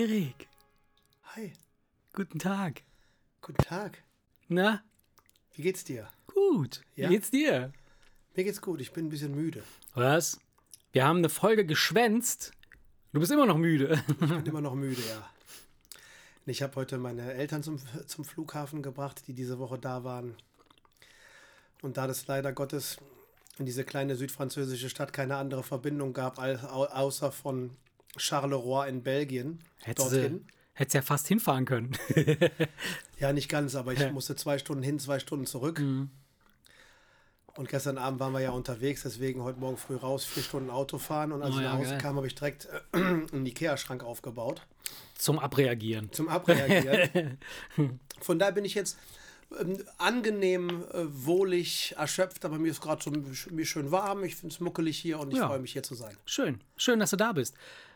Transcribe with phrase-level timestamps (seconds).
[0.00, 0.48] Erik,
[1.36, 1.52] Hi,
[2.14, 2.80] guten Tag.
[3.42, 4.02] guten Tag.
[4.48, 4.82] Na,
[5.52, 6.08] Wie geht's dir?
[6.26, 6.80] gut.
[6.96, 7.10] Ja?
[7.10, 7.70] Wie geht's dir?
[8.34, 9.62] Mir geht's gut, ich bin ein bisschen müde.
[9.92, 10.40] Was?
[10.92, 12.52] Wir haben eine Folge geschwänzt.
[13.12, 14.02] Du bist immer noch müde.
[14.08, 15.30] Ich bin immer noch müde, ja.
[16.46, 20.34] Ich habe heute meine Eltern zum, zum Flughafen gebracht, die diese Woche da waren.
[21.82, 22.96] Und da das leider Gottes
[23.58, 27.76] in diese kleine südfranzösische Stadt keine andere Verbindung gab, außer von
[28.16, 30.38] Charleroi in Belgien, Hättest dorthin.
[30.38, 31.92] du hättest ja fast hinfahren können.
[33.18, 34.08] Ja, nicht ganz, aber ich Ja.
[34.08, 34.14] Mhm.
[34.14, 35.78] musste zwei Stunden hin, zwei Stunden zurück.
[37.56, 40.96] Und gestern Abend waren wir ja unterwegs, deswegen heute Morgen früh raus, vier Stunden Auto
[40.98, 41.32] fahren.
[41.32, 41.98] Und als Oh ich ja, nach Hause geil.
[42.00, 42.96] kam, habe ich direkt äh,
[43.32, 44.62] einen Ikea-Schrank aufgebaut
[45.16, 46.10] Zum Abreagieren.
[46.12, 47.38] zum Abreagieren.
[48.20, 48.96] Von daher bin ich jetzt
[49.60, 53.10] ähm, angenehm, äh, wohlig, erschöpft, aber mir ist gerade so
[53.50, 54.24] mir schön warm.
[54.24, 55.48] Ich finde es muckelig hier und ich Ja.
[55.48, 56.16] freue mich hier zu sein.
[56.24, 56.60] Schön.
[56.78, 57.54] Schön, dass du da bist.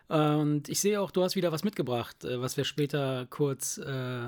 [0.08, 4.26] Und ich sehe auch, du hast wieder was mitgebracht, äh, was wir später kurz äh,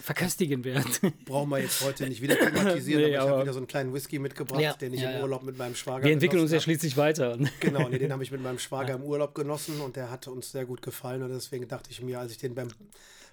[0.00, 0.84] verköstigen werden.
[1.26, 3.92] Brauchen wir jetzt heute nicht wieder thematisieren, Nee, aber ich habe wieder so einen kleinen
[3.92, 5.22] Whisky mitgebracht, Ja, den ich ja, im ja.
[5.22, 7.36] Urlaub mit meinem Schwager Wir entwickeln uns ja schließlich weiter.
[7.60, 10.52] Genau, nee, den habe ich mit meinem Schwager im Urlaub genossen und der hat uns
[10.52, 11.22] sehr gut gefallen.
[11.22, 12.68] Und deswegen dachte ich mir, als ich den beim,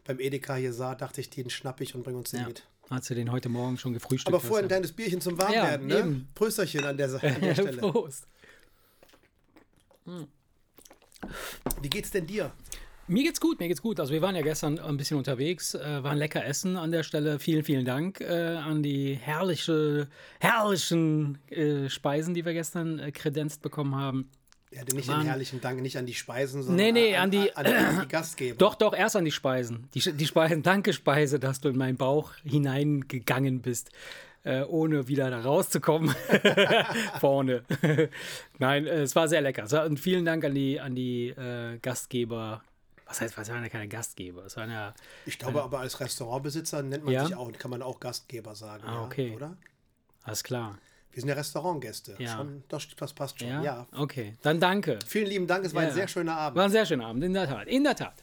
[0.03, 2.47] beim Edeka hier sah, dachte ich, den schnapp ich und bringe uns den Ja.
[2.47, 2.63] mit.
[2.89, 4.33] Hast du den heute Morgen schon gefrühstückt?
[4.33, 6.25] Aber vorher ein kleines Bierchen zum Warmwerden, Ja, ne?
[6.35, 7.77] Prösterchen an der, an der Stelle.
[7.77, 8.25] Prost.
[11.81, 12.51] Wie geht's denn dir?
[13.09, 13.99] Mir geht's gut, mir geht's gut.
[14.01, 17.39] Also wir waren ja gestern ein bisschen unterwegs, äh, waren lecker essen an der Stelle.
[17.39, 20.07] Vielen, vielen Dank äh, an die herrliche,
[20.41, 24.29] herrlichen äh, Speisen, die wir gestern äh, kredenzt bekommen haben.
[24.71, 27.55] Ja, nicht Waren- den herrlichen Dank, nicht an die Speisen, sondern Nee, nee, an die-
[27.55, 28.57] an, an die Gastgeber.
[28.57, 29.87] Doch, doch, erst an die Speisen.
[29.93, 33.91] Die, die Speisen, danke Speise, dass du in meinen Bauch hineingegangen bist,
[34.47, 36.15] äh, ohne wieder da rauszukommen.
[37.19, 37.63] Vorne.
[38.59, 39.85] Nein, äh, es war sehr lecker.
[39.85, 42.61] Und vielen Dank an die, an die äh, Gastgeber.
[43.05, 44.45] Was heißt, was waren ja keine Gastgeber?
[44.45, 44.93] Es waren ja,
[45.25, 47.25] Ich glaube aber als Restaurantbesitzer nennt man Ja?
[47.25, 48.83] sich auch, kann man auch Gastgeber sagen.
[48.85, 49.33] Ah, ja, okay.
[49.35, 49.55] Oder?
[50.23, 50.77] alles klar.
[51.13, 52.15] Wir sind ja Restaurantgäste.
[52.19, 52.35] Ja.
[52.37, 53.47] Schon, das, das passt schon.
[53.47, 53.63] Ja?
[53.63, 53.87] Ja.
[53.97, 54.99] Okay, dann danke.
[55.07, 55.87] Vielen lieben Dank, es war Ja.
[55.89, 56.57] ein sehr schöner Abend.
[56.57, 57.67] War ein sehr schöner Abend, in der Tat.
[57.67, 58.13] In der Tat.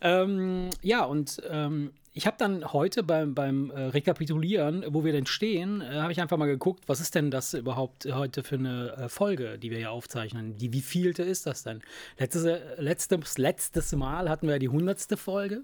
[0.00, 5.26] Ähm, ja, und ähm, ich habe dann heute beim, beim äh, Rekapitulieren, wo wir denn
[5.26, 8.92] stehen, äh, habe ich einfach mal geguckt, was ist denn das überhaupt heute für eine
[8.96, 10.56] äh, Folge, die wir hier aufzeichnen?
[10.56, 11.80] Die, wie vielte ist das denn?
[12.18, 15.62] Letztes, äh, letztes, letztes Mal hatten wir ja die hundertste Folge.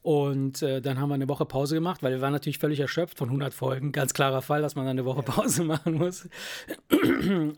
[0.00, 3.18] Und äh, dann haben wir eine Woche Pause gemacht, weil wir waren natürlich völlig erschöpft
[3.18, 3.92] von 100 Folgen.
[3.92, 6.28] Ganz klarer Fall, dass man dann eine Woche Pause machen muss.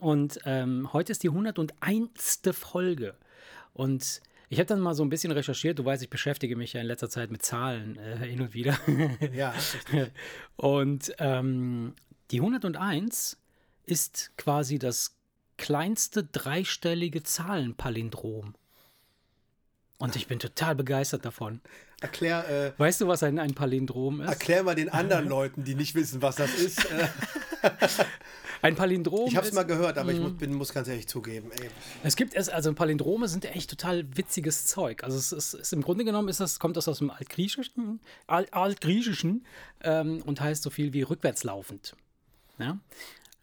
[0.01, 2.41] Und ähm, heute ist die 101.
[2.51, 3.15] Folge.
[3.73, 5.79] Und ich habe dann mal so ein bisschen recherchiert.
[5.79, 8.77] Du weißt, ich beschäftige mich ja in letzter Zeit mit Zahlen äh, hin und wieder.
[9.33, 10.11] Ja, richtig.
[10.57, 11.93] Und ähm,
[12.31, 13.37] die 101
[13.85, 15.15] ist quasi das
[15.55, 18.53] kleinste dreistellige Zahlenpalindrom.
[19.99, 21.61] Und ich bin total begeistert davon.
[22.01, 24.27] Erklär, äh, Weißt du, was ein, ein Palindrom ist?
[24.27, 26.83] erklär mal den anderen Leuten, die nicht wissen, was das ist.
[26.91, 27.07] Äh,
[28.63, 30.23] Ein Palindrom ich habe es mal gehört, aber ich Mhm.
[30.23, 31.49] muss, bin, muss ganz ehrlich zugeben.
[31.51, 31.69] Ey,
[32.03, 35.03] Es gibt es, also Palindrome sind echt total witziges Zeug.
[35.03, 38.53] Also es ist, ist im Grunde genommen ist das, kommt das aus dem Altgriechischen, Alt,
[38.53, 39.45] Altgriechischen
[39.83, 41.95] ähm, und heißt so viel wie rückwärtslaufend.
[42.59, 42.77] Ja?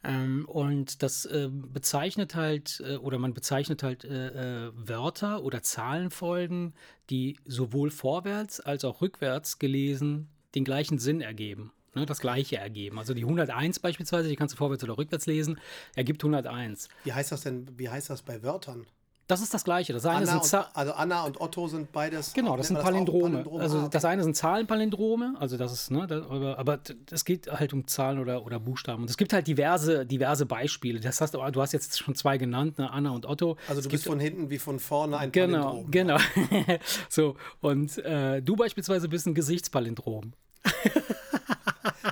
[0.05, 5.63] Ähm, und das äh, bezeichnet halt, äh, oder man bezeichnet halt äh, äh, Wörter oder
[5.63, 6.75] Zahlenfolgen,
[7.11, 11.73] die sowohl vorwärts als auch rückwärts gelesen den gleichen Sinn ergeben.
[11.95, 12.99] Ne, das gleiche ergeben.
[12.99, 15.59] Also die 101 beispielsweise, die kannst du vorwärts oder rückwärts lesen,
[15.97, 16.89] ergibt 101.
[17.05, 18.87] wie heißt das denn, wie heißt das bei Wörtern?
[19.29, 19.93] Das ist das Gleiche.
[19.93, 22.33] Das eine Anna sind und, also Anna und Otto sind beides.
[22.33, 23.31] Genau, das sind Palindrome.
[23.45, 23.63] Palindrome?
[23.63, 26.79] Also Ah, das eine sind Zahlenpalindrome, also das ist, ne, das, aber, aber
[27.11, 29.03] es geht halt um Zahlen oder, oder Buchstaben.
[29.03, 30.99] Und es gibt halt diverse, diverse Beispiele.
[30.99, 33.59] Das hast, du hast jetzt schon zwei genannt, ne, Anna und Otto.
[33.69, 35.91] Also Es du gibt bist von hinten wie von vorne ein Genau, Palindrom.
[35.91, 36.19] genau.
[37.11, 40.33] so, und äh, du beispielsweise bist ein Gesichtspalindrom.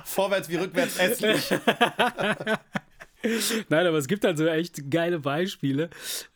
[0.05, 1.49] Vorwärts wie rückwärts hässlich.
[3.69, 5.89] Nein, aber es gibt halt so echt geile Beispiele.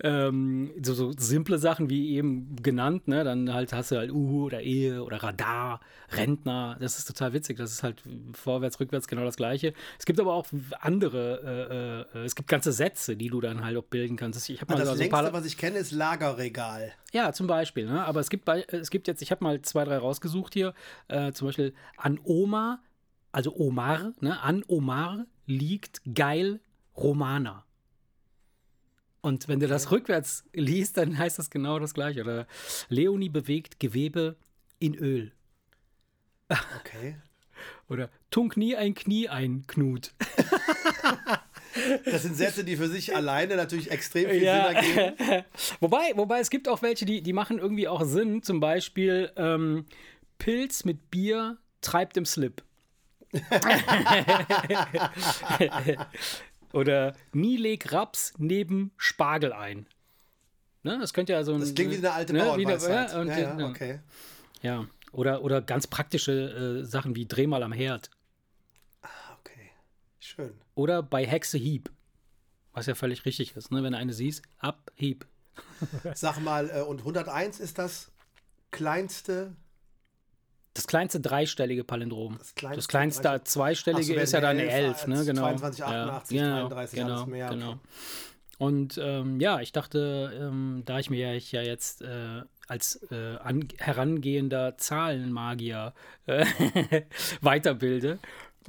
[0.04, 3.24] Ähm, so, so simple Sachen wie eben genannt, ne?
[3.24, 5.80] Dann halt hast du halt U oder Ehe oder Radar,
[6.12, 6.78] Rentner.
[6.80, 7.58] Das ist total witzig.
[7.58, 8.02] Das ist halt
[8.34, 9.74] vorwärts, rückwärts genau das Gleiche.
[10.00, 10.48] Es gibt aber auch
[10.80, 14.50] andere, äh, äh, es gibt ganze Sätze, die du dann halt auch bilden kannst.
[14.50, 15.34] Ich habe mal Das so längste, paar.
[15.34, 16.94] was ich kenne, ist Lagerregal.
[17.14, 17.86] Ja, zum Beispiel.
[17.86, 18.04] Ne?
[18.06, 20.74] Aber es gibt, bei, es gibt jetzt, ich habe mal zwei, drei rausgesucht hier.
[21.10, 22.82] Äh, zum Beispiel an Oma,
[23.32, 24.42] also Omar, ne?
[24.42, 26.60] an Omar liegt geil
[27.02, 27.66] Romana.
[29.22, 32.22] Und wenn du das rückwärts liest, dann heißt das genau das gleiche.
[32.22, 32.48] Oder
[32.90, 34.36] Leonie bewegt Gewebe
[34.80, 35.32] in Öl.
[36.80, 37.18] Okay.
[37.90, 40.14] Oder tunk nie ein Knie ein, Knut.
[42.06, 44.68] Das sind Sätze, die für sich alleine natürlich extrem viel ja.
[44.68, 45.46] Sinn ergeben.
[45.80, 48.44] wobei, wobei es gibt auch welche, die, die machen irgendwie auch Sinn.
[48.44, 49.86] Zum Beispiel ähm,
[50.38, 52.64] Pilz mit Bier treibt im Slip.
[56.74, 59.88] Oder nie leg Raps neben Spargel ein.
[60.84, 60.98] Ne?
[61.00, 61.60] Das könnte ja so ein.
[61.60, 62.40] Das klingt wie eine alte ne?
[62.40, 63.12] Bauernweisheit.
[63.12, 64.00] Ja, ja, ja, okay.
[64.62, 68.10] Ja, oder, oder ganz praktische äh, Sachen wie dreh mal am Herd.
[69.02, 69.08] Ah,
[69.40, 69.72] okay.
[70.20, 70.54] Schön.
[70.76, 71.92] Oder bei Hexe Hieb.
[72.74, 73.84] Was ja völlig richtig ist, ne?
[73.84, 75.26] Wenn du eine siehst, ab, Hieb.
[76.14, 78.12] Sag mal, äh, und 101 ist das
[78.72, 79.56] kleinste
[80.74, 82.38] das kleinste dreistellige Palindrom.
[82.38, 85.26] Das kleinste, das kleinste zweistellige so, ist ja dann eine 11, ne?
[85.26, 85.42] Genau.
[85.42, 87.50] 22, 88, ja, 33, genau, alles mehr.
[87.50, 87.70] Genau.
[87.72, 87.80] Okay.
[88.58, 93.68] Und ähm, ja, ich dachte, ähm, da ich mir ja jetzt äh, als äh, an,
[93.80, 95.94] herangehender Zahlenmagier
[96.28, 96.46] äh,
[97.42, 98.20] weiterbilde.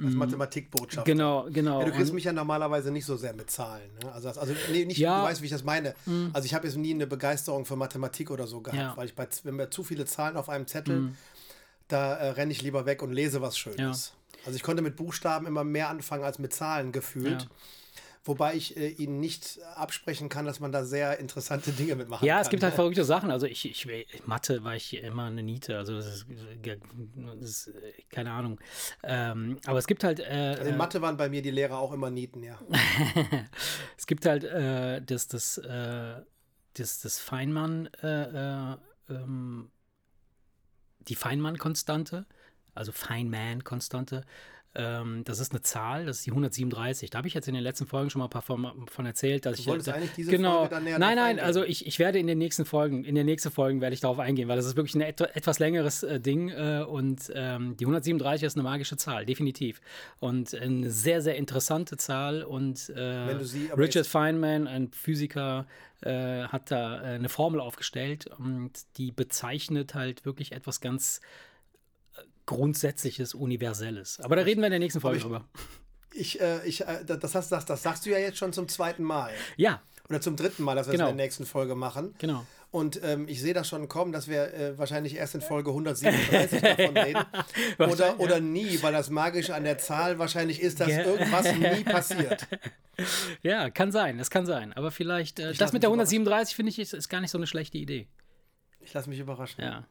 [0.03, 1.07] Als Mathematikbotschaft.
[1.07, 1.81] Genau, genau.
[1.81, 3.91] Ja, du kriegst mich ja normalerweise nicht so sehr mit Zahlen.
[4.03, 4.11] Ne?
[4.11, 5.21] Also, also nee, nicht, ja.
[5.21, 5.95] du weißt, wie ich das meine.
[6.07, 6.31] Mhm.
[6.33, 8.97] Also ich habe jetzt nie eine Begeisterung für Mathematik oder so gehabt, ja.
[8.97, 11.17] weil ich bei, wenn wir zu viele Zahlen auf einem Zettel mhm
[11.93, 14.13] da äh, renne ich lieber weg und lese was Schönes.
[14.15, 14.37] Ja.
[14.47, 17.43] Also ich konnte mit Buchstaben immer mehr anfangen als mit Zahlen gefühlt.
[17.43, 17.49] Ja.
[18.25, 22.35] Wobei ich äh, Ihnen nicht absprechen kann, dass man da sehr interessante Dinge mitmachen ja,
[22.35, 22.39] kann.
[22.39, 23.31] Ja, es gibt halt verrückte Sachen.
[23.31, 23.87] Also ich, ich
[24.27, 25.77] Mathe war ich immer eine Niete.
[25.77, 26.27] Also das ist,
[27.41, 27.73] das ist
[28.11, 28.61] keine Ahnung.
[29.03, 30.21] Ähm, aber es gibt halt.
[30.21, 32.61] Äh, also in Mathe waren bei mir die Lehrer auch immer Nieten, ja.
[33.99, 36.23] es gibt halt äh, das, das, äh,
[36.75, 37.89] das, das Feinmann.
[38.03, 38.77] Äh, äh
[39.11, 39.71] ähm,
[41.09, 42.27] die Feynman-Konstante,
[42.75, 44.25] also Feynman-Konstante,
[44.75, 47.11] ähm, das ist eine Zahl, das ist die 137.
[47.11, 49.45] Da habe ich jetzt in den letzten Folgen schon mal ein paar von, von erzählt,
[49.45, 51.87] dass du ich wolltest äh, eigentlich diese genau, Folge dann näher Nein, nein, also ich,
[51.87, 54.57] ich werde in den nächsten Folgen, in den nächsten Folgen werde ich darauf eingehen, weil
[54.57, 58.57] das ist wirklich ein et etwas längeres äh, Ding äh, und ähm, die 137 ist
[58.57, 59.81] eine magische Zahl, definitiv.
[60.21, 65.67] Und eine sehr sehr interessante Zahl und äh, sie, Richard Feynman, ein Physiker,
[66.03, 71.21] äh, hat da äh, eine Formel aufgestellt und die bezeichnet halt wirklich etwas ganz
[72.47, 74.21] Grundsätzliches, Universelles.
[74.21, 75.45] Aber da reden wir in der nächsten Folge ich, drüber.
[76.15, 79.03] Ich, äh, ich, äh, das, das, das, das sagst du ja jetzt schon zum zweiten
[79.03, 79.31] Mal.
[79.57, 79.83] Ja.
[80.09, 81.05] Oder zum dritten Mal, dass wir genau.
[81.05, 82.15] das in der nächsten Folge machen.
[82.19, 82.45] Genau.
[82.73, 86.61] Und ähm, ich sehe das schon kommen, dass wir äh, wahrscheinlich erst in Folge 137
[86.63, 87.25] davon reden.
[87.79, 91.05] Oder, oder nie, weil das Magische an der Zahl wahrscheinlich ist, dass ja.
[91.05, 92.47] irgendwas nie passiert.
[93.43, 94.73] Ja, kann sein, es kann sein.
[94.73, 97.47] Aber vielleicht, äh, das mit der 137 finde ich ist, ist, gar nicht so eine
[97.47, 98.09] schlechte Idee.
[98.81, 99.63] Ich lasse mich überraschen.
[99.63, 99.87] Ja.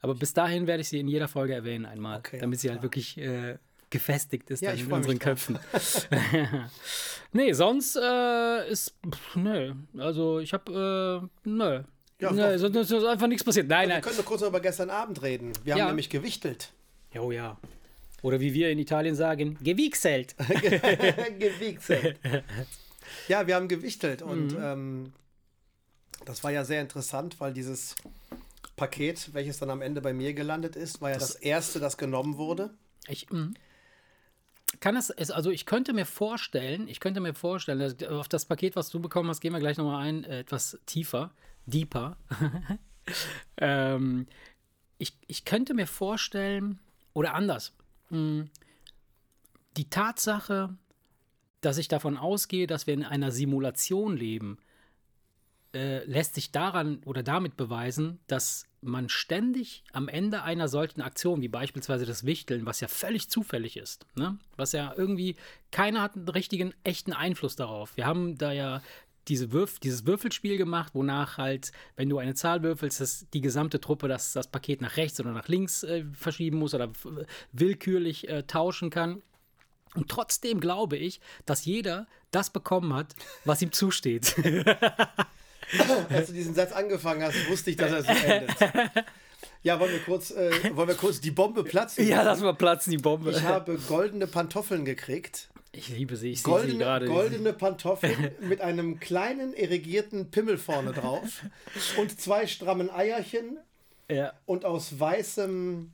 [0.00, 2.82] Aber bis dahin werde ich sie in jeder Folge erwähnen einmal, okay, damit sie halt
[2.82, 3.56] wirklich äh,
[3.90, 5.58] gefestigt ist ja, in unseren Köpfen.
[7.32, 11.82] nee, sonst äh, ist, pff, nö, also ich habe, äh, nö.
[12.18, 13.68] Ja, nö, so, ist einfach nichts passiert.
[13.68, 13.98] Nein, also nein.
[13.98, 15.52] Wir können nur kurz über gestern Abend reden.
[15.64, 15.86] Wir haben ja.
[15.88, 16.72] nämlich gewichtelt.
[17.18, 17.58] Oh ja.
[18.22, 20.34] Oder wie wir in Italien sagen, gewichselt.
[21.38, 22.18] gewichselt.
[23.28, 24.62] Ja, wir haben gewichtelt und mhm.
[24.62, 25.12] ähm,
[26.24, 27.96] das war ja sehr interessant, weil dieses
[28.76, 31.96] Paket, welches dann am Ende bei mir gelandet ist, war ja das, das erste, das
[31.96, 32.70] genommen wurde.
[33.08, 33.52] Ich mh.
[34.80, 38.90] kann es, also ich könnte mir vorstellen, ich könnte mir vorstellen, auf das Paket, was
[38.90, 41.32] du bekommen hast, gehen wir gleich nochmal ein, äh, etwas tiefer,
[41.64, 42.16] deeper.
[43.56, 44.26] ähm,
[44.98, 46.78] ich, ich könnte mir vorstellen,
[47.14, 47.72] oder anders,
[48.10, 48.46] mh,
[49.76, 50.76] die Tatsache,
[51.60, 54.58] dass ich davon ausgehe, dass wir in einer Simulation leben,
[55.74, 61.42] äh, lässt sich daran oder damit beweisen, dass man ständig am Ende einer solchen Aktion,
[61.42, 64.38] wie beispielsweise das Wichteln, was ja völlig zufällig ist, ne?
[64.56, 65.36] was ja irgendwie,
[65.72, 67.96] keiner hat einen richtigen, echten Einfluss darauf.
[67.96, 68.82] Wir haben da ja
[69.28, 73.80] diese Würf dieses Würfelspiel gemacht, wonach halt, wenn du eine Zahl würfelst, dass die gesamte
[73.80, 76.90] Truppe das, das Paket nach rechts oder nach links äh, verschieben muss oder
[77.52, 79.22] willkürlich äh, tauschen kann.
[79.94, 84.36] Und trotzdem glaube ich, dass jeder das bekommen hat, was ihm zusteht.
[86.08, 88.50] Als du diesen Satz angefangen hast, wusste ich, dass er so endet.
[89.62, 92.06] Ja, wollen wir kurz, äh, wollen wir kurz die Bombe platzen?
[92.06, 93.32] Ja, lass mal platzen, die Bombe.
[93.32, 95.48] Ich habe goldene Pantoffeln gekriegt.
[95.72, 97.06] Ich liebe sie, ich goldene, sehe sie gerade.
[97.06, 101.42] Goldene Pantoffeln mit einem kleinen irrigierten Pimmel vorne drauf
[101.98, 103.58] und zwei strammen Eierchen
[104.08, 104.32] ja.
[104.46, 105.90] und aus weißem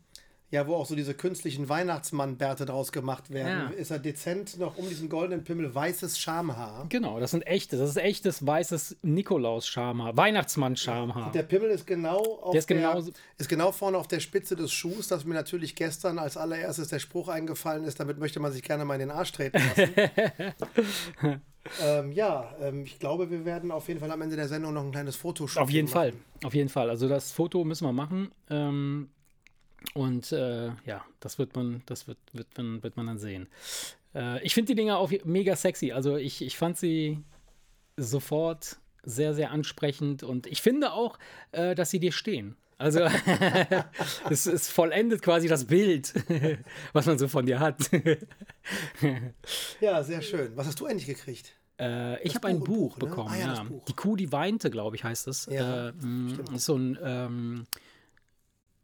[0.52, 3.78] ja, wo auch so diese künstlichen Weihnachtsmannbärte draus gemacht werden, ja.
[3.78, 6.85] ist er dezent noch um diesen goldenen Pimmel weißes Schamhaar.
[6.90, 11.32] Genau, das sind echte, das ist echtes weißes Nikolaus-Schamhaar, Weihnachtsmann-Schamhaar.
[11.32, 13.02] Der Pimmel ist genau, auf der ist, der, genau,
[13.38, 16.99] ist genau vorne auf der Spitze des Schuhs, dass mir natürlich gestern als allererstes der
[16.99, 21.40] Spruch eingefallen ist, damit möchte man sich gerne mal in den Arsch treten lassen.
[21.82, 24.85] ähm, ja, ähm, ich glaube, wir werden auf jeden Fall am Ende der Sendung noch
[24.85, 25.94] ein kleines Foto Auf jeden machen.
[25.94, 26.12] Fall,
[26.44, 26.90] auf jeden Fall.
[26.90, 28.30] Also das Foto müssen wir machen.
[28.50, 29.09] Ähm,
[29.95, 33.49] und äh, ja, das wird man, das wird, wird, man, wird man dann sehen.
[34.15, 35.93] Äh, ich finde die Dinger auch mega sexy.
[35.93, 37.19] Also ich, ich fand sie
[37.97, 41.19] sofort sehr, sehr ansprechend und ich finde auch,
[41.53, 42.57] äh, dass sie dir stehen.
[42.79, 43.01] Also
[44.31, 46.12] es, es vollendet quasi das Bild,
[46.93, 47.91] was man so von dir hat.
[49.81, 50.57] ja, sehr schön.
[50.57, 51.55] Was hast du eigentlich gekriegt?
[51.79, 53.07] Äh, ich habe ein Buch, Buch ne?
[53.07, 53.31] bekommen.
[53.33, 53.62] Ah, ja, ja.
[53.62, 53.85] Buch.
[53.85, 55.47] Die Kuh, die weinte, glaube ich, heißt es.
[55.47, 55.93] Ja, äh,
[56.55, 57.67] ist so ein ähm,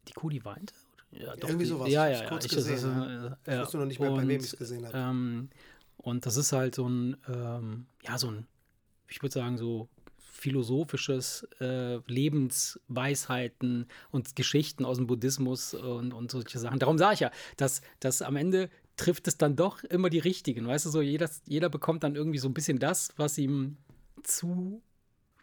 [0.08, 0.74] Die Kuh, die weinte?
[1.10, 1.88] Ja, doch, Irgendwie sowas.
[1.90, 2.38] Ja, ja, ja.
[2.38, 3.38] Ich, gesehen, das, ja.
[3.46, 3.62] ich ja.
[3.62, 4.96] wusste noch nicht mehr, und, bei wem ich es gesehen habe.
[4.96, 5.48] Ähm,
[5.96, 8.46] und das ist halt so ein, ähm, ja, so ein,
[9.08, 9.88] ich würde sagen, so
[10.18, 16.78] philosophisches äh, Lebensweisheiten und Geschichten aus dem Buddhismus und, und solche Sachen.
[16.78, 20.66] Darum sage ich ja, dass, dass am Ende trifft es dann doch immer die richtigen.
[20.66, 23.78] Weißt du, so jeder, jeder bekommt dann irgendwie so ein bisschen das, was ihm
[24.22, 24.82] zu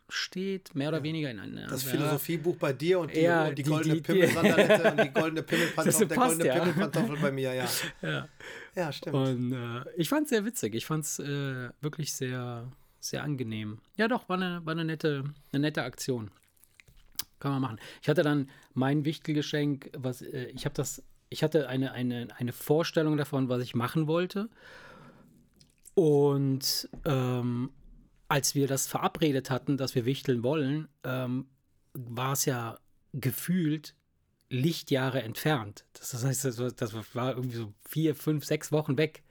[0.09, 1.67] steht, mehr oder weniger in einem.
[1.67, 5.09] Das ja, Philosophiebuch bei dir und die, ja, und die, die goldene Pimmelsandalette und die
[5.09, 6.53] goldene Pimmelpantoffel, der goldene ja.
[6.55, 7.67] Pimmelpantoffel bei mir, ja.
[8.01, 8.29] Ja,
[8.75, 9.15] ja stimmt.
[9.15, 10.75] Und äh, ich fand es sehr witzig.
[10.75, 13.79] Ich fand es äh, wirklich sehr, sehr angenehm.
[13.97, 16.29] Ja, doch, war eine, war eine, nette, eine nette Aktion.
[17.39, 17.79] Kann man machen.
[18.01, 22.53] Ich hatte dann mein Wichtelgeschenk, was äh, ich habe das, ich hatte eine, eine, eine
[22.53, 24.49] Vorstellung davon, was ich machen wollte.
[25.95, 27.69] Und ähm,
[28.27, 31.45] als wir das verabredet hatten, dass wir wichteln wollen, ähm,
[31.93, 32.77] war es ja
[33.13, 33.95] gefühlt
[34.49, 35.85] Lichtjahre entfernt.
[35.93, 39.23] Das, heißt, das, war irgendwie so vier, fünf, sechs Wochen weg.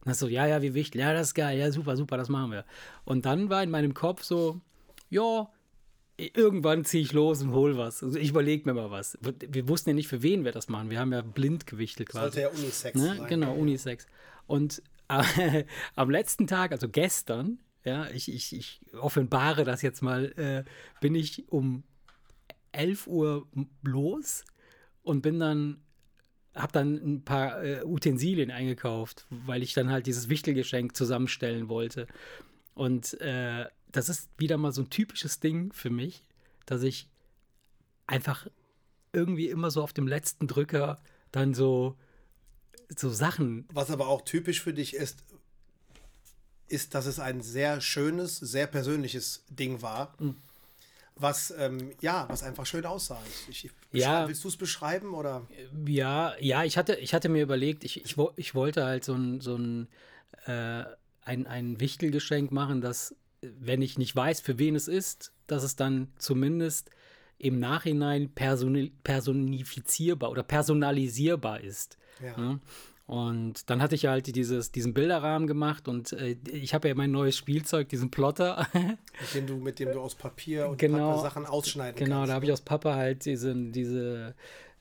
[0.00, 2.28] Und dann so, ja, ja, wir wichteln, ja, das ist geil, ja, super, super, das
[2.28, 2.64] machen wir.
[3.04, 4.60] Und dann war in meinem Kopf so,
[5.10, 5.48] ja,
[6.16, 8.02] irgendwann ziehe ich los und hol was.
[8.02, 9.18] Also ich überlege mir mal was.
[9.20, 10.90] Wir wussten ja nicht, für wen wir das machen.
[10.90, 12.22] Wir haben ja blind gewichtelt quasi.
[12.22, 13.16] Sollte ja Unisex ne?
[13.16, 13.26] sein.
[13.28, 14.06] Genau, Unisex.
[14.46, 20.32] Und äh, am letzten Tag, also gestern, ja, ich, ich, ich offenbare das jetzt mal,
[20.36, 20.64] äh,
[21.00, 21.84] bin ich um
[22.72, 23.46] 11 Uhr
[23.82, 24.44] los
[25.02, 25.80] und bin dann,
[26.54, 32.08] habe dann ein paar äh, Utensilien eingekauft, weil ich dann halt dieses Wichtelgeschenk zusammenstellen wollte.
[32.74, 36.26] Und äh, das ist wieder mal so ein typisches Ding für mich,
[36.66, 37.08] dass ich
[38.08, 38.48] einfach
[39.12, 40.98] irgendwie immer so auf dem letzten Drücker
[41.30, 41.96] dann so
[42.96, 43.66] so Sachen.
[43.72, 45.24] Was aber auch typisch für dich ist,
[46.68, 50.14] ist, dass es ein sehr schönes, sehr persönliches Ding war.
[50.18, 50.36] Mhm.
[51.18, 53.22] Was, ähm, ja, was einfach schön aussah.
[53.48, 54.28] Ich, ich, ja.
[54.28, 55.14] Willst du es beschreiben?
[55.14, 55.46] Oder?
[55.86, 59.40] Ja, ja, ich hatte, ich hatte mir überlegt, ich, ich, ich wollte halt so ein,
[59.40, 59.88] so ein,
[60.44, 60.84] äh,
[61.22, 65.74] ein, ein Wichtelgeschenk machen, dass, wenn ich nicht weiß, für wen es ist, dass es
[65.76, 66.90] dann zumindest
[67.38, 71.96] im Nachhinein personifizierbar oder personalisierbar ist.
[72.22, 72.58] Ja.
[73.08, 73.14] Ne?
[73.14, 77.10] Und dann hatte ich halt dieses, diesen Bilderrahmen gemacht und äh, ich habe ja mein
[77.10, 78.66] neues Spielzeug, diesen Plotter.
[78.72, 82.22] mit, dem du, mit dem du aus Papier und genau, Sachen ausschneiden genau, kannst.
[82.22, 84.34] Genau, da habe ich aus Papa halt diese, diese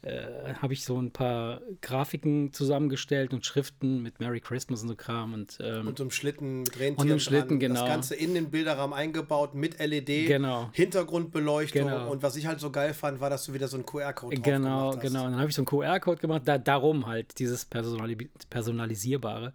[0.05, 4.95] äh, habe ich so ein paar Grafiken zusammengestellt und Schriften mit Merry Christmas und so
[4.95, 5.33] Kram.
[5.33, 7.59] Und, ähm, und so einem Schlitten mit Rentieren und einem Schlitten, dran.
[7.59, 7.79] genau.
[7.81, 10.69] Das Ganze in den Bilderrahmen eingebaut mit LED, genau.
[10.73, 11.87] Hintergrundbeleuchtung.
[11.87, 12.11] Genau.
[12.11, 14.91] Und was ich halt so geil fand, war, dass du wieder so einen QR-Code genau,
[14.91, 15.01] gemacht hast.
[15.01, 19.53] Genau, Dann habe ich so einen QR-Code gemacht, da, darum halt dieses Personali Personalisierbare.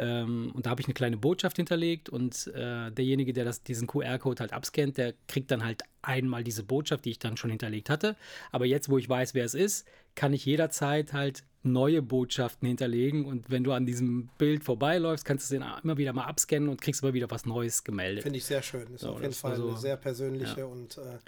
[0.00, 3.86] Ähm, und da habe ich eine kleine Botschaft hinterlegt und äh, derjenige, der das, diesen
[3.86, 7.90] QR-Code halt abscannt, der kriegt dann halt einmal diese Botschaft, die ich dann schon hinterlegt
[7.90, 8.16] hatte.
[8.50, 13.26] Aber jetzt, wo ich weiß, wer es ist, kann ich jederzeit halt neue Botschaften hinterlegen
[13.26, 16.80] und wenn du an diesem Bild vorbeiläufst, kannst du es immer wieder mal abscannen und
[16.80, 18.22] kriegst immer wieder was Neues gemeldet.
[18.22, 18.94] Finde ich sehr schön.
[18.94, 20.64] Ist so, auf jeden Fall so, eine sehr persönliche ja.
[20.64, 21.18] und äh,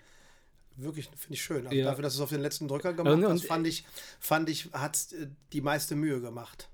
[0.77, 1.67] wirklich, finde ich schön.
[1.67, 1.85] Also ja.
[1.85, 3.85] Dafür, dass du es auf den letzten Drücker gemacht und, hast, fand ich,
[4.19, 6.71] fand ich, hat äh, die meiste Mühe gemacht.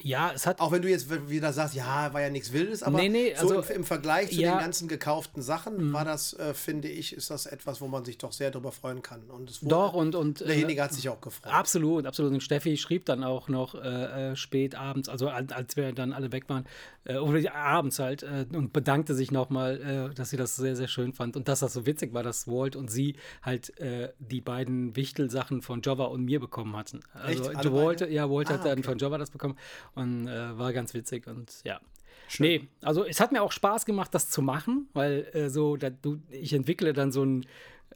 [0.00, 0.60] Ja, es hat.
[0.60, 3.48] Auch wenn du jetzt wieder sagst, ja, war ja nichts Wildes, aber nee, nee, also,
[3.48, 5.92] so im, im, Vergleich zu ja, den ganzen gekauften Sachen mhm.
[5.92, 9.02] war das, äh, finde ich, ist das etwas, wo man sich doch sehr darüber freuen
[9.02, 9.22] kann.
[9.28, 10.14] Und es wurde, doch, und.
[10.14, 11.52] und derjenige äh, hat sich auch gefreut.
[11.52, 12.32] Absolut, absolut.
[12.32, 16.30] Und Steffi schrieb dann auch noch äh, äh spät abends, also als wir dann alle
[16.30, 16.64] weg waren,
[17.04, 21.12] äh, oder abends halt, äh, und bedankte sich nochmal, dass sie das sehr, sehr schön
[21.12, 21.36] fand.
[21.36, 23.72] Und dass das so witzig war, dass Walt und sie halt
[24.18, 27.00] die beiden Wichtel-Sachen von Jova und mir bekommen hatten.
[27.14, 27.72] Also, Echt?
[27.72, 28.82] Walt, ja, Walt ah, hat dann okay.
[28.82, 29.56] von Jova das bekommen.
[29.94, 31.80] Und äh, war ganz witzig und ja.
[32.28, 32.46] Schön.
[32.46, 35.88] Nee, also es hat mir auch Spaß gemacht, das zu machen, weil äh, so, da,
[35.88, 37.44] du, ich entwickle dann so ein,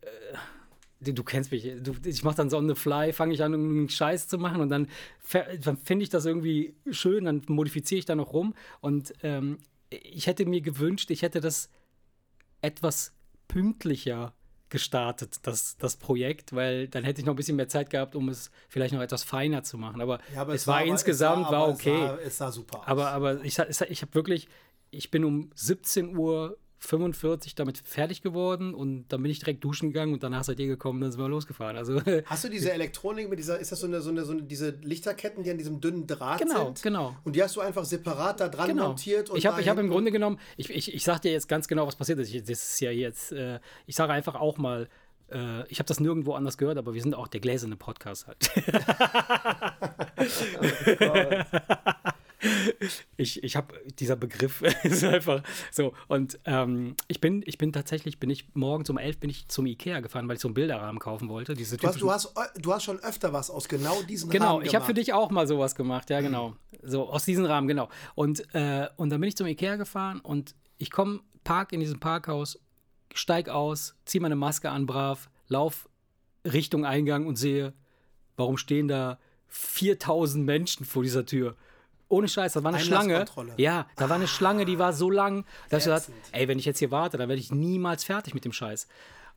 [0.01, 3.53] äh, du kennst mich, du, ich mache dann so on the fly, fange ich an,
[3.53, 4.89] einen Scheiß zu machen und dann,
[5.63, 9.59] dann finde ich das irgendwie schön, dann modifiziere ich da noch rum und ähm,
[9.91, 11.69] ich hätte mir gewünscht, ich hätte das
[12.63, 13.13] etwas
[13.49, 14.35] pünktlicher
[14.73, 18.31] gestartet, das, das Projekt, weil dann hätte ich noch ein bisschen mehr Zeit gehabt, um
[18.31, 20.01] es vielleicht noch etwas feiner zu machen.
[20.01, 22.03] Aber, ja, aber es, es, war, war insgesamt es war, war okay.
[22.03, 22.81] Es sah, es sah super.
[22.81, 22.87] Aus.
[22.87, 24.49] Aber, aber ich, ich habe wirklich,
[24.91, 29.91] ich bin um 17 Uhr 45 damit fertig geworden und dann bin ich direkt duschen
[29.91, 31.77] gegangen und danach seid ihr gekommen, dann sind wir losgefahren.
[31.77, 34.43] Also Hast du diese Elektronik mit dieser, ist das so eine, so eine, so eine
[34.43, 36.83] diese Lichterketten, die an diesem dünnen Draht Genau, sind?
[36.83, 37.17] genau.
[37.25, 38.89] Und die hast du einfach separat da dran genau.
[38.89, 41.69] montiert und ich habe hab im Grunde genommen, ich, ich, ich sag dir jetzt ganz
[41.69, 42.35] genau, was passiert ist.
[42.35, 44.89] Ich, das ist ja jetzt, äh, ich sage einfach auch mal,
[45.31, 48.39] äh, ich habe das nirgendwo anders gehört, aber wir sind auch der gläserne Podcast halt.
[53.17, 58.19] ich, ich habe dieser Begriff ist einfach so und ähm, ich bin ich bin tatsächlich
[58.19, 60.99] bin ich morgens um elf bin ich zum Ikea gefahren, weil ich so einen Bilderrahmen
[60.99, 61.55] kaufen wollte.
[61.55, 64.55] Diese Du hast, du, hast, ö- du hast schon öfter was aus genau diesen Genau,
[64.57, 66.57] Rahmen ich habe für dich auch mal sowas gemacht, ja, genau.
[66.83, 67.89] So aus diesem Rahmen, genau.
[68.15, 72.01] Und, äh, und dann bin ich zum Ikea gefahren und ich komme, park in diesem
[72.01, 72.59] Parkhaus,
[73.15, 75.89] steig aus, ziehe meine Maske an, brav, lauf
[76.45, 77.73] Richtung Eingang und sehe,
[78.37, 79.19] warum stehen da
[79.49, 81.57] 4000 Menschen vor dieser Tür?
[82.13, 83.25] Ohne Scheiß, da war eine Schlange.
[83.57, 86.17] Ja, da war eine Schlange, die war so lang, dass ich Ätzend.
[86.33, 88.87] ey, wenn ich jetzt hier warte, dann werde ich niemals fertig mit dem Scheiß.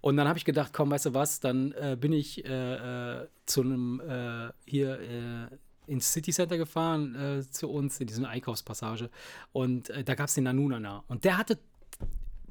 [0.01, 3.27] Und dann habe ich gedacht, komm, weißt du was, dann äh, bin ich äh, äh,
[3.45, 9.09] zu einem äh, hier äh, ins City Center gefahren, zu uns in diese Einkaufspassage.
[9.53, 11.03] Und da gab es den Nanunana.
[11.07, 11.59] Und der hatte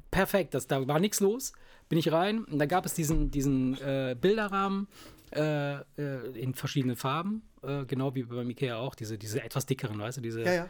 [0.09, 1.51] perfekt, das, da war nichts los.
[1.89, 3.77] Bin ich rein und da gab es diesen, diesen
[4.21, 4.87] Bilderrahmen
[5.35, 9.99] äh, äh, in verschiedenen Farben, äh, genau wie beim Ikea auch, diese, diese etwas dickeren,
[9.99, 10.41] weißt du, diese.
[10.43, 10.69] Ja, ja.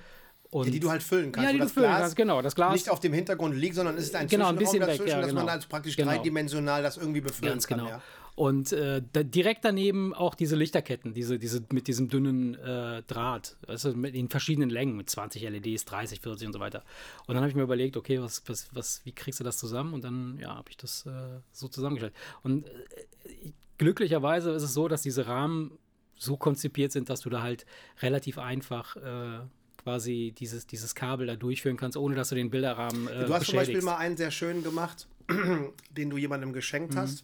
[0.51, 1.47] Und Die, die du halt füllen kannst.
[1.47, 3.97] Ja, die du füllen Glas kannst, genau, das Glas- Nicht auf dem Hintergrund liegt, sondern
[3.97, 5.53] es ist ein Genau, ein bisschen weg, dazwischen, ja, dass man genau.
[5.53, 6.11] als praktisch Genau.
[6.11, 7.79] dreidimensional das irgendwie befüllen Ganz kann.
[7.79, 7.89] genau.
[7.89, 8.01] Ja.
[8.35, 13.57] Und äh, da, direkt daneben auch diese Lichterketten, diese, diese mit diesem dünnen äh, Draht,
[13.67, 16.83] also mit in verschiedenen Längen, mit 20 LEDs, 30, 40 und so weiter.
[17.27, 19.93] Und dann habe ich mir überlegt, okay, was, was, was, wie kriegst du das zusammen?
[19.93, 22.13] Und dann, ja, habe ich das äh, so zusammengestellt.
[22.43, 25.77] Und äh, glücklicherweise ist es so, dass diese Rahmen
[26.17, 27.65] so konzipiert sind, dass du da halt
[28.01, 29.39] relativ einfach äh,
[29.83, 33.45] quasi dieses, dieses Kabel da durchführen kannst, ohne dass du den Bilderrahmen äh, Du hast
[33.47, 35.07] zum Beispiel mal einen sehr schönen gemacht,
[35.91, 36.99] den du jemandem geschenkt Mhm.
[36.99, 37.23] hast,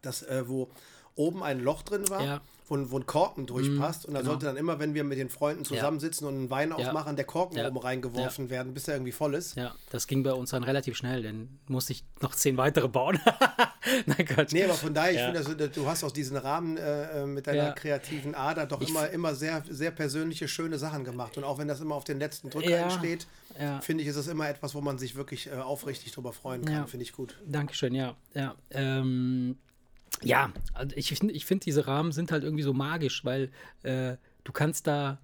[0.00, 0.68] das, äh, wo
[1.14, 2.40] oben ein Loch drin war, Ja.
[2.68, 4.06] Wo, wo ein Korken durchpasst.
[4.06, 7.16] Und da sollte dann immer, wenn wir mit den Freunden zusammensitzen und einen Wein aufmachen,
[7.16, 9.56] der Korken oben reingeworfen werden, bis er irgendwie voll ist.
[9.56, 13.18] Ja, das ging bei uns dann relativ schnell, denn musste ich noch zehn weitere bauen.
[14.06, 14.52] Nein, Gott.
[14.52, 17.46] Nee, aber von daher, ich finde, also, du hast aus diesen Rahmen äh, äh, mit
[17.46, 21.36] deiner kreativen Ader doch immer, immer sehr, sehr persönliche, schöne Sachen gemacht.
[21.36, 23.26] Und auch wenn das immer auf den letzten Drücker entsteht,
[23.82, 26.86] finde ich, ist es immer etwas, wo man sich wirklich äh, aufrichtig drüber freuen kann.
[26.86, 27.36] Finde ich gut.
[27.44, 28.14] Dankeschön, ja.
[28.34, 29.58] Ja, ähm,
[30.22, 33.50] ja also ich finde, ich find, diese Rahmen sind halt irgendwie so magisch, weil
[33.82, 35.18] äh, du kannst da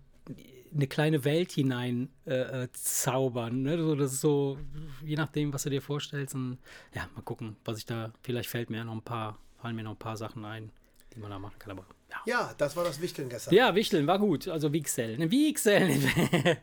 [0.74, 3.62] eine kleine Welt hinein äh, äh, zaubern.
[3.62, 3.78] Ne?
[3.78, 4.58] So, das ist so,
[5.04, 6.34] je nachdem, was du dir vorstellst.
[6.34, 6.58] Und
[6.94, 9.92] ja, mal gucken, was ich da, vielleicht fällt mir noch ein paar, fallen mir noch
[9.92, 10.70] ein paar Sachen ein,
[11.14, 11.72] die man da machen kann.
[11.72, 12.16] Aber ja.
[12.26, 13.54] Ja, das war das Wichteln gestern.
[13.54, 14.48] Ja, Wichteln war gut.
[14.48, 15.18] Also Wichsel.
[15.18, 15.88] Ne, Wichsel.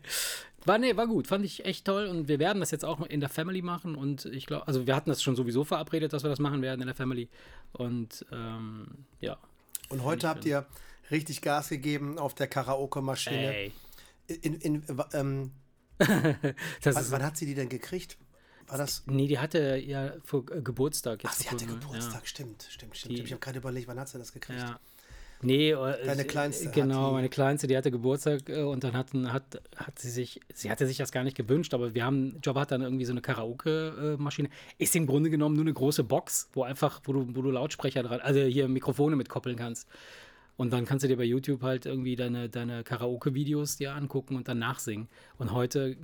[0.66, 1.28] war, nee, war gut.
[1.28, 2.08] Fand ich echt toll.
[2.08, 3.96] Und wir werden das jetzt auch in der Family machen.
[3.96, 6.82] Und ich glaube, also wir hatten das schon sowieso verabredet, dass wir das machen werden
[6.82, 7.30] in der Family.
[7.78, 9.38] Und ähm, ja.
[9.90, 10.66] Und heute habt ihr
[11.12, 13.54] richtig Gas gegeben auf der Karaoke-Maschine.
[13.56, 13.72] Ey.
[14.28, 14.84] In, in,
[15.14, 15.52] ähm,
[16.00, 18.18] wann, wann hat sie die denn gekriegt?
[18.68, 19.04] War das.
[19.06, 21.32] nee, die hatte ja vor Geburtstag jetzt.
[21.32, 21.66] Ach, sie hatte?
[21.68, 23.18] Geburtstag, stimmt, stimmt, stimmt.
[23.18, 24.60] Die- ich habe gerade überlegt, wann hat sie das gekriegt?
[24.60, 24.80] Ja.
[25.42, 29.62] Nee, äh, Deine Kleinste Genau, meine Kleinste, die hatte Geburtstag äh, und dann hatten, hat,
[29.76, 32.72] hat sie sich, sie hatte sich das gar nicht gewünscht, aber wir haben, Job hat
[32.72, 34.50] dann irgendwie so eine Karaoke-Maschine.
[34.78, 38.04] Ist im Grunde genommen nur eine große Box, wo einfach, wo du, wo du Lautsprecher
[38.04, 39.88] dran, also hier Mikrofone mit koppeln kannst.
[40.58, 44.48] Und dann kannst du dir bei YouTube halt irgendwie deine, deine Karaoke-Videos dir angucken und
[44.48, 45.10] dann nachsingen.
[45.38, 45.98] Und heute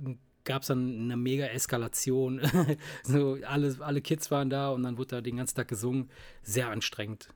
[0.44, 2.40] gab es dann eine mega Eskalation.
[3.02, 6.10] so, alle, alle Kids waren da und dann wurde da den ganzen Tag gesungen.
[6.42, 7.28] Sehr anstrengend.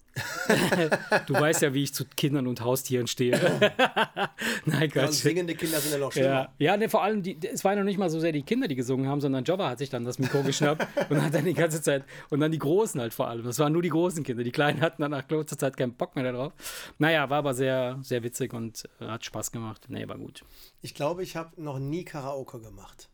[1.27, 3.33] Du weißt ja, wie ich zu Kindern und Haustieren stehe.
[4.65, 5.13] Nein, Ja, Gott.
[5.13, 6.29] singende Kinder sind ja noch schlimmer.
[6.29, 8.69] Ja, ja ne, vor allem, die, es waren noch nicht mal so sehr die Kinder,
[8.69, 11.55] die gesungen haben, sondern Jobber hat sich dann das Mikro geschnappt und hat dann die
[11.55, 13.45] ganze Zeit, und dann die Großen halt vor allem.
[13.45, 14.43] Das waren nur die großen Kinder.
[14.45, 16.53] Die Kleinen hatten dann nach kurzer Zeit keinen Bock mehr darauf.
[16.99, 19.87] Naja, war aber sehr, sehr witzig und äh, hat Spaß gemacht.
[19.89, 20.43] Nee, war gut.
[20.83, 23.09] Ich glaube, ich habe noch nie Karaoke gemacht.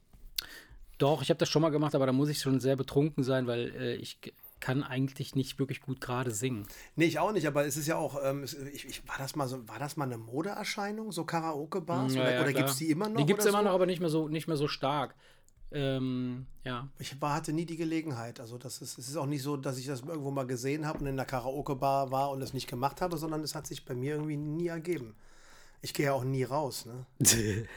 [0.98, 3.46] Doch, ich habe das schon mal gemacht, aber da muss ich schon sehr betrunken sein,
[3.48, 4.18] weil äh, ich
[4.62, 6.66] kann eigentlich nicht wirklich gut gerade singen.
[6.94, 9.48] Nee, ich auch nicht, aber es ist ja auch, ähm, ich, ich, war, das mal
[9.48, 12.14] so, war das mal eine Modeerscheinung, so Karaoke-Bars?
[12.14, 13.16] Ja, oder ja, oder gibt es die immer noch?
[13.16, 13.64] Die gibt es immer so?
[13.64, 15.16] noch, aber nicht mehr so, nicht mehr so stark.
[15.72, 16.88] Ähm, ja.
[17.00, 18.38] Ich war, hatte nie die Gelegenheit.
[18.38, 21.00] Also das ist, es ist auch nicht so, dass ich das irgendwo mal gesehen habe
[21.00, 23.94] und in der Karaoke-Bar war und es nicht gemacht habe, sondern es hat sich bei
[23.94, 25.16] mir irgendwie nie ergeben.
[25.84, 27.06] Ich gehe ja auch nie raus, ne?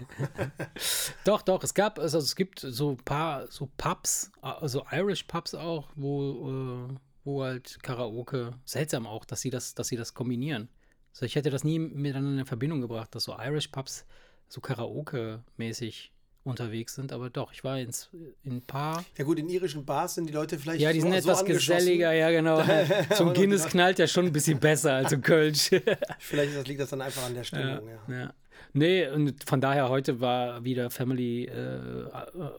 [1.23, 5.55] Doch, doch, es gab, also es gibt so ein paar so Pubs, also Irish Pubs
[5.55, 10.69] auch, wo, äh, wo halt Karaoke, seltsam auch, dass sie das, dass sie das kombinieren.
[11.13, 14.05] Also ich hätte das nie miteinander in Verbindung gebracht, dass so Irish Pubs
[14.47, 16.11] so Karaoke-mäßig
[16.45, 18.10] unterwegs sind, aber doch, ich war ins,
[18.43, 19.03] in ein paar.
[19.17, 21.39] Ja gut, in irischen Bars sind die Leute vielleicht Ja, die so, sind so etwas
[21.39, 21.77] angeschossen.
[21.79, 22.63] geselliger, ja genau.
[23.15, 25.71] Zum Guinness knallt ja schon ein bisschen besser als im Kölsch.
[26.19, 27.89] Vielleicht das, liegt das dann einfach an der Stimmung.
[28.08, 28.15] Ja.
[28.15, 28.34] ja.
[28.73, 32.05] Nee, und von daher heute war wieder Family äh,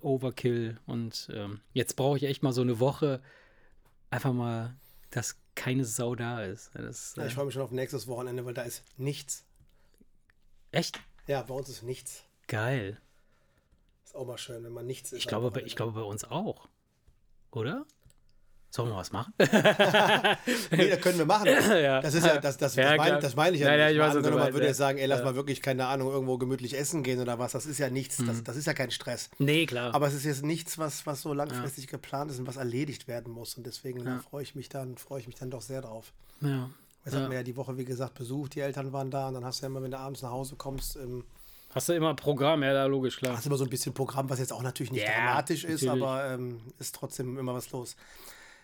[0.00, 3.20] Overkill und ähm, jetzt brauche ich echt mal so eine Woche
[4.10, 4.74] einfach mal,
[5.10, 6.70] dass keine Sau da ist.
[6.74, 9.44] Das, Ja, äh, ich freue mich schon auf nächstes Wochenende, weil da ist nichts.
[10.72, 12.24] echt Ja, bei uns ist nichts.
[12.48, 12.98] geil.
[14.06, 15.18] Ist auch mal schön, wenn man nichts ist.
[15.18, 16.68] Ich glaube, bei, ich glaube bei uns auch.
[17.50, 17.84] Oder?
[18.70, 19.32] Sollen wir was machen?
[20.70, 21.46] Nee, das können wir machen.
[21.70, 22.00] Ja.
[22.00, 23.06] Das ist ja, das, das, Ja, das, klar.
[23.08, 23.96] meine, das meine ich ja Nein, nein, nicht.
[23.96, 24.66] ich weiß, man würde ja.
[24.68, 27.52] jetzt sagen, ey, lass mal wirklich, keine Ahnung, irgendwo gemütlich essen gehen oder was.
[27.52, 28.20] Das ist ja nichts.
[28.20, 28.26] Mhm.
[28.28, 29.28] Das, das ist ja kein Stress.
[29.38, 29.92] nee, klar.
[29.92, 33.32] Aber es ist jetzt nichts, was, was so langfristig geplant ist und was erledigt werden
[33.32, 33.56] muss.
[33.56, 36.12] Und deswegen da freue ich mich dann, freue ich mich dann doch sehr drauf.
[36.40, 36.70] ja.
[37.04, 39.44] Jetzt hatten wir ja die Woche, wie gesagt, besucht, die Eltern waren da und dann
[39.44, 41.22] hast du ja immer, wenn du abends nach Hause kommst, ähm,
[41.76, 42.62] Hast du immer ein Programm?
[42.62, 43.36] Ja, da logisch, klar.
[43.36, 45.82] hast du immer so ein bisschen Programm, was jetzt auch natürlich nicht Ja, dramatisch ist,
[45.82, 46.02] natürlich.
[46.04, 47.96] aber ähm, ist trotzdem immer was los.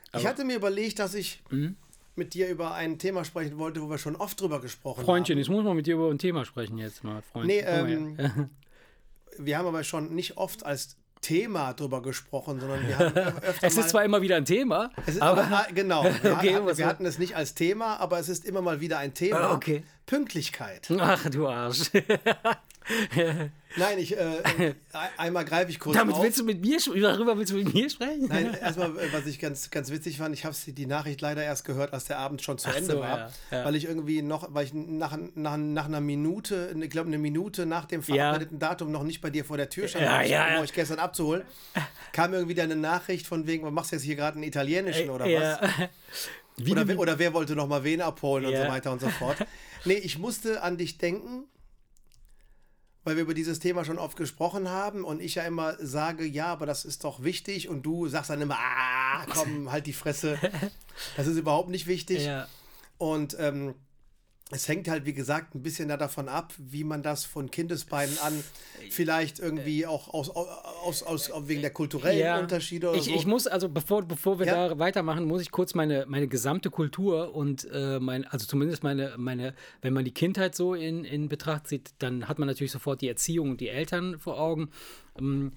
[0.08, 1.76] ich Aber- hatte mir überlegt, dass ich Mhm.
[2.16, 5.42] mit dir über ein Thema sprechen wollte, wo wir schon oft drüber gesprochen Freundchen, haben.
[5.42, 7.46] ich muss mal mit dir über ein Thema sprechen jetzt mal, Freund.
[7.46, 8.50] Nee, mal ähm.
[9.38, 13.76] Wir haben aber schon nicht oft als Thema drüber gesprochen, sondern wir haben öfter es
[13.76, 16.02] mal ist zwar immer wieder ein Thema, ist aber aber, ah, genau.
[16.22, 18.98] Wir, Okay, hatten, wir hatten es nicht als Thema, aber es ist immer mal wieder
[18.98, 19.38] ein Thema.
[19.40, 19.84] Ah, okay.
[20.06, 20.88] Pünktlichkeit.
[20.98, 21.90] ach du Arsch.
[23.76, 24.74] Nein, ich äh, äh,
[25.16, 26.22] einmal greife ich kurz Damit auf.
[26.22, 28.26] willst du mit mir darüber willst du mit mir sprechen?
[28.28, 31.64] Nein, erstmal, äh, was ich ganz, ganz witzig fand, ich habe die Nachricht leider erst
[31.64, 33.18] gehört, als der Abend schon zu Ach Ende so, war.
[33.18, 33.64] ja, ja.
[33.64, 37.64] Weil ich irgendwie noch, weil ich nach, nach, nach einer Minute, ich glaube eine Minute
[37.64, 40.54] nach dem verabredeten Datum noch nicht bei dir vor der Tür stand, Ja, um ja,
[40.54, 40.60] ja.
[40.60, 41.42] euch gestern abzuholen,
[42.12, 45.24] kam irgendwie deine Nachricht von wegen, was machst du jetzt hier gerade einen italienischen oder
[45.24, 45.30] was?
[45.30, 45.58] ja.
[46.70, 48.66] Oder, oder wer wollte noch mal wen abholen und Ja.
[48.66, 49.38] so weiter und so fort.
[49.86, 51.44] Nee, ich musste an dich denken,
[53.04, 56.46] weil wir über dieses Thema schon oft gesprochen haben und ich ja immer sage, ja,
[56.46, 60.38] aber das ist doch wichtig und du sagst dann immer, ah, komm, halt die Fresse.
[61.16, 62.26] Das ist überhaupt nicht wichtig.
[62.26, 62.46] ja.
[62.98, 63.74] Und ähm,
[64.52, 68.16] es hängt halt, wie gesagt, ein bisschen da davon ab, wie man das von Kindesbeinen
[68.18, 68.32] an
[68.90, 73.14] vielleicht irgendwie auch aus, aus, aus, aus wegen der kulturellen Unterschiede oder ich, so.
[73.14, 74.68] ich muss, also bevor, bevor wir Ja.
[74.68, 79.14] da weitermachen, muss ich kurz meine, meine gesamte Kultur und äh, mein, also zumindest meine,
[79.16, 83.00] meine, wenn man die Kindheit so in, in Betracht zieht, dann hat man natürlich sofort
[83.00, 84.70] die Erziehung und die Eltern vor Augen.
[85.18, 85.52] Ähm,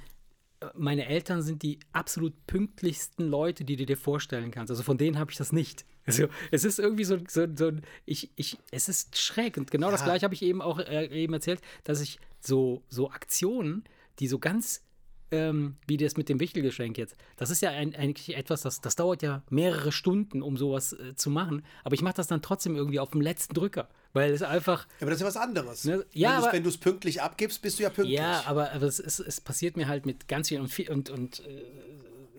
[0.74, 4.72] meine Eltern sind die absolut pünktlichsten Leute, die du dir vorstellen kannst.
[4.72, 5.86] Also von denen habe ich das nicht.
[6.08, 9.58] Also es ist irgendwie so, so, so ein- ich, ich, es ist schräg.
[9.58, 10.06] Und genau das Ja.
[10.08, 13.84] gleiche habe ich eben auch äh, eben erzählt, dass ich so, so Aktionen,
[14.20, 14.84] die so ganz,
[15.32, 18.96] ähm, wie das mit dem Wichtelgeschenk jetzt, das ist ja ein, eigentlich etwas, das, das
[18.96, 21.64] dauert ja mehrere Stunden, um sowas äh, zu machen.
[21.84, 25.10] Aber ich mache das dann trotzdem irgendwie auf dem letzten Drücker, weil es einfach, aber
[25.10, 25.84] das ist ja was anderes.
[25.86, 28.20] Ne, ja, wenn du es pünktlich abgibst, bist du ja pünktlich.
[28.20, 31.10] Ja, aber, aber es, ist, es passiert mir halt mit ganz viel und, viel, und,
[31.10, 31.64] und äh,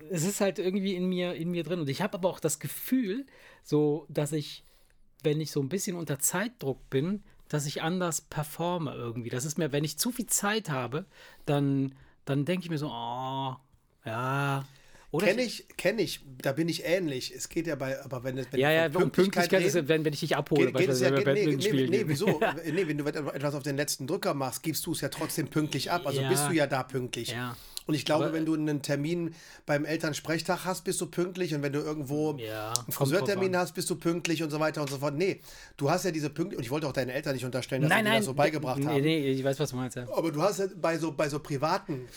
[0.08, 1.80] es ist halt irgendwie in mir, in mir drin.
[1.80, 3.26] Und ich habe aber auch das Gefühl,
[3.66, 4.64] so, dass ich,
[5.24, 9.28] wenn ich so ein bisschen unter Zeitdruck bin, dass ich anders performe irgendwie.
[9.28, 11.04] Das ist mir, wenn ich zu viel Zeit habe,
[11.46, 13.56] dann, dann denke ich mir so, oh,
[14.04, 14.64] ja.
[15.18, 17.32] Kenne ich, kenne ich, da bin ich ähnlich.
[17.34, 20.12] Es geht ja bei, aber wenn es wenn Ja, ja, und Pünktlichkeit ist, wenn, wenn
[20.12, 22.08] ich dich abhole, geht, geht es ja, geht, nee, nee, nee, gehen.
[22.08, 22.40] wieso?
[22.64, 25.90] nee, wenn du etwas auf den letzten Drücker machst, gibst du es ja trotzdem pünktlich
[25.90, 26.06] ab.
[26.06, 26.28] Also Ja.
[26.28, 27.30] bist du ja da pünktlich.
[27.30, 27.56] Ja.
[27.86, 31.54] Und ich glaube, Aber- wenn du einen Termin beim Elternsprechtag hast, bist du pünktlich.
[31.54, 34.90] Und wenn du irgendwo Ja, einen Friseurtermin hast, bist du pünktlich und so weiter und
[34.90, 35.14] so fort.
[35.14, 35.40] Nee,
[35.76, 36.58] du hast ja diese Pünktlichkeit.
[36.58, 38.18] Und ich wollte auch deinen Eltern nicht unterstellen, dass Nein, sie dir nein.
[38.18, 39.00] das so beigebracht nee, haben.
[39.00, 39.96] Nee, ich weiß, was du meinst.
[39.96, 40.06] Ja.
[40.12, 42.08] Aber du hast ja bei so, bei so privaten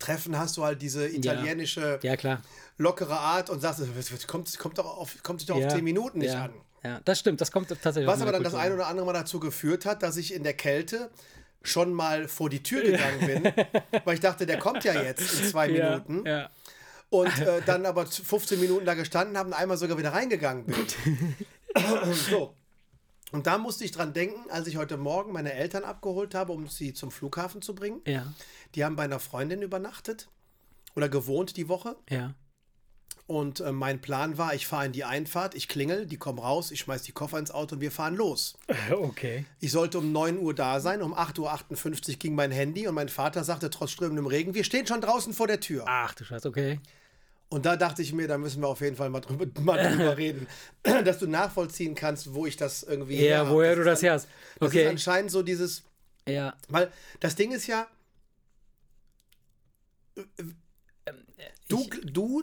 [0.00, 2.42] Treffen hast du halt diese italienische ja, klar.
[2.76, 5.68] lockere Art und sagst, es kommt, kommt doch auf, kommt sich doch ja.
[5.68, 6.46] auf 10 Minuten nicht ja.
[6.46, 6.52] an.
[6.84, 9.38] Ja, das stimmt, das kommt tatsächlich Was aber dann das ein oder andere Mal dazu
[9.38, 11.10] geführt hat, dass ich in der Kälte
[11.62, 13.52] schon mal vor die Tür gegangen bin,
[14.04, 16.26] weil ich dachte, der kommt ja jetzt in zwei ja, Minuten.
[16.26, 16.50] Ja.
[17.10, 21.34] Und äh, dann aber 15 Minuten da gestanden habe und einmal sogar wieder reingegangen bin.
[22.30, 22.54] so.
[23.32, 26.68] Und da musste ich dran denken, als ich heute Morgen meine Eltern abgeholt habe, um
[26.68, 28.02] sie zum Flughafen zu bringen.
[28.06, 28.32] Ja,
[28.74, 30.28] Die haben bei einer Freundin übernachtet
[30.94, 31.96] oder gewohnt die Woche.
[32.08, 32.34] ja.
[33.28, 36.70] Und äh, mein Plan war, ich fahre in die Einfahrt, ich klingel, die kommen raus,
[36.70, 38.58] ich schmeiß die Koffer ins Auto und wir fahren los.
[38.90, 39.46] Okay.
[39.60, 43.08] Ich sollte um 9 Uhr da sein, um 8.58 Uhr ging mein Handy und mein
[43.08, 45.84] Vater sagte trotz strömendem Regen, wir stehen schon draußen vor der Tür.
[45.86, 46.80] Ach du Scheiße, okay.
[47.48, 50.16] Und da dachte ich mir, da müssen wir auf jeden Fall mal drüber, mal drüber
[50.18, 50.46] reden,
[51.04, 54.28] dass du nachvollziehen kannst, wo ich das irgendwie Ja, woher Das du das her hast.
[54.58, 54.88] Das ist Okay.
[54.88, 55.84] anscheinend so dieses,
[56.28, 57.86] Ja, weil das Ding ist ja,
[61.68, 62.42] du, du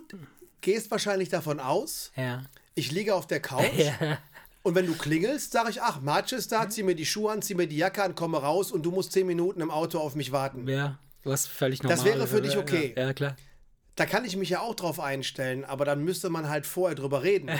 [0.61, 2.43] gehst wahrscheinlich davon aus, ja.
[2.75, 4.17] ich liege auf der Couch Ja,
[4.61, 7.41] und wenn du klingelst, sage ich, ach, Marge ist da, zieh mir die Schuhe an,
[7.41, 10.15] zieh mir die Jacke an, komme raus und du musst zehn Minuten im Auto auf
[10.15, 10.67] mich warten.
[10.67, 10.97] ja.
[11.23, 12.93] Was völlig normal Das wäre für dich okay.
[12.95, 13.35] Ja, ja, klar.
[13.99, 17.23] Da kann ich mich ja auch drauf einstellen, aber dann müsste man halt vorher drüber
[17.23, 17.49] reden.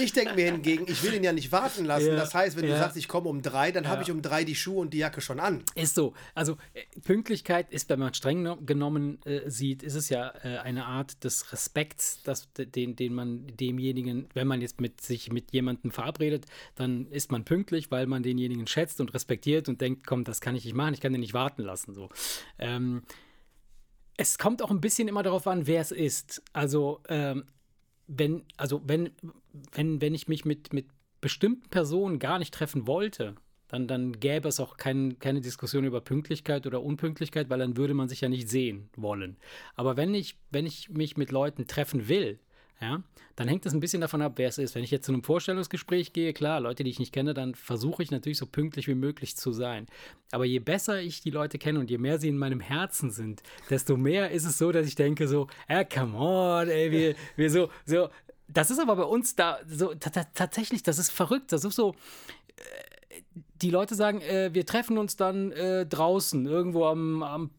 [0.00, 2.06] Ich denke mir hingegen, ich will ihn ja nicht warten lassen.
[2.08, 2.78] Ja, Das heißt, wenn du ja.
[2.78, 4.02] sagst, ich komme um drei, dann habe Ja.
[4.02, 5.62] ich um drei die Schuhe und die Jacke schon an.
[5.74, 6.14] Ist so.
[6.34, 10.58] Also äh, Pünktlichkeit ist, wenn man streng no- genommen äh, sieht, ist es ja äh,
[10.58, 15.52] eine Art des Respekts, dass, den, den man demjenigen, wenn man jetzt mit sich mit
[15.52, 20.22] jemandem verabredet, dann ist man pünktlich, weil man denjenigen schätzt und respektiert und denkt, komm,
[20.24, 21.94] das kann ich nicht machen, ich kann den nicht warten lassen.
[21.94, 22.08] So.
[22.58, 23.02] Ähm,
[24.20, 26.42] es kommt auch ein bisschen immer darauf an, wer es ist.
[26.52, 27.44] Also, ähm,
[28.06, 29.10] wenn, also wenn,
[29.72, 30.88] wenn, wenn ich mich mit, mit
[31.22, 33.34] bestimmten Personen gar nicht treffen wollte,
[33.68, 37.94] dann, dann gäbe es auch kein, keine Diskussion über Pünktlichkeit oder Unpünktlichkeit, weil dann würde
[37.94, 39.38] man sich ja nicht sehen wollen.
[39.74, 42.40] Aber wenn ich, wenn ich mich mit Leuten treffen will,
[42.80, 43.02] ja,
[43.36, 44.74] dann hängt es ein bisschen davon ab, wer es ist.
[44.74, 48.02] Wenn ich jetzt zu einem Vorstellungsgespräch gehe, klar, Leute, die ich nicht kenne, dann versuche
[48.02, 49.86] ich natürlich so pünktlich wie möglich zu sein.
[50.30, 53.42] Aber je besser ich die Leute kenne und je mehr sie in meinem Herzen sind,
[53.68, 57.50] desto mehr ist es so, dass ich denke so, ja, come on, ey, wir, wir
[57.50, 58.08] so, so.
[58.48, 61.52] Das ist aber bei uns da so ta- ta- tatsächlich, das ist verrückt.
[61.52, 61.94] Das ist so,
[63.62, 67.50] die Leute sagen, äh, wir treffen uns dann äh, draußen, irgendwo am, am,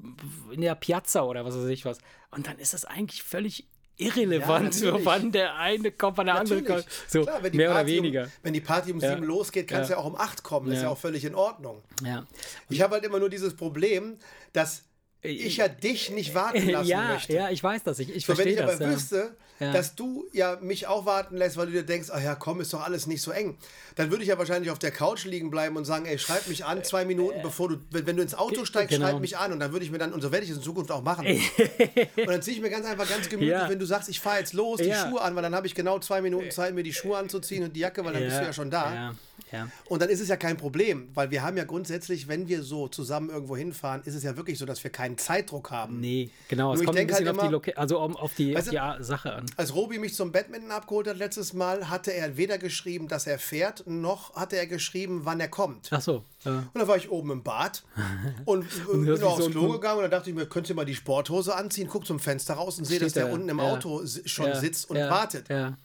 [0.51, 1.99] in der Piazza oder was weiß ich was.
[2.31, 6.61] Und dann ist das eigentlich völlig irrelevant, Ja, wann der eine kommt, wann der andere
[6.61, 6.85] Natürlich.
[6.85, 7.09] kommt.
[7.09, 8.23] So, Klar, wenn die mehr oder Party weniger.
[8.23, 9.09] Um, wenn die Party um Ja.
[9.13, 9.95] sieben losgeht, kann es Ja.
[9.95, 10.01] ja.
[10.01, 10.67] auch um acht kommen.
[10.67, 10.87] Das ist Ja.
[10.89, 11.81] ja auch völlig in Ordnung.
[12.03, 12.25] Ja.
[12.69, 14.17] Ich habe halt immer nur dieses Problem,
[14.53, 14.83] dass
[15.23, 17.33] ich ja dich nicht warten lassen ja, möchte.
[17.33, 17.99] ja, ich weiß das.
[17.99, 18.79] Ich, ich So, wenn verstehe ich aber das.
[18.79, 18.89] ja.
[18.91, 19.71] wüsste, Ja.
[19.73, 22.73] dass du ja mich auch warten lässt, weil du dir denkst, ach ja, komm, ist
[22.73, 23.57] doch alles nicht so eng,
[23.95, 26.65] dann würde ich ja wahrscheinlich auf der Couch liegen bleiben und sagen, ey, schreib mich
[26.65, 29.09] an, zwei Minuten, bevor du, wenn, wenn du ins Auto steigst, genau.
[29.09, 30.63] schreib mich an und dann würde ich mir dann, und so werde ich es in
[30.63, 31.27] Zukunft auch machen.
[32.17, 33.69] und dann ziehe ich mir ganz einfach ganz gemütlich, Ja.
[33.69, 34.91] wenn du sagst, ich fahre jetzt los, die.
[34.91, 37.75] Schuhe an, weil dann habe ich genau zwei Minuten Zeit, mir die Schuhe anzuziehen und
[37.75, 39.13] die Jacke, weil dann bist du ja schon da.
[39.51, 39.67] Ja.
[39.89, 42.87] Und dann ist es ja kein Problem, weil wir haben ja grundsätzlich, wenn wir so
[42.87, 45.99] zusammen irgendwo hinfahren, ist es ja wirklich so, dass wir keinen Zeitdruck haben.
[45.99, 46.71] Nee, genau.
[46.73, 48.51] Es Nur ich kommt ein denk bisschen halt auf die, immer- also um, auf die,
[48.55, 49.45] auf Weißt du- die Sache an.
[49.57, 53.39] Als Robi mich zum Badminton abgeholt hat letztes Mal, hatte er weder geschrieben, dass er
[53.39, 55.89] fährt, noch hatte er geschrieben, wann er kommt.
[55.91, 56.23] Ach so.
[56.45, 56.57] Ja.
[56.59, 57.83] Und dann war ich oben im Bad
[58.45, 60.85] und, äh, bin aufs so Klo gegangen und dann dachte ich mir, könnt ihr mal
[60.85, 63.63] die Sporthose anziehen, guck zum Fenster raus und sehe, dass der da, unten im ja.
[63.73, 65.49] Auto si- schon sitzt und wartet.
[65.49, 65.77] Ja.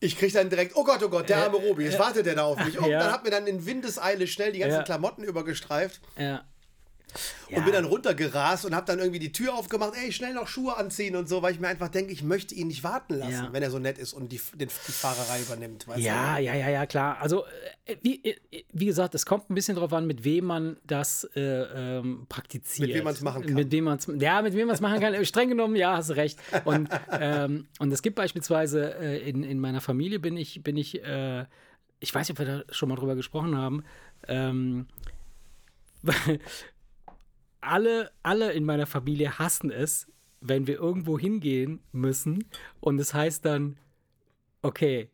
[0.00, 2.44] Ich krieg dann direkt, oh Gott, oh Gott, der arme Robi, jetzt wartet der da
[2.44, 2.78] auf mich.
[2.78, 3.00] Und Ja.
[3.00, 4.82] dann hat mir dann in Windeseile schnell die ganzen Ja.
[4.84, 6.44] Klamotten übergestreift Ja.
[7.50, 10.76] Und bin dann runtergerast und habe dann irgendwie die Tür aufgemacht, ey, schnell noch Schuhe
[10.76, 13.48] anziehen und so, weil ich mir einfach denke, ich möchte ihn nicht warten lassen, Ja.
[13.52, 15.86] wenn er so nett ist und die, den, die Fahrerei übernimmt.
[15.96, 17.18] Ja, ja, ja, ja, klar.
[17.20, 17.44] Also,
[17.86, 18.36] äh, wie, äh,
[18.72, 22.88] wie gesagt, es kommt ein bisschen darauf an, mit wem man das äh, ähm, praktiziert.
[22.88, 23.54] Mit wem man's machen kann.
[23.54, 25.24] Mit wem man's, ja, mit wem man es machen kann.
[25.24, 26.38] Streng genommen, ja, hast du recht.
[26.64, 31.02] Und, ähm, und es gibt beispielsweise äh, in, in meiner Familie bin ich, bin ich,
[31.02, 31.46] äh,
[32.00, 33.82] ich weiß nicht, ob wir da schon mal drüber gesprochen haben,
[34.28, 34.86] ähm,
[37.60, 40.06] alle, alle in meiner Familie hassen es,
[40.40, 42.44] wenn wir irgendwo hingehen müssen
[42.80, 43.78] und es heißt dann,
[44.62, 45.10] okay,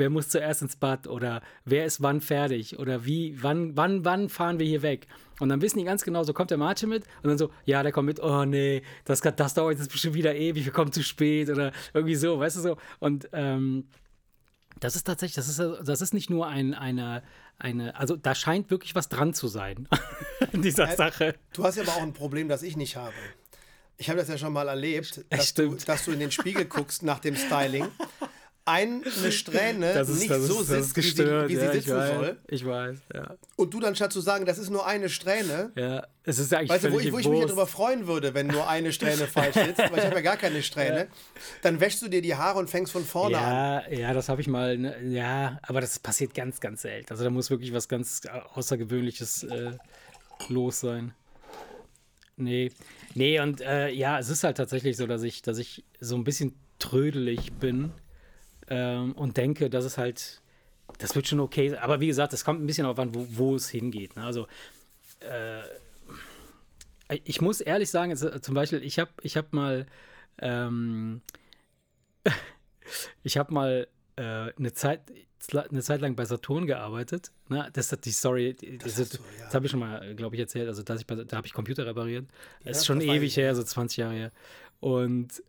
[0.00, 4.28] wer muss zuerst ins Bad oder wer ist wann fertig oder wie, wann, wann, wann
[4.28, 5.06] fahren wir hier weg?
[5.38, 7.82] Und dann wissen die ganz genau, so kommt der Martin mit und dann so, ja,
[7.82, 11.02] der kommt mit, oh nee, das, das dauert jetzt bestimmt wieder ewig, wir kommen zu
[11.02, 12.76] spät oder irgendwie so, weißt du so.
[12.98, 13.88] Und ähm,
[14.80, 17.22] das ist tatsächlich, das ist, das ist nicht nur ein, eine,
[17.60, 19.88] eine, also da scheint wirklich was dran zu sein
[20.52, 21.34] in dieser Sache.
[21.52, 23.14] Du hast ja aber auch ein Problem, das ich nicht habe.
[23.96, 27.02] Ich habe das ja schon mal erlebt, dass du, dass du in den Spiegel guckst
[27.02, 27.86] nach dem Styling.
[28.70, 31.48] Eine Strähne ist, nicht ist, so sitzt, gestört.
[31.48, 32.36] wie sie, wie ja, sie sitzen weiß, soll.
[32.48, 33.36] Ich weiß, ja.
[33.56, 36.70] Und du dann statt zu sagen, das ist nur eine Strähne, Ja, es ist eigentlich
[36.70, 39.26] Weißt du, wo ich, wo ich mich ja darüber freuen würde, wenn nur eine Strähne
[39.26, 41.08] falsch sitzt, weil ich habe ja gar keine Strähne,
[41.62, 43.82] dann wäschst du dir die Haare und fängst von vorne an.
[43.90, 44.78] Ja, ja, das habe ich mal.
[44.78, 47.10] Ne, ja, aber das passiert ganz, ganz selten.
[47.10, 48.22] Also da muss wirklich was ganz
[48.54, 49.72] Außergewöhnliches äh,
[50.48, 51.12] los sein.
[52.36, 52.70] Nee,
[53.14, 56.24] nee, und äh, ja, es ist halt tatsächlich so, dass ich, dass ich so ein
[56.24, 57.92] bisschen trödelig bin
[58.70, 60.40] ähm, und denke, dass es halt,
[60.98, 61.76] das wird schon okay.
[61.76, 64.16] Aber wie gesagt, es kommt ein bisschen auf an, wo, wo es hingeht.
[64.16, 64.24] Ne?
[64.24, 64.46] Also
[65.20, 65.62] äh,
[67.24, 69.86] ich muss ehrlich sagen, äh, zum Beispiel, ich habe ich hab mal
[70.38, 71.22] ähm,
[73.22, 75.00] ich habe mal äh, eine, Zeit,
[75.52, 77.30] eine Zeit lang bei Saturn gearbeitet.
[77.48, 77.68] Ne?
[77.72, 79.18] Das hat die Story, das, das, ja.
[79.44, 80.68] das habe ich schon mal, glaube ich, erzählt.
[80.68, 82.26] Also, dass ich bei, da habe ich Computer repariert.
[82.64, 84.32] Das ist schon ewig her, so 20 Jahre her.
[84.80, 85.42] Und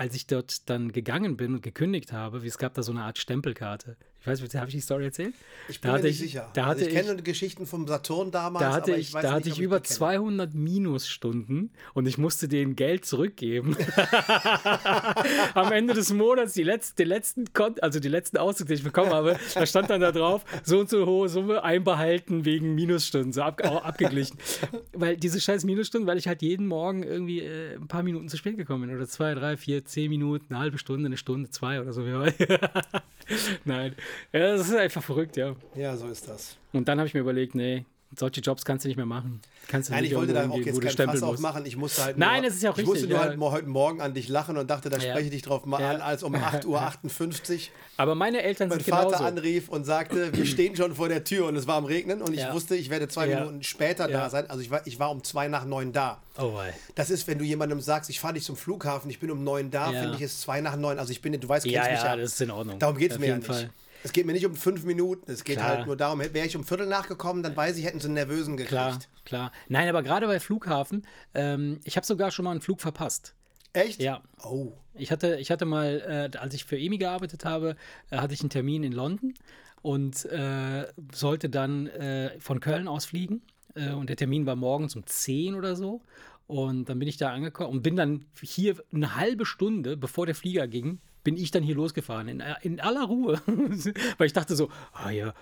[0.00, 3.02] als ich dort dann gegangen bin und gekündigt habe, wie es gab da so eine
[3.02, 3.98] Art Stempelkarte.
[4.22, 5.34] Ich weiß nicht, habe ich die Story erzählt?
[5.68, 6.50] Ich bin Da mir nicht ich- sicher.
[6.52, 9.28] da also ich kenne ich- Geschichten vom Saturn damals, Da hatte ich, ich da nicht,
[9.30, 9.94] hatte ob ich die über kenne.
[9.96, 13.76] 200 Minusstunden und ich musste denen Geld zurückgeben.
[15.54, 18.84] Am Ende des Monats, die letzten, den letzten Kon also die letzten Auszug, den ich
[18.84, 23.32] bekommen habe, da stand dann da drauf, so und so hohe Summe einbehalten wegen Minusstunden,
[23.32, 24.36] so ab, abgeglichen.
[24.92, 28.36] weil diese scheiß Minusstunden, weil ich halt jeden Morgen irgendwie äh, ein paar Minuten zu
[28.36, 28.96] spät gekommen bin.
[28.96, 32.00] Oder zwei, drei, vier, zehn Minuten, eine halbe Stunde, eine Stunde, zwei oder so.
[33.64, 33.94] Nein.
[34.32, 35.54] Ja, das ist einfach verrückt, ja.
[35.74, 36.56] Ja, so ist das.
[36.72, 37.84] Und dann habe ich mir überlegt, nee,
[38.16, 39.40] solche Jobs kannst du nicht mehr machen.
[39.68, 41.64] Kannst du Nein, nicht ich wollte da auch jetzt du kein Fass aufmachen.
[41.64, 43.28] Ich musste halt Nein, nur, das ist ja auch Ich musste richtig, nur ja.
[43.30, 45.10] halt heute Morgen an dich lachen und dachte, da Ja.
[45.12, 45.90] spreche ich dich drauf mal Ja.
[45.92, 46.66] an, als um 8.58
[47.52, 47.58] Uhr
[47.98, 49.24] Aber meine Eltern mein sind Vater genauso.
[49.24, 52.34] anrief und sagte, wir stehen schon vor der Tür und es war am Regnen und
[52.34, 53.26] ich wusste, ich werde zwei.
[53.28, 54.48] Minuten später da sein.
[54.50, 56.20] Also ich war, ich war um zwei nach neun da.
[56.36, 56.72] Oh, wei.
[56.96, 59.70] Das ist, wenn du jemandem sagst, ich fahre dich zum Flughafen, ich bin um neun
[59.70, 60.98] da, finde ich es zwei nach neun.
[60.98, 62.16] Also ich bin, du weißt, kennst Ja, mich ja, ja.
[62.16, 62.78] das ist in Ordnung.
[62.80, 63.60] Darum geht es mir ja jeden nicht.
[63.60, 63.70] Fall.
[64.02, 65.30] Es geht mir nicht um fünf Minuten.
[65.30, 65.68] Es geht Klar.
[65.68, 68.56] halt nur darum, wäre ich um Viertel nachgekommen, dann weiß ich, hätten sie einen Nervösen
[68.56, 68.70] gekriegt.
[68.70, 69.52] Klar, klar.
[69.68, 73.34] Nein, aber gerade bei Flughafen, ähm, ich habe sogar schon mal einen Flug verpasst.
[73.72, 74.02] Echt?
[74.02, 74.22] Ja.
[74.42, 74.72] Oh.
[74.94, 77.76] Ich hatte, ich hatte mal, äh, als ich für EMI gearbeitet habe,
[78.10, 79.34] äh, hatte ich einen Termin in London
[79.82, 83.42] und äh, sollte dann äh, von Köln aus fliegen.
[83.74, 86.02] Äh, und der Termin war morgens um 10 oder so.
[86.46, 90.34] Und dann bin ich da angekommen und bin dann hier eine halbe Stunde, bevor der
[90.34, 93.40] Flieger ging, bin ich dann hier losgefahren, in, in aller Ruhe.
[94.18, 95.34] Weil ich dachte so, ah ja,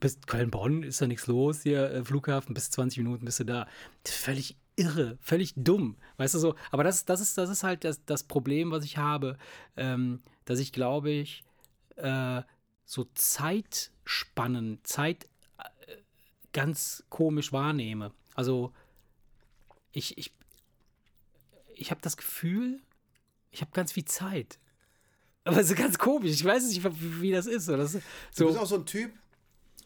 [0.00, 3.66] bis Köln-Bonn ist da nichts los, hier äh, Flughafen, bis 20 Minuten bist du da.
[4.04, 5.96] Völlig irre, völlig dumm.
[6.16, 8.96] Weißt du so, aber das, das, ist, das ist halt das, das Problem, was ich
[8.96, 9.36] habe,
[9.76, 11.44] ähm, dass ich glaube ich,
[11.96, 12.42] äh,
[12.84, 15.96] so Zeitspannen, Zeit äh,
[16.52, 18.12] ganz komisch wahrnehme.
[18.34, 18.72] Also
[19.92, 20.32] ich, ich,
[21.74, 22.80] ich habe das Gefühl,
[23.50, 24.58] ich habe ganz viel Zeit.
[25.48, 26.30] Aber es ist ganz komisch.
[26.32, 27.64] Ich weiß nicht, wie, wie das ist.
[27.66, 28.04] So, das, ist
[28.36, 29.12] Du bist so, auch so ein Typ,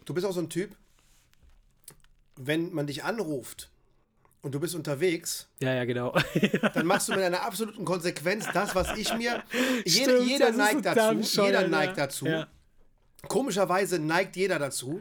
[0.04, 0.74] du bist auch so ein Typ,
[2.36, 3.70] wenn man dich anruft
[4.40, 6.14] und du bist unterwegs, ja, ja, genau.
[6.74, 9.42] dann machst du mit einer absoluten Konsequenz das, was ich mir.
[9.84, 11.16] Jeder, Stimmt, jeder neigt dazu.
[11.18, 11.68] bescheuert, Jeder ja.
[11.68, 12.26] neigt dazu.
[12.26, 12.48] Ja.
[13.28, 15.00] Komischerweise neigt jeder dazu.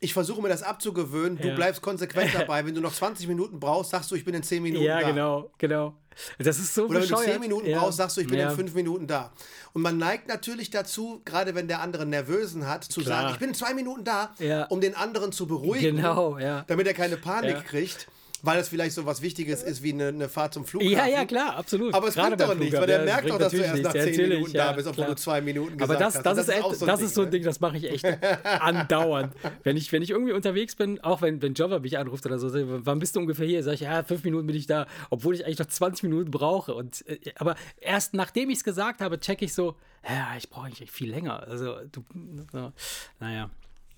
[0.00, 1.38] Ich versuche mir das abzugewöhnen.
[1.38, 1.54] Du Ja.
[1.54, 2.66] bleibst konsequent dabei.
[2.66, 5.08] Wenn du noch 20 Minuten brauchst, sagst du, ich bin in 10 Minuten ja, da.
[5.08, 5.94] genau, genau.
[6.38, 7.32] Das ist so Oder wenn du bescheuert.
[7.32, 7.78] 10 Minuten ja.
[7.78, 8.50] brauchst, sagst du, ich bin ja.
[8.50, 9.32] in 5 Minuten da.
[9.72, 13.22] Und man neigt natürlich dazu, gerade wenn der andere Nervösen hat, zu Klar.
[13.22, 14.64] sagen, ich bin in 2 Minuten da, Ja.
[14.66, 15.96] um den anderen zu beruhigen.
[15.96, 16.64] Genau, ja.
[16.66, 18.08] damit er keine Panik kriegt,
[18.42, 20.92] weil es vielleicht so was Wichtiges ist wie eine, eine Fahrt zum Flughafen.
[20.92, 21.92] Ja, ja, klar, absolut.
[21.94, 23.92] Aber es Gerade bringt doch nichts, weil der Ja, merkt doch, dass du erst nach
[23.94, 24.04] nichts.
[24.04, 25.14] 10 Ja, Minuten natürlich, da ja, bist, obwohl klar.
[25.14, 26.26] du zwei Minuten gesagt Aber das, hast.
[26.26, 27.30] das, Und ist, echt, so ein das Ding, ist so ein ne?
[27.30, 28.04] Ding, das mache ich echt
[28.44, 29.34] andauernd.
[29.62, 32.48] Wenn ich, wenn ich irgendwie unterwegs bin, auch wenn, wenn Jobber mich anruft oder so,
[32.52, 33.62] wann bist du ungefähr hier?
[33.62, 36.74] Sag ich, ja, fünf Minuten bin ich da, obwohl ich eigentlich noch 20 Minuten brauche.
[36.74, 39.76] Und, äh, aber erst nachdem ich es gesagt habe, checke ich so,
[40.08, 41.42] ja, ich brauche eigentlich viel länger.
[41.46, 42.04] Also, du,
[42.52, 42.72] so,
[43.20, 43.50] naja,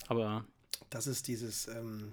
[0.09, 0.45] aber
[0.89, 2.13] Das ist dieses, ähm,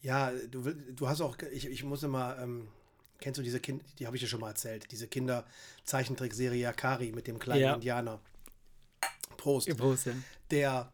[0.00, 2.68] ja, du, du hast auch, ich, ich muss immer, ähm,
[3.20, 7.26] kennst du diese Kinder, die habe ich dir schon mal erzählt, diese Kinder-Zeichentrickserie Yakari mit
[7.26, 7.74] dem kleinen Ja.
[7.74, 8.20] Indianer.
[9.36, 9.68] Prost.
[9.76, 10.12] Prost, ja.
[10.50, 10.92] Der,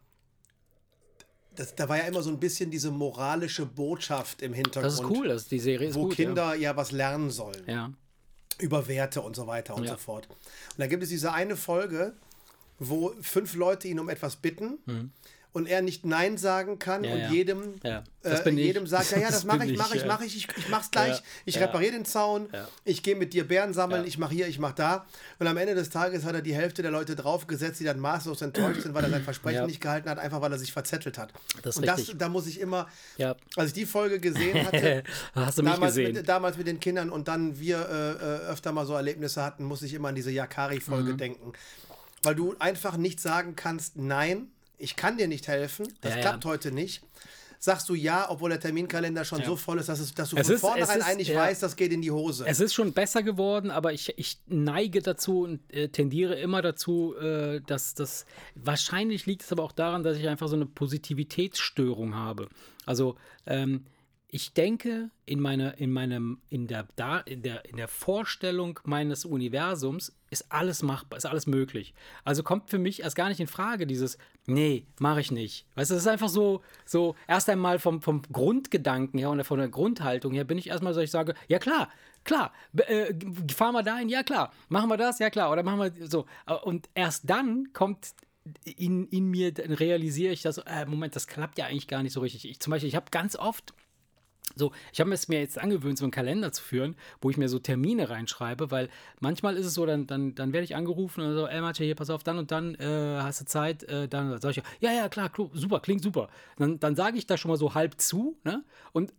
[1.55, 4.85] das, da war ja immer so ein bisschen diese moralische Botschaft im Hintergrund.
[4.85, 6.15] Das ist cool, das, die Serie ist wo gut.
[6.15, 6.75] Kinder ja.
[6.75, 7.63] was lernen sollen.
[7.67, 7.73] Ja.
[7.73, 7.93] ja.
[8.59, 9.91] über Werte und so weiter und Ja.
[9.91, 10.27] so fort.
[10.29, 10.37] Und
[10.77, 12.13] da gibt es diese eine Folge,
[12.79, 14.79] wo fünf Leute ihn um etwas bitten
[15.55, 17.05] und er nicht Nein sagen kann.
[17.05, 17.29] Ja, und ja.
[17.29, 20.35] jedem, Ja, äh, jedem sagt, ja, ja, das, Das mache ich, mache ich, mache ich,
[20.35, 22.49] ich, ich mach's gleich, ich repariere den Zaun,
[22.83, 25.05] ich gehe mit dir Bären sammeln, ich mache hier, ich mache da.
[25.39, 28.41] Und am Ende des Tages hat er die Hälfte der Leute draufgesetzt, die dann maßlos
[28.41, 31.31] enttäuscht sind, weil er sein Versprechen nicht gehalten hat, einfach weil er sich verzettelt hat.
[31.63, 32.87] Das und das, da muss ich immer,
[33.55, 35.03] als ich die Folge gesehen hatte,
[35.35, 36.15] Hast du mich damals gesehen?
[36.15, 39.63] mit, damals mit den Kindern und dann wir äh, äh, öfter mal so Erlebnisse hatten,
[39.63, 41.17] muss ich immer an diese Yakari-Folge Mhm.
[41.17, 41.53] denken.
[42.23, 46.21] Weil du einfach nicht sagen kannst, nein, ich kann dir nicht helfen, das Ja, ja.
[46.21, 47.01] klappt heute nicht.
[47.57, 49.45] Sagst du ja, obwohl der Terminkalender schon Ja.
[49.45, 51.39] so voll ist, dass, es, dass du Es von ist- vornherein ist- eigentlich ja.
[51.39, 52.45] weißt, das geht in die Hose.
[52.45, 57.15] Es ist schon besser geworden, aber ich, ich neige dazu und äh, tendiere immer dazu,
[57.15, 58.25] äh, dass das.
[58.55, 62.49] Wahrscheinlich liegt es aber auch daran, dass ich einfach so eine Positivitätsstörung habe.
[62.85, 63.15] Also,
[63.47, 63.85] ähm,
[64.35, 69.23] ich denke, in, meiner, in, meinem, in, der, da, in, der, in der Vorstellung meines
[69.23, 71.93] Universums ist alles machbar, ist alles möglich.
[72.25, 75.65] Also kommt für mich erst gar nicht in Frage dieses, nee, mache ich nicht.
[75.75, 79.57] Weißt du, es ist einfach so, so erst einmal vom, vom Grundgedanken her und von
[79.57, 81.87] der Grundhaltung her bin ich erstmal so, ich sage, ja klar,
[82.25, 83.13] klar, äh,
[83.55, 86.25] fahren wir dahin, ja klar, machen wir das, ja klar, oder machen wir so.
[86.65, 88.13] Und erst dann kommt
[88.65, 92.11] in, in mir, dann realisiere ich, dass, äh, Moment, das klappt ja eigentlich gar nicht
[92.11, 92.43] so richtig.
[92.49, 93.73] Ich zum Beispiel, ich habe ganz oft
[94.55, 97.49] So, ich habe es mir jetzt angewöhnt, so einen Kalender zu führen, wo ich mir
[97.49, 98.89] so Termine reinschreibe, weil
[99.19, 101.95] manchmal ist es so, dann, dann, dann werde ich angerufen und so, ey Mathe, hier,
[101.95, 105.09] pass auf, dann und dann äh, hast du Zeit, äh, dann sage ich, ja, ja,
[105.09, 106.29] klar, super, klingt super.
[106.57, 108.63] Dann, dann sage ich da schon mal so halb zu, ne?
[108.93, 109.13] Und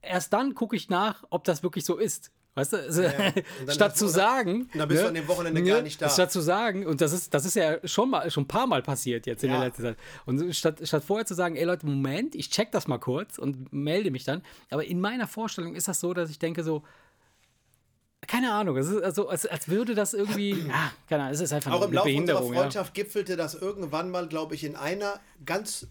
[0.00, 2.32] erst dann gucke ich nach, ob das wirklich so ist.
[2.58, 3.10] Weißt du, also, Ja,
[3.66, 4.62] dann statt zu sagen.
[4.72, 6.08] und dann bist du ne, an dem Wochenende gar nicht da.
[6.08, 8.82] Statt zu sagen, und das ist, das ist ja schon mal schon ein paar Mal
[8.82, 9.58] passiert jetzt in Ja.
[9.58, 9.96] der letzten Zeit.
[10.26, 13.72] Und statt, statt vorher zu sagen, ey Leute, Moment, ich check das mal kurz und
[13.72, 14.42] melde mich dann.
[14.70, 16.82] Aber in meiner Vorstellung ist das so, dass ich denke so,
[18.26, 21.52] keine Ahnung, es ist also, als, als würde das irgendwie, ah, keine Ahnung, es ist
[21.52, 22.52] einfach Auch eine im Laufe unserer Behinderung.
[22.54, 22.60] Ja.
[22.60, 25.86] Freundschaft gipfelte das irgendwann mal, glaube ich, in einer ganz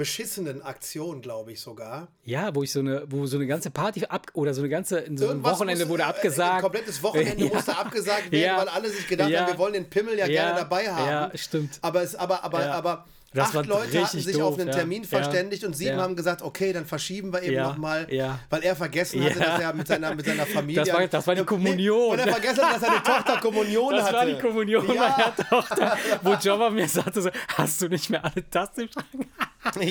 [0.00, 2.08] beschissenen Aktion, glaube ich sogar.
[2.24, 4.96] ja, wo ich so eine, wo so eine ganze Party ab oder so eine ganze,
[4.96, 6.54] so ein Irgendwas Wochenende muss, wurde äh, abgesagt.
[6.56, 7.54] Ein komplettes Wochenende Ja.
[7.54, 8.58] musste abgesagt werden, Ja.
[8.58, 9.42] weil alle sich gedacht Ja.
[9.42, 10.42] haben, wir wollen den Pimmel ja, Ja.
[10.44, 11.06] gerne dabei haben.
[11.32, 11.78] Ja, stimmt.
[11.82, 12.72] Aber, es, aber, aber, Ja.
[12.72, 14.74] aber Das acht Leute hatten sich doof, auf einen ja.
[14.74, 15.08] Termin Ja.
[15.08, 16.02] verständigt und sieben Ja.
[16.02, 17.68] haben gesagt, okay, dann verschieben wir eben Ja.
[17.68, 18.08] nochmal,
[18.50, 20.82] weil er vergessen hatte, dass er mit seiner, mit seiner Familie...
[20.84, 22.10] Das war- das war die Nee, Kommunion.
[22.18, 24.14] weil er vergessen hat, dass seine Tochter Kommunion Das hatte.
[24.16, 28.48] war die Kommunion meiner Tochter, wo Jobber mir sagte so, hast du nicht mehr alle
[28.50, 29.26] Tasten im Schrank?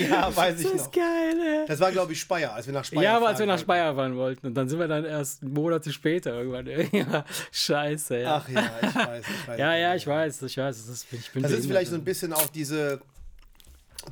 [0.09, 0.81] Ja, weiß ich Das noch.
[0.81, 1.65] ist geil, ey.
[1.67, 3.59] Das war, glaube ich, Speyer, als wir nach Speyer Ja, aber als wir nach.
[3.59, 4.47] Speyer fahren wollten.
[4.47, 7.23] Und dann sind wir dann erst Monate später irgendwann.
[7.51, 8.43] Scheiße, ja.
[8.43, 9.59] Ach ja, ich weiß, ich weiß.
[9.59, 10.75] ja, ja, ich weiß, ich weiß.
[10.77, 12.99] Das ist, ich bin Das ist vielleicht so ein bisschen auch diese,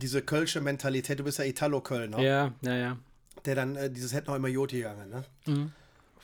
[0.01, 1.19] diese kölsche Mentalität.
[1.19, 2.97] Du bist ja Italo-Kölner, Ja, ja, ja.
[3.45, 5.23] der dann äh, dieses hätte noch immer Joti gegangen, ne?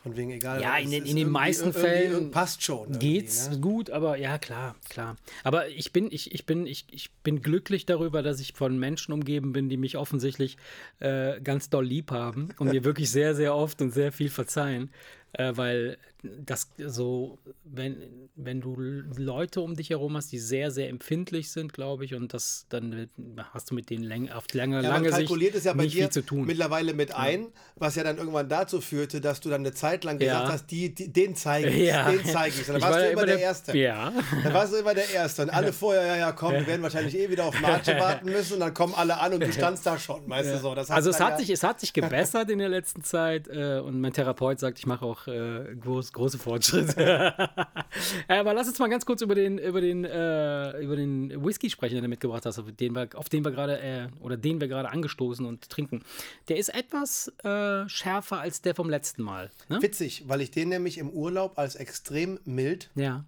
[0.02, 0.58] Von wegen egal.
[0.58, 0.64] Mhm.
[0.64, 3.00] Ja, in den- in den meisten irgendwie- Fällen passt schon.
[3.00, 3.60] Geht's Ne?
[3.60, 5.16] gut, aber ja, klar, klar.
[5.46, 9.14] Aber ich bin, ich, ich bin, ich, ich bin glücklich darüber, dass ich von Menschen
[9.14, 10.58] umgeben bin, die mich offensichtlich
[11.00, 14.92] äh, ganz doll lieb haben und mir wirklich sehr, sehr oft und sehr viel verzeihen.
[15.32, 15.98] Äh, weil
[16.46, 17.98] das so, wenn,
[18.36, 22.34] wenn du Leute um dich herum hast, die sehr, sehr empfindlich sind, glaube ich, und
[22.34, 23.10] das dann
[23.54, 25.92] hast du mit denen läng, auf lange, Ja, lange kalkuliert Sicht es ja bei dir
[26.04, 26.46] viel zu tun.
[26.46, 30.18] mittlerweile mit ein, was ja dann irgendwann dazu führte, dass du dann eine Zeit lang
[30.18, 30.54] gesagt Ja.
[30.54, 32.10] hast, die, die, den zeige ich, Ja.
[32.10, 32.66] den zeige ich.
[32.68, 33.78] Dann Ich warst war du ja immer der, Erste.
[33.78, 34.14] Ja.
[34.44, 35.42] Dann warst du immer der Erste.
[35.42, 38.54] Und alle vorher, ja, ja, komm, wir werden wahrscheinlich eh wieder auf Marche warten müssen.
[38.54, 40.72] Und dann kommen alle an und du standst da schon, weißt du so.
[40.72, 44.00] Also es hat, ja, sich, es hat sich gebessert in der letzten Zeit äh, und
[44.00, 47.34] mein Therapeut sagt, ich mache auch äh, groß, große Fortschritte.
[48.28, 51.70] Äh, Aber lass uns mal ganz kurz über den, über den, äh, über den Whisky
[51.70, 54.60] sprechen, den du mitgebracht hast, auf den wir, auf den wir gerade äh, oder den
[54.62, 56.04] wir gerade angestoßen und trinken.
[56.48, 59.52] Der ist etwas äh, schärfer als der vom letzten Mal.
[59.70, 59.82] Ne?
[59.82, 63.26] Witzig, weil ich den nämlich im Urlaub als extrem mild Ja.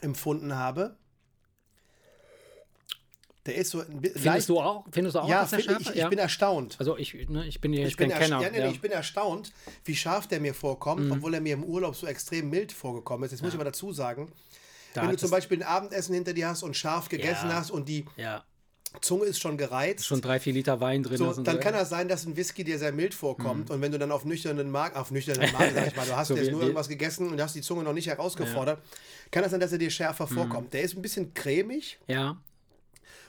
[0.00, 0.96] empfunden habe.
[3.46, 4.84] Der ist so ein bisschen Findest du auch?
[4.90, 6.76] Findest du auch, Ja, dass schärfer ich, ich bin erstaunt.
[6.78, 8.40] Also ich, ne, ich bin hier Ich jetzt bin, Kenner.
[8.42, 8.70] ja, nee, ja.
[8.70, 9.52] ich bin erstaunt,
[9.84, 11.12] wie scharf der mir vorkommt, Mhm.
[11.12, 13.30] obwohl er mir im Urlaub so extrem mild vorgekommen ist.
[13.32, 14.30] Jetzt muss ich aber dazu sagen,
[14.94, 17.56] Da wenn du zum Beispiel ein Abendessen hinter dir hast und scharf gegessen Ja.
[17.56, 18.42] hast und die ja,
[19.02, 21.18] Zunge ist schon gereizt, schon drei, vier Liter Wein drin.
[21.18, 21.60] so, dann so.
[21.60, 24.24] kann das sein, dass ein Whisky dir sehr mild vorkommt und wenn du dann auf
[24.24, 27.28] nüchternen Magen, auf nüchternen Magen, sag ich mal, du hast So jetzt nur irgendwas gegessen
[27.28, 28.80] und hast die Zunge noch nicht herausgefordert,
[29.30, 30.34] kann das sein, dass er dir schärfer Mhm.
[30.34, 30.72] vorkommt.
[30.72, 32.38] Der ist ein bisschen cremig Ja,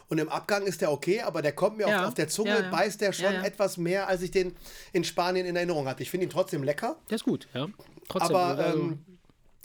[0.10, 2.01] und im Abgang ist der okay, aber der kommt mir Ja.
[2.01, 4.55] auf, auf der Zunge, Ja, beißt der schon etwas mehr, als ich den
[4.93, 6.03] in Spanien in Erinnerung hatte.
[6.03, 6.97] Ich finde ihn trotzdem lecker.
[7.10, 7.68] der ist gut, ja.
[8.10, 8.99] Trotzdem, Aber also- ähm,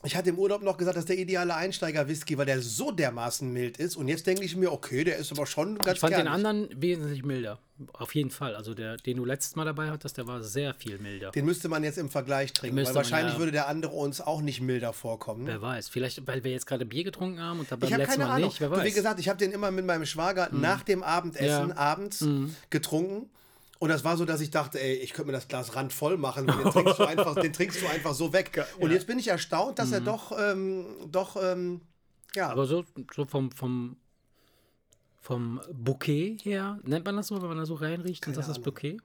[0.04, 3.52] ich hatte im Urlaub noch gesagt, das ist der ideale Einsteiger-Whisky, weil der so dermaßen
[3.52, 3.96] mild ist.
[3.96, 6.32] Und jetzt denke ich mir, okay, der ist aber schon ganz Ich fand den kernig.
[6.32, 7.58] anderen wesentlich milder.
[7.94, 8.54] Auf jeden Fall.
[8.54, 11.30] Also der, den du letztes Mal dabei hattest, der war sehr viel milder.
[11.32, 13.38] Den müsste man jetzt im Vergleich trinken, weil Müsste man, wahrscheinlich ja.
[13.40, 15.46] würde der andere uns auch nicht milder vorkommen.
[15.46, 15.88] Wer weiß.
[15.88, 18.28] Vielleicht, weil wir jetzt gerade Bier getrunken haben und da beim Ich habe letzten keine
[18.28, 18.48] Mal Ahnung.
[18.48, 18.60] nicht.
[18.60, 18.84] Wer Du, weiß.
[18.84, 21.76] Wie gesagt, ich habe den immer mit meinem Schwager nach dem Abendessen Ja.
[21.76, 22.24] abends
[22.70, 23.28] getrunken.
[23.82, 26.46] Und das war so, dass ich dachte, ey, ich könnte mir das Glas randvoll machen.
[26.46, 28.64] Den trinkst du einfach, den trinkst du einfach so weg.
[28.78, 31.80] Und jetzt bin ich erstaunt, dass er doch, ähm, doch, ähm,
[32.36, 33.96] ja, Aber so, so vom, vom,
[35.20, 38.60] vom Bouquet her, nennt man das so, wenn man da so reinriecht und das ist.
[38.62, 38.98] Bouquet?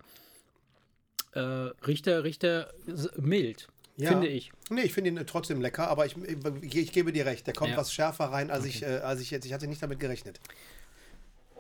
[1.31, 2.71] Äh, riecht er, riecht er
[3.17, 4.09] mild, Ja.
[4.09, 4.51] finde ich.
[4.69, 6.15] Nee, ich finde ihn trotzdem lecker, aber ich,
[6.61, 7.77] ich, ich gebe dir recht, der kommt Ja.
[7.77, 9.45] was schärfer rein, als, ich, äh, als ich jetzt.
[9.45, 10.39] Ich hatte nicht damit gerechnet.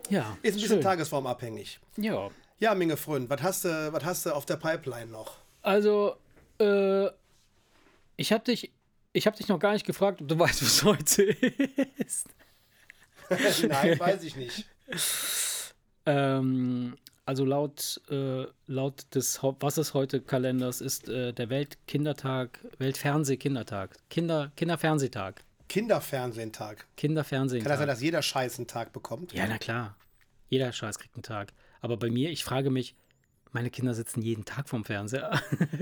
[0.07, 0.81] Ja, Ist ein bisschen schön.
[0.81, 1.79] tagesformabhängig.
[1.97, 5.37] Ja, Ja, Minge Freund, was hast du, was hast du auf der Pipeline noch?
[5.61, 6.15] also,
[6.59, 7.07] äh,
[8.15, 8.71] ich habe dich,
[9.13, 12.29] ich habe dich noch gar nicht gefragt, ob du weißt, was heute ist.
[13.67, 14.65] Nein, weiß ich nicht.
[16.05, 23.97] Ähm, also laut, äh, laut des Was ist heute Kalenders ist äh, der Weltkindertag, Weltfernsehkindertag,
[24.09, 26.87] Kinder, Kinderfernsehtag, Kinderfernsehtag.
[26.95, 27.15] Kann
[27.69, 29.33] das sein, dass jeder Scheiß einen Tag bekommt?
[29.33, 29.97] Ja, na klar.
[30.47, 31.51] Jeder Scheiß kriegt einen Tag.
[31.81, 32.95] Aber bei mir, ich frage mich,
[33.51, 35.41] meine Kinder sitzen jeden Tag vorm Fernseher.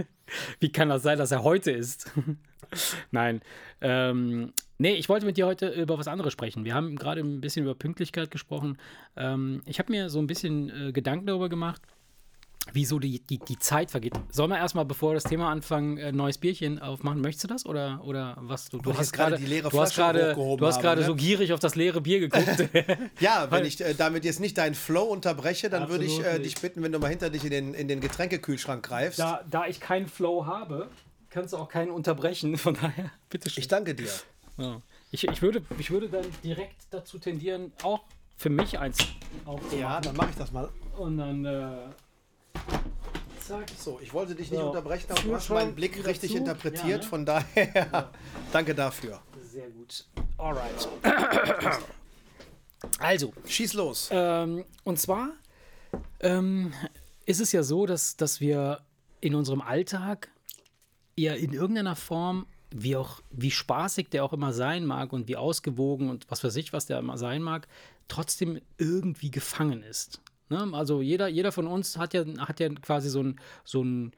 [0.59, 2.11] Wie kann das sein, dass er heute ist?
[3.11, 3.41] Nein.
[3.81, 6.63] Ähm, nee, ich wollte mit dir heute über was anderes sprechen.
[6.63, 8.77] Wir haben gerade ein bisschen über Pünktlichkeit gesprochen.
[9.15, 11.81] Ähm, ich habe mir so ein bisschen äh, Gedanken darüber gemacht,
[12.73, 14.13] wie so die, die, die Zeit vergeht.
[14.31, 17.21] Sollen wir erstmal, bevor wir das Thema anfangen, ein neues Bierchen aufmachen?
[17.21, 17.65] Möchtest du das?
[17.65, 18.69] Oder, oder was?
[18.69, 21.07] Du, du hast gerade die leere Flasche hochgehoben du hast gerade ne?
[21.07, 22.45] so gierig auf das leere Bier geguckt.
[23.19, 26.55] Ja, wenn ich äh, damit jetzt nicht deinen Flow unterbreche, dann würde ich äh, dich
[26.55, 29.19] bitten, wenn du mal hinter dich in den, in den Getränkekühlschrank greifst.
[29.19, 30.89] da, da ich keinen Flow habe,
[31.29, 32.57] kannst du auch keinen unterbrechen.
[32.65, 33.61] Von daher, bitteschön.
[33.61, 34.09] Ich danke dir.
[34.57, 34.81] Ja.
[35.11, 38.01] Ich, ich, würde, ich würde dann direkt dazu tendieren, auch
[38.37, 38.97] für mich eins
[39.45, 39.79] aufzumachen.
[39.79, 40.69] Ja, dann mache ich das mal.
[40.97, 41.45] Und dann.
[41.45, 41.75] Äh,
[43.41, 43.65] zack.
[43.79, 44.67] So, ich wollte dich nicht So.
[44.67, 46.87] unterbrechen, aber du hast meinen Blick wieder richtig interpretiert.
[46.87, 47.03] Ja, ne?
[47.03, 48.11] Von daher,
[48.51, 49.21] danke dafür.
[49.43, 50.05] Sehr gut.
[50.37, 50.87] Alright.
[52.99, 54.09] Also, Schieß los.
[54.11, 55.29] ähm, und zwar
[56.19, 56.71] ähm,
[57.25, 58.81] ist es ja so, dass, dass wir
[59.21, 60.29] in unserem Alltag
[61.15, 65.35] ja in irgendeiner Form, wie auch, wie spaßig der auch immer sein mag und wie
[65.35, 67.67] ausgewogen und was weiß ich, was der immer sein mag,
[68.07, 70.21] trotzdem irgendwie gefangen ist.
[70.49, 70.69] Ne?
[70.73, 74.13] Also jeder, jeder von uns hat ja, hat ja quasi so ein, so ein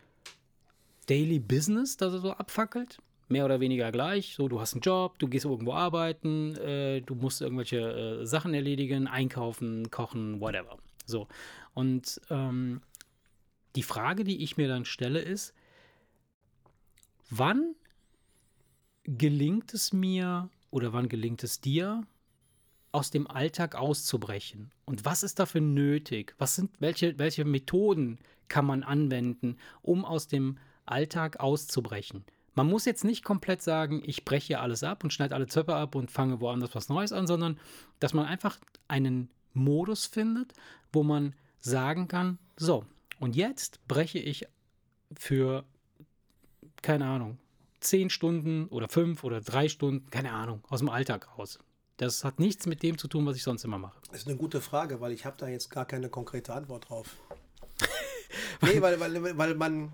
[1.07, 2.99] Daily Business, das er so abfackelt.
[3.29, 4.35] Mehr oder weniger gleich.
[4.35, 8.53] So, du hast einen Job, du gehst irgendwo arbeiten, äh, du musst irgendwelche äh, Sachen
[8.53, 10.77] erledigen, einkaufen, kochen, whatever.
[11.05, 11.27] So.
[11.73, 12.81] Und ähm,
[13.75, 15.53] die Frage, die ich mir dann stelle, ist,
[17.29, 17.75] wann
[19.03, 22.03] gelingt es mir oder wann gelingt es dir,
[22.97, 24.71] aus dem Alltag auszubrechen?
[24.85, 26.33] Und was ist dafür nötig?
[26.39, 28.17] Was sind, welche, welche Methoden
[28.47, 32.25] kann man anwenden, um aus dem Alltag auszubrechen?
[32.55, 35.93] Man muss jetzt nicht komplett sagen, ich breche alles ab und schneide alle Zöpfe ab
[35.93, 37.59] und fange woanders was Neues an, sondern
[37.99, 40.53] dass man einfach einen Modus findet,
[40.91, 42.83] wo man sagen kann, so,
[43.19, 44.47] und jetzt breche ich
[45.15, 45.65] für,
[46.81, 47.37] keine Ahnung,
[47.79, 51.59] zehn Stunden oder fünf oder drei Stunden, keine Ahnung, aus dem Alltag aus.
[51.97, 53.99] Das hat nichts mit dem zu tun, was ich sonst immer mache.
[54.11, 57.17] Das ist eine gute Frage, weil ich habe da jetzt gar keine konkrete Antwort drauf.
[58.61, 59.91] nee, weil, weil, weil man,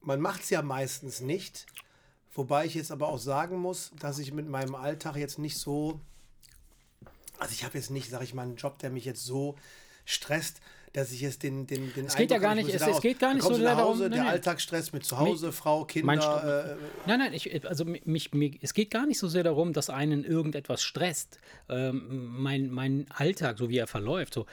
[0.00, 1.66] man macht es ja meistens nicht.
[2.32, 6.00] Wobei ich jetzt aber auch sagen muss, dass ich mit meinem Alltag jetzt nicht so,
[7.38, 9.56] also ich habe jetzt nicht, sag ich mal, einen Job, der mich jetzt so
[10.04, 10.60] stresst,
[10.94, 13.34] dass ich jetzt den den den Es geht ja gar nicht- es- es geht gar
[13.34, 14.20] nicht so sehr darum- der nein.
[14.26, 16.70] Alltagsstress mit zu Hause, Frau, Mein Kinder.
[16.72, 16.76] Äh,
[17.06, 20.24] Nein, nein, ich, also mich, mir, es geht gar nicht so sehr darum, dass einen
[20.24, 21.38] irgendetwas stresst.
[21.68, 24.46] Ähm, mein, mein Alltag, so wie er verläuft, so,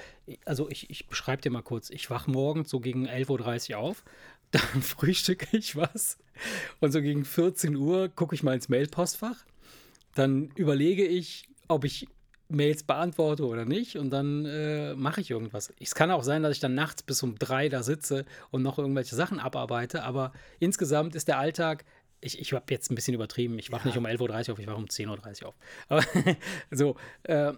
[0.44, 4.04] also ich, ich beschreibe dir mal kurz, ich wach morgens so gegen 11.30 Uhr auf,
[4.52, 6.18] dann frühstücke ich was
[6.82, 9.46] und so gegen 14 Uhr gucke ich mal ins Mailpostfach,
[10.16, 12.08] dann überlege ich, ob ich
[12.52, 15.74] Mails beantworte oder nicht und dann äh, mache ich irgendwas.
[15.80, 18.78] Es kann auch sein, dass ich dann nachts bis um drei da sitze und noch
[18.78, 21.86] irgendwelche Sachen abarbeite, aber insgesamt ist der Alltag,
[22.20, 24.68] ich, ich habe jetzt ein bisschen übertrieben, ich wache nicht um 11.30 Uhr auf, ich
[24.68, 25.56] wache um 10.30 Uhr auf.
[25.90, 26.04] Aber
[26.72, 27.54] so, äh,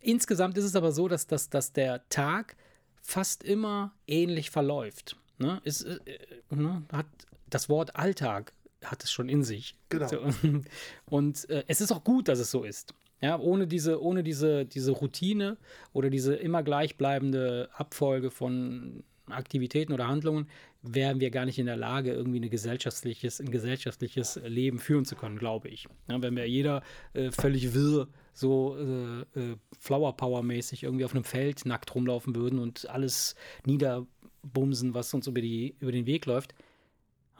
[0.00, 2.56] insgesamt ist es aber so, dass, dass, dass der Tag
[3.00, 5.16] fast immer ähnlich verläuft.
[5.38, 5.60] Ne?
[5.64, 6.82] Ist, äh, äh, ne?
[6.92, 7.06] Hat
[7.48, 8.52] das Wort Alltag
[8.84, 9.76] hat es schon in sich.
[9.88, 10.08] Genau.
[10.08, 10.20] So,
[11.06, 12.94] Und äh, es ist auch gut, dass es so ist.
[13.20, 15.56] Ja, ohne diese, ohne diese, diese Routine
[15.92, 20.48] oder diese immer gleichbleibende Abfolge von Aktivitäten oder Handlungen
[20.82, 25.16] wären wir gar nicht in der Lage, irgendwie eine gesellschaftliches, ein gesellschaftliches Leben führen zu
[25.16, 25.88] können, glaube ich.
[26.08, 31.14] Ja, wenn wir jeder äh, völlig wirr, so äh, äh, Flower Power mäßig irgendwie auf
[31.14, 36.26] einem Feld nackt rumlaufen würden und alles niederbumsen, was uns über, die, über den Weg
[36.26, 36.54] läuft.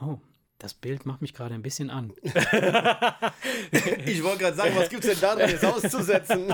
[0.01, 0.19] Oh,
[0.59, 2.13] das Bild macht mich gerade ein bisschen an.
[2.23, 2.33] ich
[4.23, 6.47] wollte gerade sagen, was gibt es denn da drin jetzt auszusetzen?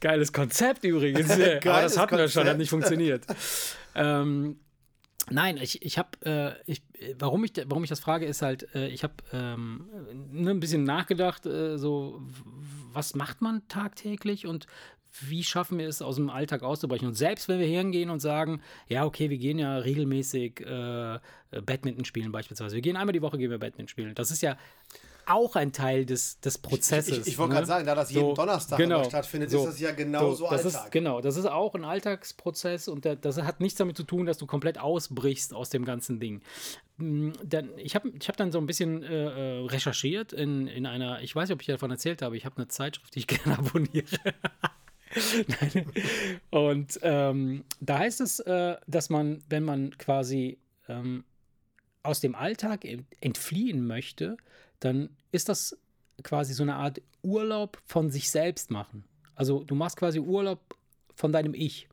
[0.00, 1.30] Geiles Konzept übrigens.
[1.32, 2.58] Aber das Geiles hatten wir schon, hat Konzept.
[2.58, 3.26] nicht funktioniert.
[3.94, 4.56] ähm,
[5.28, 6.82] nein, ich, ich habe, äh, ich,
[7.18, 9.86] warum, ich, warum ich das frage, ist halt, äh, ich habe ähm,
[10.30, 12.22] ne, ein bisschen nachgedacht, äh, so,
[12.92, 14.66] was macht man tagtäglich und
[15.20, 17.06] wie schaffen wir es, aus dem Alltag auszubrechen?
[17.08, 21.18] Und selbst wenn wir hingehen und sagen, ja, okay, wir gehen ja regelmäßig äh,
[21.64, 22.74] Badminton spielen beispielsweise.
[22.74, 24.14] Wir gehen einmal die Woche, gehen wir Badminton spielen.
[24.14, 24.56] Das ist ja
[25.26, 27.18] auch ein Teil des, des Prozesses.
[27.18, 27.54] Ich, ich wollte ne?
[27.56, 29.04] gerade sagen, da das jeden So, Donnerstag genau.
[29.04, 30.84] stattfindet, So, ist das ja genauso das Alltag.
[30.84, 34.26] Ist, genau, das ist auch ein Alltagsprozess und der, das hat nichts damit zu tun,
[34.26, 36.42] dass du komplett ausbrichst aus dem ganzen Ding.
[36.96, 40.86] Mm, Dann, ich habe ich hab dann so ein bisschen äh, äh, recherchiert in, in
[40.86, 43.26] einer, ich weiß nicht, ob ich davon erzählt habe, ich habe eine Zeitschrift, die ich
[43.28, 44.06] gerne abonniere.
[46.50, 50.58] Und ähm, da heißt es, äh, dass man, wenn man quasi
[50.88, 51.24] ähm,
[52.02, 54.36] aus dem Alltag ent- entfliehen möchte,
[54.80, 55.76] dann ist das
[56.22, 59.04] quasi so eine Art Urlaub von sich selbst machen.
[59.34, 60.76] Also du machst quasi Urlaub
[61.14, 61.88] von deinem Ich.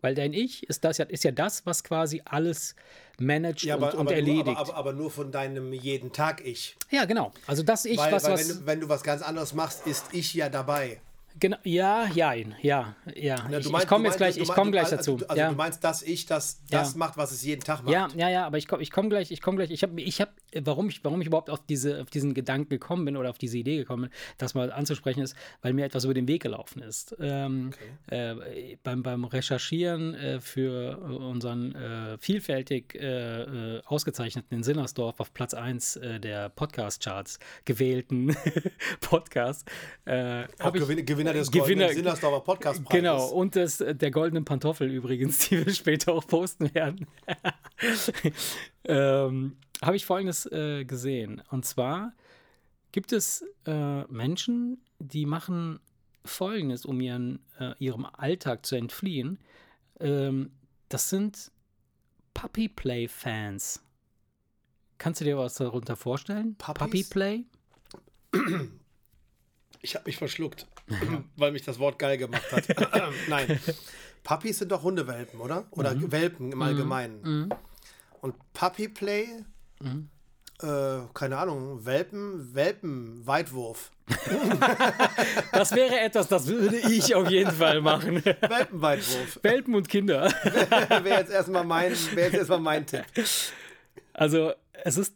[0.00, 2.76] Weil dein Ich ist, das ja, ist ja das, was quasi alles
[3.18, 4.46] managt Ja, und, aber, und aber, erledigt.
[4.46, 6.76] nur, aber, aber, aber nur von deinem jeden Tag Ich.
[6.90, 7.32] ja, genau.
[7.48, 9.86] Also das Ich, Weil, was, weil was wenn, du, wenn du was ganz anderes machst,
[9.86, 11.00] ist ich ja dabei.
[11.40, 12.94] Genau, ja, ja, ja, ja.
[13.14, 15.16] Ja, ich meinst- ich komme jetzt meinst- gleich, du ich meinst- komme gleich also, dazu.
[15.18, 15.50] du- Also ja.
[15.50, 16.98] du meinst, dass ich das, das Ja.
[16.98, 17.92] macht, was es jeden Tag macht.
[17.92, 19.70] Ja, ja, ja, aber ich komme ich komm gleich, ich komme gleich.
[19.70, 20.32] Ich habe, ich hab,
[20.62, 23.58] warum ich, warum ich überhaupt auf, diese, auf diesen Gedanken gekommen bin oder auf diese
[23.58, 27.14] Idee gekommen bin, das mal anzusprechen ist, weil mir etwas über den Weg gelaufen ist.
[27.20, 27.70] Ähm,
[28.08, 33.42] äh, beim, beim Recherchieren äh, für unseren äh, vielfältig äh,
[33.76, 38.34] äh, ausgezeichneten in Sinnersdorf auf Platz 1 äh, der Podcast-Charts gewählten
[39.00, 39.68] Podcast.
[40.04, 42.90] Äh, Auch Gewinner, Gewinner des Gewinner- Sinnersdorfer Podcastpreises.
[42.90, 47.06] Genau, und das, äh, der goldenen Pantoffel übrigens, die wir später auch posten werden.
[48.84, 51.42] ähm, Habe ich folgendes äh, gesehen.
[51.50, 52.12] Und zwar
[52.92, 55.80] gibt es äh, Menschen, die machen
[56.24, 59.38] folgendes, um ihren, äh, ihrem Alltag zu entfliehen.
[60.00, 60.50] Ähm,
[60.88, 61.50] das sind
[62.34, 63.82] Puppy Play-Fans.
[64.98, 66.56] Kannst du dir was darunter vorstellen?
[66.56, 66.78] Puppies?
[66.78, 67.44] Puppy Play?
[69.80, 70.66] Ich habe mich verschluckt,
[71.36, 72.64] weil mich das Wort geil gemacht hat.
[73.28, 73.58] Nein.
[74.22, 75.66] Puppies sind doch Hundewelpen, oder?
[75.70, 76.12] Oder Mhm.
[76.12, 77.50] Welpen im Allgemeinen.
[78.20, 79.26] Und Puppy Play,
[79.80, 80.08] Mhm.
[80.60, 83.90] äh, keine Ahnung, Welpen, Welpen, Weitwurf.
[85.52, 88.24] Das wäre etwas, das würde ich auf jeden Fall machen.
[88.24, 89.38] Welpenweitwurf.
[89.42, 90.24] Welpen und Kinder.
[90.24, 93.04] wäre jetzt erstmal mein, wäre jetzt erstmal mein Tipp.
[94.12, 94.52] Also
[94.84, 95.14] es ist,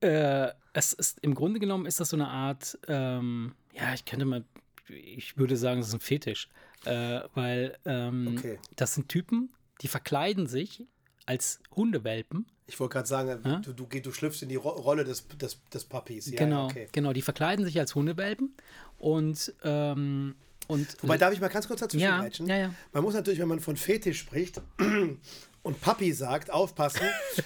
[0.00, 4.24] äh, es ist im Grunde genommen ist das so eine Art, ähm, ja, ich könnte
[4.24, 4.44] mal,
[4.92, 6.48] ich würde sagen, es ist ein Fetisch,
[6.84, 8.58] äh, weil ähm, Okay.
[8.76, 9.50] das sind Typen,
[9.82, 10.84] die verkleiden sich
[11.26, 12.46] als Hundewelpen.
[12.66, 13.58] Ich wollte gerade sagen, Ja?
[13.58, 16.30] du, du, du schlüpfst in die Ro Rolle des, des, des Puppies.
[16.30, 16.88] Ja, genau, okay.
[16.92, 18.54] genau, die verkleiden sich als Hundewelpen
[18.98, 20.34] und ähm,
[20.68, 22.74] und Wobei, darf ich mal ganz kurz dazwischen ja, ja, ja.
[22.92, 24.60] Man muss natürlich, wenn man von Fetisch spricht
[25.62, 27.02] und Papi sagt, aufpassen,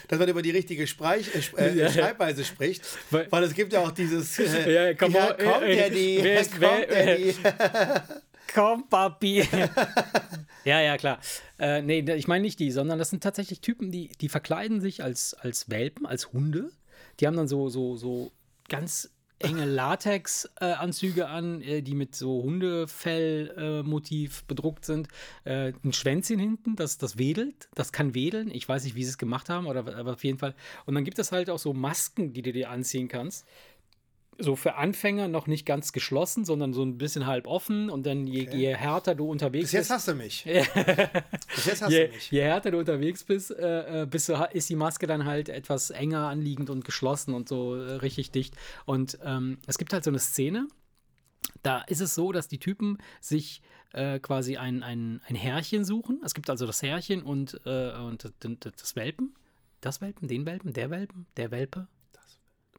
[0.09, 1.91] dass man über die richtige Spreich, äh, äh, Ja.
[1.91, 2.83] Schreibweise spricht.
[3.11, 6.41] Weil- Weil, es gibt ja auch dieses äh, Ja, komm, ja, kommt äh, die, wer
[6.41, 7.35] ist- kommt wer- die.
[8.55, 9.43] Komm, Papi.
[10.65, 11.19] ja, ja, klar.
[11.59, 15.03] Äh, nee, ich meine nicht die, sondern das sind tatsächlich Typen, die, die verkleiden sich
[15.03, 16.71] als, als Welpen, als Hunde.
[17.19, 18.31] Die haben dann so, so, so
[18.69, 25.09] ganz enge Latex-Anzüge an, äh, die mit so Hundefell-Motiv bedruckt sind.
[25.45, 28.51] Äh, ein Schwänzchen hinten, das, das wedelt, das kann wedeln.
[28.51, 30.55] Ich weiß nicht, wie sie es gemacht haben, oder, aber auf jeden Fall.
[30.87, 33.47] Und dann gibt es halt auch so Masken, die du dir anziehen kannst
[34.39, 38.27] so für Anfänger noch nicht ganz geschlossen, sondern so ein bisschen halb offen und dann
[38.27, 38.57] je, Okay.
[38.57, 40.45] je härter du unterwegs Bis jetzt bist, hast du mich.
[41.55, 42.31] Bis jetzt hast je, du mich.
[42.31, 45.91] je härter du unterwegs bist, äh, äh, bist du, ist die Maske dann halt etwas
[45.91, 48.57] enger anliegend und geschlossen und so äh, richtig dicht.
[48.87, 50.69] Und ähm, es gibt halt so eine Szene,
[51.63, 53.63] da ist es so, dass die Typen sich
[53.93, 56.21] äh, quasi ein, ein, ein Härchen suchen.
[56.25, 59.35] Es gibt also das Härchen und, äh, und das Welpen.
[59.81, 61.87] Das Welpen, den Welpen, der Welpen, der Welpe?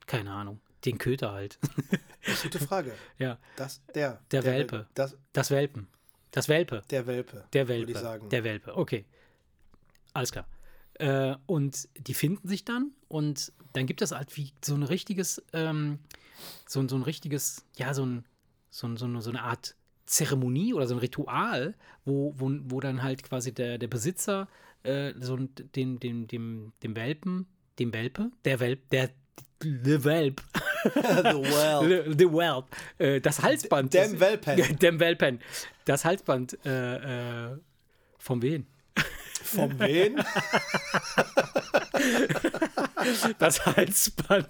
[0.08, 0.60] Keine Ahnung.
[0.86, 1.58] Den Köter halt.
[2.44, 2.94] Gute Frage.
[3.18, 3.38] ja.
[3.56, 4.22] Das, der.
[4.32, 4.88] Der Welpe.
[4.94, 5.88] Das, Das Welpen.
[6.32, 6.84] Das Welpe.
[6.92, 7.46] der Welpe.
[7.54, 7.92] Der Würde Welpe.
[7.94, 8.30] ich sagen.
[8.30, 8.76] Der Welpe.
[8.78, 9.06] Okay.
[10.14, 10.48] Alles klar.
[10.96, 15.44] Äh, und die finden sich dann und dann gibt es halt wie so ein richtiges,
[15.54, 16.00] ähm,
[16.68, 18.26] so, ein- so ein richtiges, ja, so, ein,
[18.70, 19.76] so, ein, so, eine, so eine Art
[20.06, 21.74] Zeremonie oder so ein Ritual,
[22.06, 24.48] wo, wo, wo dann halt quasi der, der Besitzer
[24.84, 27.48] äh, so den, dem, dem, dem Welpen,
[27.80, 29.10] dem Welpe, der Welp, der
[29.62, 30.42] The Welp,
[30.94, 32.16] The Well.
[32.18, 32.66] The, Welp,
[33.00, 33.94] äh, das Halsband.
[33.94, 34.78] Dem Welpen.
[34.80, 35.40] Dem Welpen.
[35.86, 37.58] Das Halsband äh, äh,
[38.18, 38.68] vom wen?
[39.44, 40.16] Vom wen?
[43.40, 44.48] Das Halsband.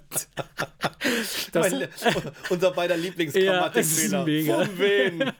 [1.52, 1.88] Das, Mein,
[2.50, 4.24] unser beider Ja, Lieblingsgrammatikfehler.
[4.24, 4.64] mega.
[4.64, 5.32] Von wen?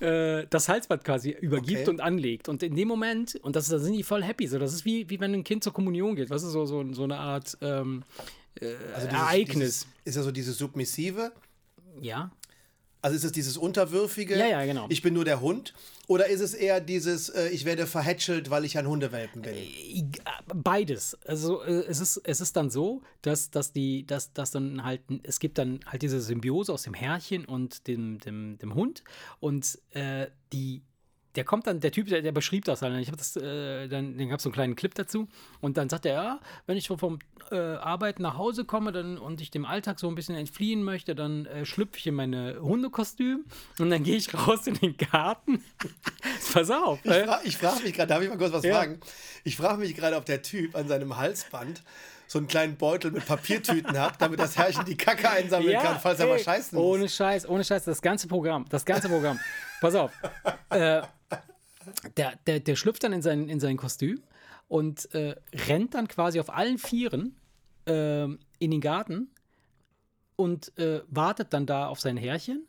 [0.00, 1.90] äh, das Halsband quasi übergibt Okay.
[1.90, 2.48] und anlegt.
[2.48, 4.46] Und in dem Moment, und das, da sind die voll happy.
[4.46, 6.30] So, das ist wie, wie wenn ein Kind zur Kommunion geht.
[6.30, 8.02] Was ist so, so, so eine Art ähm,
[8.60, 9.54] äh, Also dieses- Ereignis.
[9.54, 11.32] Dieses, ist ja so dieses Submissive.
[12.00, 12.30] ja.
[13.02, 14.36] Also ist es dieses Unterwürfige?
[14.36, 14.86] Ja, ja, genau.
[14.88, 15.74] Ich bin nur der Hund?
[16.08, 19.54] Oder ist es eher dieses, äh, ich werde verhätschelt, weil ich ein Hundewelpen bin?
[20.52, 21.16] Beides.
[21.24, 25.02] Also äh, es ist, es ist dann so, dass, dass die, dass, dass dann halt,
[25.22, 29.04] es gibt dann halt diese Symbiose aus dem Herrchen und dem, dem, dem Hund.
[29.38, 30.82] Und äh, die,
[31.36, 32.98] der kommt dann, der Typ, der, der beschrieb das dann.
[32.98, 35.28] Ich habe das, äh, dann, dann gab es so einen kleinen Clip dazu.
[35.60, 37.18] Und dann sagt er, ja, wenn ich so vom
[37.50, 41.14] äh, Arbeiten nach Hause komme dann, und ich dem Alltag so ein bisschen entfliehen möchte,
[41.14, 43.44] dann äh, schlüpfe ich in meine Hundekostüm
[43.78, 45.62] und dann gehe ich raus in den Garten.
[46.52, 46.98] Pass auf.
[47.04, 48.74] Ich, fra ich frage mich gerade, darf ich mal kurz was Ja.
[48.76, 49.00] fragen?
[49.44, 51.82] Ich frage mich gerade, ob der Typ an seinem Halsband
[52.26, 56.18] so einen kleinen Beutel mit Papiertüten hat, damit das Herrchen die Kacke einsammeln kann, falls
[56.20, 56.84] er mal ey, scheißen muss.
[56.84, 59.38] Ohne Scheiß, ohne Scheiß, das ganze Programm, das ganze Programm.
[59.80, 60.12] Pass auf.
[60.70, 61.02] Äh,
[62.16, 64.22] der, der, der schlüpft dann in sein, in sein Kostüm
[64.68, 65.36] und äh,
[65.68, 67.36] rennt dann quasi auf allen Vieren
[67.86, 69.30] ähm, in den Garten
[70.34, 72.66] und äh, wartet dann da auf sein Herrchen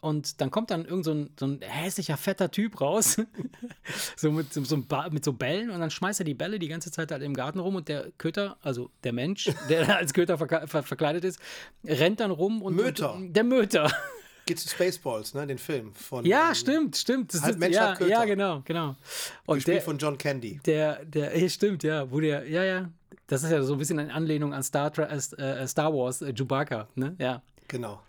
[0.00, 3.16] und dann kommt dann irgend so ein, so ein hässlicher, fetter Typ raus,
[4.16, 6.90] so mit, so, so, mit so Bällen und dann schmeißt er die Bälle die ganze
[6.90, 10.68] Zeit halt im Garten rum und der Köter, also der Mensch, der als Köter ver
[10.68, 11.40] ver verkleidet ist,
[11.84, 12.76] rennt dann rum und.
[12.76, 13.14] Möter.
[13.14, 13.92] Und, der Möter.
[14.46, 15.46] Geht zu Spaceballs, ne?
[15.46, 16.24] Den Film von.
[16.24, 17.34] Ja, ähm, stimmt, stimmt.
[17.34, 18.10] Das Halb ist, Mensch, ja, Köter.
[18.10, 18.96] ja, genau, genau.
[19.44, 20.60] Und gespielt der, von John Candy.
[20.64, 22.90] der, der, ja, stimmt, ja, wo der, ja, ja.
[23.26, 26.32] Das ist ja so ein bisschen eine Anlehnung an Star, Tra äh, Star Wars, äh,
[26.32, 27.14] Chewbacca, ne?
[27.18, 27.42] Ja.
[27.66, 28.00] Genau.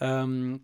[0.00, 0.60] Ähm,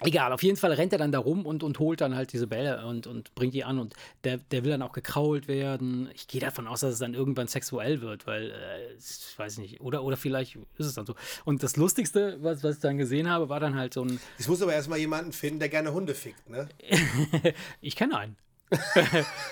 [0.00, 2.46] egal, auf jeden Fall rennt er dann da rum und, und holt dann halt diese
[2.46, 3.94] Bälle und, und bringt die an und
[4.24, 6.08] der, der will dann auch gekrault werden.
[6.14, 9.80] Ich gehe davon aus, dass es dann irgendwann sexuell wird, weil, äh, ich weiß nicht,
[9.80, 11.14] oder, oder vielleicht ist es dann so.
[11.44, 14.48] Und das Lustigste, was, was ich dann gesehen habe, war dann halt so ein, Es
[14.48, 16.68] muss aber erstmal jemanden finden, der gerne Hunde fickt, ne?
[17.80, 18.36] ich kenne einen.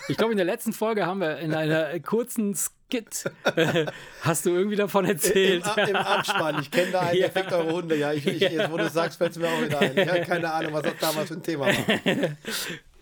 [0.08, 2.54] ich glaube, in der letzten Folge haben wir in einer kurzen
[2.88, 3.24] Skit,
[3.56, 3.86] äh,
[4.22, 5.64] hast du irgendwie davon erzählt.
[5.64, 6.60] Im, Ab- Im Abspann.
[6.60, 7.28] Ich kenne da einen, Ja.
[7.28, 7.96] der fickt eure Hunde.
[7.96, 9.96] Ja, ich, ich, jetzt, wo du es sagst, fällt es mir auch wieder ein.
[9.96, 11.74] Ich habe keine Ahnung, was das damals für ein Thema war.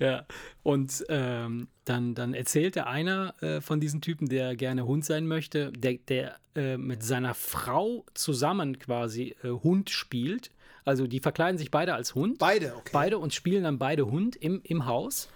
[0.01, 0.26] Ja,
[0.64, 5.70] und ähm, dann, dann erzählte einer äh, von diesen Typen, der gerne Hund sein möchte,
[5.70, 10.51] der, der äh, mit seiner Frau zusammen quasi äh, Hund spielt.
[10.85, 12.39] Also die verkleiden sich beide als Hund.
[12.41, 12.91] Beide, okay.
[12.93, 15.30] Beide und spielen dann beide Hund im, im Haus.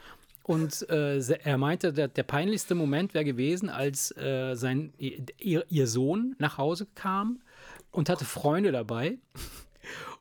[0.48, 5.86] Und äh, er meinte, der, der peinlichste Moment wäre gewesen, als äh, sein, ihr, ihr
[5.86, 7.42] Sohn nach Hause kam
[7.90, 9.18] und hatte Freunde dabei.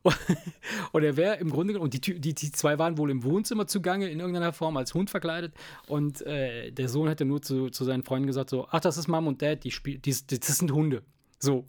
[0.94, 3.68] Und er wäre im Grunde genommen, und die, die, die zwei waren wohl im Wohnzimmer
[3.68, 5.54] zugange in irgendeiner Form als Hund verkleidet.
[5.88, 9.10] Und äh, der Sohn hätte nur zu, zu seinen Freunden gesagt: so, ach, das ist
[9.10, 11.04] Mom und Dad, die spiel, die, die, das sind Hunde.
[11.40, 11.66] So,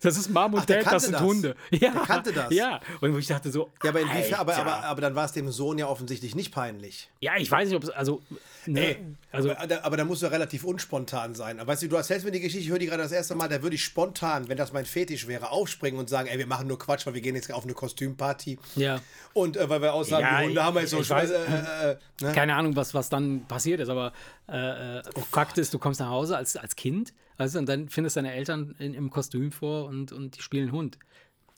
[0.00, 1.20] das ist Mom und Ach, Dad, das sind das.
[1.20, 1.54] Hunde.
[1.70, 2.50] Ja, Der kannte das.
[2.54, 5.32] Ja, und wo ich dachte so, Ja, aber inwiefern, aber, aber, aber dann war es
[5.32, 7.10] dem Sohn ja offensichtlich nicht peinlich.
[7.20, 8.22] ja, ich weiß nicht, ob es, also,
[8.64, 8.98] ne, Ey,
[9.30, 11.60] also, aber, da- aber da musst du relativ unspontan sein.
[11.60, 13.48] Aber weißt du, du erzählst mir die Geschichte, ich höre die gerade das erste Mal,
[13.48, 16.66] da würde ich spontan, wenn das mein Fetisch wäre, aufspringen und sagen, ey, wir machen
[16.66, 18.58] nur Quatsch, weil wir gehen jetzt auf eine Kostümparty.
[18.76, 19.00] ja.
[19.34, 21.30] Und äh, weil wir aussagen, Ja, die Hunde haben wir jetzt so ich weiß.
[21.30, 22.32] äh, äh, äh, ne?
[22.32, 24.12] Keine Ahnung, was, was dann passiert ist, aber
[24.48, 27.88] äh, äh, Fakt ist, du kommst nach Hause als, als Kind, weißt du, und dann
[27.88, 30.98] findest deine Eltern in, im Kostüm vor und, und die spielen Hund.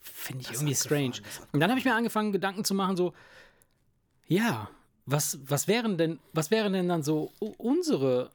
[0.00, 1.28] Finde ich irgendwie abgefahren, strange.
[1.38, 3.14] das Und dann habe ich mir angefangen, Gedanken zu machen, so,
[4.28, 4.70] ja,
[5.06, 8.30] was, was wären denn, was wären denn dann so unsere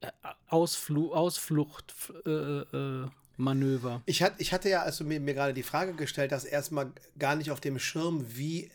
[0.00, 0.10] äh,
[0.46, 1.94] Ausflu Ausflucht
[2.24, 4.02] äh, äh, Manöver?
[4.06, 6.92] Ich, hat, ich hatte ja, als du mir, mir gerade die Frage gestellt hast, erstmal
[7.18, 8.70] gar nicht auf dem Schirm, wie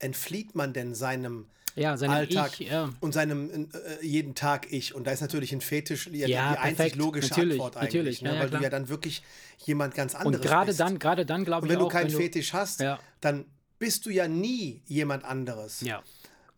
[0.00, 2.90] entflieht man denn seinem Ja, seinem Alltag Ich, ja.
[3.00, 4.94] und seinem äh, jeden Tag Ich.
[4.94, 7.92] Und da ist natürlich ein Fetisch ja, Ja, die einzig logische Natürlich, Antwort eigentlich.
[7.94, 8.22] natürlich.
[8.22, 8.30] Ne?
[8.38, 8.58] Weil klar.
[8.60, 9.22] du ja dann wirklich
[9.64, 10.80] jemand ganz anderes Und gerade bist.
[10.80, 12.82] dann, gerade dann, glaube Und ich wenn du auch, keinen wenn du, Fetisch hast,
[13.20, 13.46] dann
[13.78, 15.80] bist du ja nie jemand anderes.
[15.80, 16.02] ja.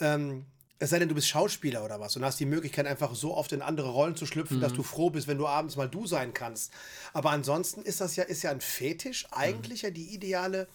[0.01, 0.47] Ähm,
[0.81, 3.53] es sei denn, du bist Schauspieler oder was und hast die Möglichkeit, einfach so oft
[3.53, 4.61] in andere Rollen zu schlüpfen, Mhm.
[4.61, 6.73] dass du froh bist, wenn du abends mal du sein kannst.
[7.13, 10.67] Aber ansonsten ist das ja, ist ja ein Fetisch eigentlich ja die ideale,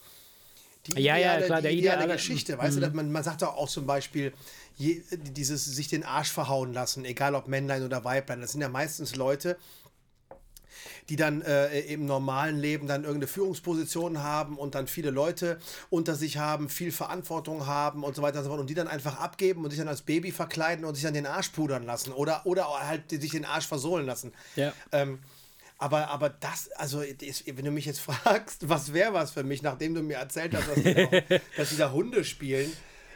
[0.90, 2.14] die Ja, ja, ideale, klar, die der ideale ideale-.
[2.14, 2.58] Geschichte.
[2.58, 4.34] Weißt du, man, man sagt doch auch zum Beispiel,
[4.76, 8.70] je, dieses sich den Arsch verhauen lassen, egal ob Männlein oder Weiblein, das sind ja
[8.70, 9.58] meistens Leute,
[11.10, 15.58] die dann äh, im normalen Leben dann irgendeine Führungsposition haben und dann viele Leute
[15.90, 18.88] unter sich haben, viel Verantwortung haben und so weiter und so fort und die dann
[18.88, 22.14] einfach abgeben und sich dann als Baby verkleiden und sich dann den Arsch pudern lassen
[22.14, 24.34] oder, oder halt sich den Arsch versohlen lassen.
[24.56, 24.72] Ja.
[24.92, 25.20] Ähm,
[25.80, 29.62] aber, aber das, also ist, wenn du mich jetzt fragst, was wäre was für mich,
[29.64, 32.72] nachdem du mir erzählt hast, dass die da, dass die da Hunde spielen,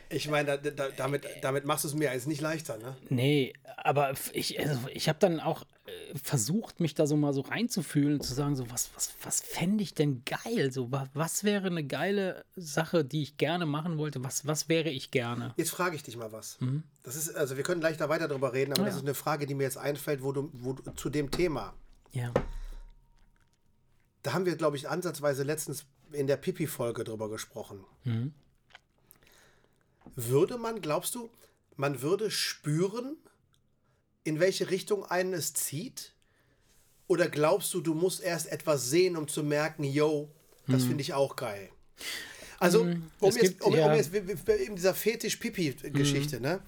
[0.10, 2.96] ich meine, da, da, damit, damit machst du es mir jetzt nicht leichter, ne?
[3.10, 7.42] Nee, aber ich, also ich habe dann auch äh, versucht, mich da so mal so
[7.42, 10.72] reinzufühlen und zu sagen, so, was, was, was fände ich denn geil?
[10.72, 14.24] So, wa- was wäre eine geile Sache, die ich gerne machen wollte?
[14.24, 15.54] Was, was wäre ich gerne?
[15.58, 16.60] Jetzt frage ich dich mal was.
[17.02, 19.00] Das ist, also wir können gleich da weiter drüber reden, aber Ah, das ja.
[19.00, 21.74] ist eine Frage, die mir jetzt einfällt, wo du, wo du zu dem Thema.
[22.14, 22.34] Ja.
[24.22, 27.84] Da haben wir, glaube ich, ansatzweise letztens in der Pipi-Folge drüber gesprochen.
[30.16, 31.30] Würde man, glaubst du,
[31.76, 33.18] man würde spüren,
[34.24, 36.14] in welche Richtung einen es zieht?
[37.08, 40.32] Oder glaubst du, du musst erst etwas sehen, um zu merken, yo,
[40.68, 41.70] das finde ich auch geil?
[42.60, 43.94] Also, um es jetzt, gibt- um, um ja.
[43.96, 46.60] jetzt in dieser Fetisch-Pipi-Geschichte, ne?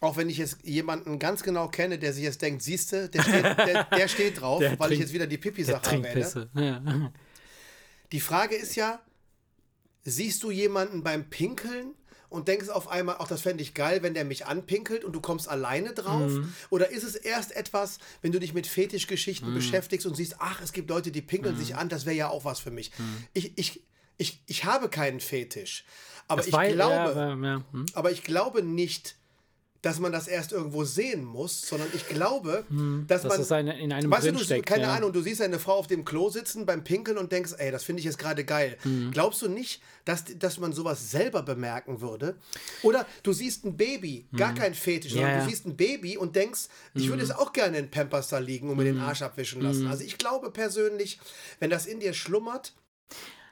[0.00, 3.44] Auch wenn ich jetzt jemanden ganz genau kenne, der sich jetzt denkt, siehste, der steht,
[3.58, 6.48] der, der steht drauf, Der weil ich trinkt- jetzt wieder die Pipi-Sache erwähne.
[6.54, 7.12] Ja.
[8.12, 9.00] Die Frage ist ja,
[10.04, 11.94] siehst du jemanden beim Pinkeln
[12.28, 15.20] und denkst auf einmal, ach, das fände ich geil, wenn der mich anpinkelt und du
[15.20, 16.30] kommst alleine drauf?
[16.70, 20.72] Oder ist es erst etwas, wenn du dich mit Fetischgeschichten beschäftigst und siehst, ach, es
[20.72, 22.92] gibt Leute, die pinkeln sich an, das wäre ja auch was für mich.
[23.34, 23.82] Ich, ich,
[24.18, 25.84] ich, ich habe keinen Fetisch.
[26.28, 27.86] Aber Das ich war- glaube, ja, aber- ja, hm.
[27.94, 29.16] aber ich glaube nicht,
[29.82, 33.52] dass man das erst irgendwo sehen muss, sondern ich glaube, dass, Hm, Dass man es
[33.52, 34.66] eine, in einem Weißt du, du, steckt.
[34.66, 34.94] keine ja.
[34.94, 37.84] Ahnung, du siehst eine Frau auf dem Klo sitzen beim Pinkeln und denkst, ey, das
[37.84, 38.76] finde ich jetzt gerade geil.
[38.82, 39.12] Mhm.
[39.12, 42.34] Glaubst du nicht, dass, dass man sowas selber bemerken würde?
[42.82, 45.30] Oder du siehst ein Baby, gar kein Fetisch, sondern.
[45.30, 45.48] Ja, du ja.
[45.50, 46.62] siehst ein Baby und denkst,
[46.94, 49.86] ich würde jetzt auch gerne in Pampers da liegen und mir den Arsch abwischen lassen.
[49.86, 51.20] Also ich glaube persönlich,
[51.60, 52.72] wenn das in dir schlummert,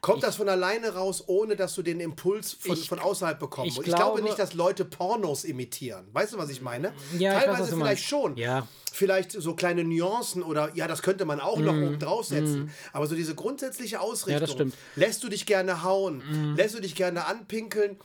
[0.04, 3.72] kommt das von alleine raus, ohne dass du den Impuls von, Ich- von außerhalb bekommst.
[3.72, 6.06] ich ich glaube glaube- nicht, dass Leute Pornos imitieren.
[6.12, 6.92] Weißt du, was ich meine?
[7.18, 8.36] Ja, ich weiß, Teilweise du vielleicht schon.
[8.36, 8.66] Ja.
[8.92, 11.86] Vielleicht so kleine Nuancen oder ja, das könnte man auch noch Mhm.
[11.88, 12.70] oben draufsetzen.
[12.92, 14.46] Aber so diese grundsätzliche Ausrichtung.
[14.48, 14.74] stimmt.
[14.94, 16.22] Lässt du dich gerne hauen?
[16.30, 16.54] Mhm.
[16.56, 17.98] Lässt du dich gerne anpinkeln?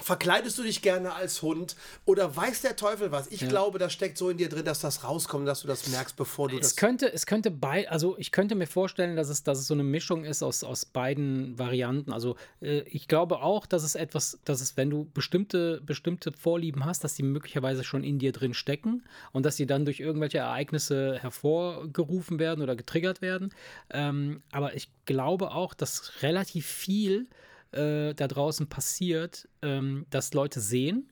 [0.00, 3.30] Verkleidest du dich gerne als Hund oder weiß der Teufel was?
[3.30, 6.16] Ich glaube, das steckt so in dir drin, dass das rauskommt, dass du das merkst,
[6.16, 6.76] bevor du Es das.
[6.76, 9.84] könnte, es könnte bei, also ich könnte mir vorstellen, dass es, dass es so eine
[9.84, 12.12] Mischung ist aus, aus beiden Varianten.
[12.12, 16.84] Also äh, ich glaube auch, dass es etwas, dass es, wenn du bestimmte, bestimmte Vorlieben
[16.84, 20.38] hast, dass die möglicherweise schon in dir drin stecken und dass sie dann durch irgendwelche
[20.38, 23.54] Ereignisse hervorgerufen werden oder getriggert werden.
[23.90, 27.28] Ähm, aber ich glaube auch, dass relativ viel
[27.72, 31.10] äh, da draußen passiert, ähm, dass Leute sehen,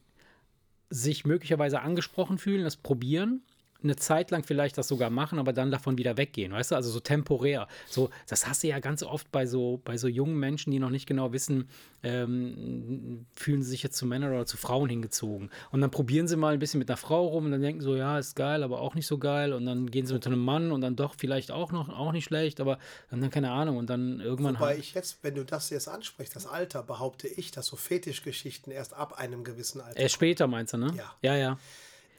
[0.90, 3.42] sich möglicherweise angesprochen fühlen, das probieren,
[3.82, 6.74] eine Zeit lang vielleicht das sogar machen, aber dann davon wieder weggehen, weißt du?
[6.76, 7.68] Also so temporär.
[7.88, 10.90] So, das hast du ja ganz oft bei so, bei so jungen Menschen, die noch
[10.90, 11.68] nicht genau wissen,
[12.02, 15.50] ähm, fühlen sie sich jetzt zu Männern oder zu Frauen hingezogen.
[15.70, 17.96] Und dann probieren sie mal ein bisschen mit einer Frau rum und dann denken so,
[17.96, 19.52] ja, ist geil, aber auch nicht so geil.
[19.52, 22.24] Und dann gehen sie mit einem Mann und dann doch vielleicht auch noch, auch nicht
[22.24, 22.78] schlecht, aber
[23.10, 23.76] dann, dann keine Ahnung.
[23.76, 27.50] Und dann irgendwann Wobei ich jetzt, wenn du das jetzt ansprichst, das Alter, behaupte ich,
[27.50, 30.00] dass so Fetischgeschichten erst ab einem gewissen Alter.
[30.00, 30.92] äh, später meinst du, ne?
[30.96, 31.14] Ja.
[31.22, 31.58] Ja, ja.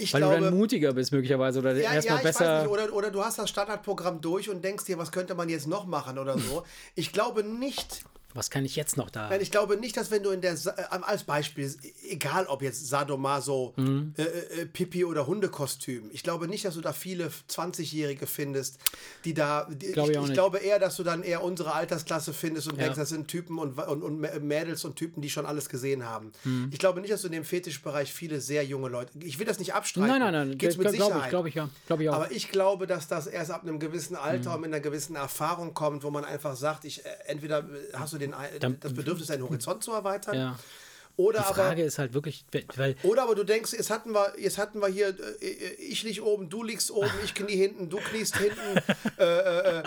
[0.02, 1.60] Ich Weil du glaube, dann mutiger bist, möglicherweise.
[1.60, 2.62] Oder ja, erstmal ja, besser.
[2.64, 2.72] nicht.
[2.72, 5.86] Oder, oder du hast das Standardprogramm durch und denkst dir, was könnte man jetzt noch
[5.86, 6.64] machen oder so.
[6.96, 9.30] Ich glaube nicht, Was kann ich jetzt noch da?
[9.30, 11.74] Nein, ich glaube nicht, dass wenn du in der, Sa- äh, als Beispiel,
[12.10, 14.14] egal ob jetzt Sadomaso, Mhm.
[14.18, 18.78] äh, äh, Pipi oder Hundekostüm, ich glaube nicht, dass du da viele 20-Jährige findest,
[19.26, 22.34] die da, die, Glaube ich ich, ich glaube eher, dass du dann eher unsere Altersklasse
[22.34, 22.84] findest und Ja.
[22.84, 26.06] denkst, das sind Typen und, und, und Mä- Mädels und Typen, die schon alles gesehen
[26.06, 26.32] haben.
[26.44, 26.70] Mhm.
[26.72, 29.60] Ich glaube nicht, dass du in dem Fetischbereich viele sehr junge Leute, ich will das
[29.60, 30.10] nicht abstreiten.
[30.10, 30.58] Nein, nein, nein.
[30.58, 31.24] Geht's mit Glaube Sicherheit.
[31.26, 31.70] ich, glaube ich ja.
[31.88, 32.14] Glaube ich auch.
[32.16, 34.20] Aber ich glaube, dass das erst ab einem gewissen Mhm.
[34.20, 37.64] Alter und mit einer gewissen Erfahrung kommt, wo man einfach sagt, ich, äh, entweder äh,
[37.94, 40.60] hast du den, das Bedürfnis, deinen Horizont zu erweitern, ja.
[41.18, 42.46] Oder, Die aber, Frage ist halt wirklich,
[42.76, 45.46] weil oder aber du denkst, jetzt hatten wir, jetzt hatten wir hier, äh,
[45.80, 48.58] ich lieg oben, du liegst oben, ich knie hinten, du kniest hinten,
[49.18, 49.84] äh, äh, äh,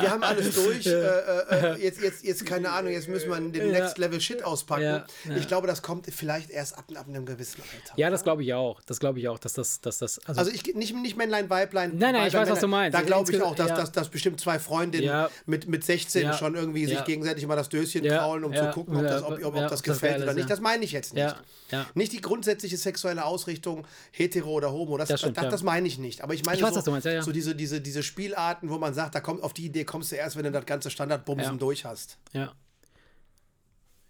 [0.00, 3.40] wir haben alles durch, äh, äh, äh, jetzt, jetzt, jetzt, keine Ahnung, jetzt müssen wir
[3.40, 3.72] den.
[3.72, 4.82] Next Level Shit auspacken.
[4.82, 5.36] Ja, ja.
[5.36, 7.94] Ich glaube, das kommt vielleicht erst ab, ab einem gewissen Alter.
[7.96, 8.80] ja, das glaube ich auch.
[8.82, 11.96] Das glaube ich auch, dass das, dass das, also, Also ich nicht, nicht Männlein, Weiblein.
[11.96, 12.92] Nein, nein, ich Weiblein, weiß, was du Männlein.
[12.92, 12.98] meinst.
[12.98, 13.76] Da glaube ich auch, dass, ja.
[13.76, 16.32] dass, dass bestimmt zwei Freundinnen mit, mit 16 Ja.
[16.34, 19.54] schon irgendwie sich gegenseitig mal das Döschen kraulen, um zu gucken, ob das, ob, ob,
[19.56, 20.50] ob das gefällt oder nicht.
[20.52, 21.22] Das meine ich jetzt nicht.
[21.22, 21.36] Ja.
[21.70, 21.86] Ja.
[21.94, 25.50] Nicht die grundsätzliche sexuelle Ausrichtung, hetero oder homo, das, Das das, stimmt, das, ja.
[25.50, 26.22] das meine ich nicht.
[26.22, 28.94] Aber ich meine Ich weiß, so, meinst, ja, so diese, diese, diese Spielarten, wo man
[28.94, 31.84] sagt, da kommt auf die Idee kommst du erst, wenn du das ganze Standardbumsen durch
[31.84, 32.18] hast.
[32.32, 32.52] ja.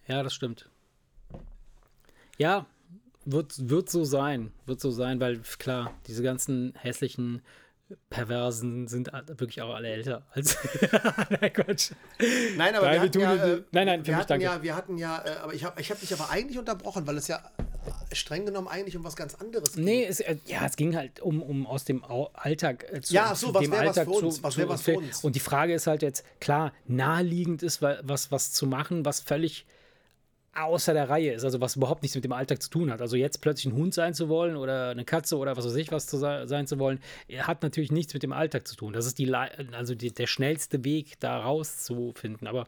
[0.09, 0.69] Ja, das stimmt.
[2.37, 2.67] Ja,
[3.25, 4.53] wird, wird so sein.
[4.67, 7.41] Wird so sein, weil klar, diese ganzen hässlichen
[8.11, 10.57] Perversen sind wirklich auch alle älter als.
[11.41, 11.93] nein, Quatsch.
[12.57, 14.99] Nein, aber Nein, wir hatten ja, äh, nein, nein, wir mich hatten ja, wir hatten
[14.99, 17.37] ja, äh, aber ich habe ich hab dich aber eigentlich unterbrochen, weil es ja
[18.11, 19.85] äh, streng genommen eigentlich um was ganz anderes ging.
[19.85, 23.35] Nee, es, äh, ja, es ging halt um, um aus dem Alltag äh, zu Ja,
[23.35, 24.43] so, was dem wär was Alltag für uns?
[24.43, 25.25] Was wär was für uns?
[25.25, 29.21] Und die Frage ist halt jetzt, klar, naheliegend ist, wa- was, was zu machen, was
[29.21, 29.67] völlig
[30.55, 33.01] außer der Reihe ist, also was überhaupt nichts mit dem Alltag zu tun hat.
[33.01, 35.91] Also jetzt plötzlich ein Hund sein zu wollen oder eine Katze oder was weiß ich
[35.93, 37.01] was zu se sein zu wollen,
[37.39, 38.93] hat natürlich nichts mit dem Alltag zu tun.
[38.93, 42.47] Das ist die, also die, der schnellste Weg, da rauszufinden.
[42.47, 42.67] Aber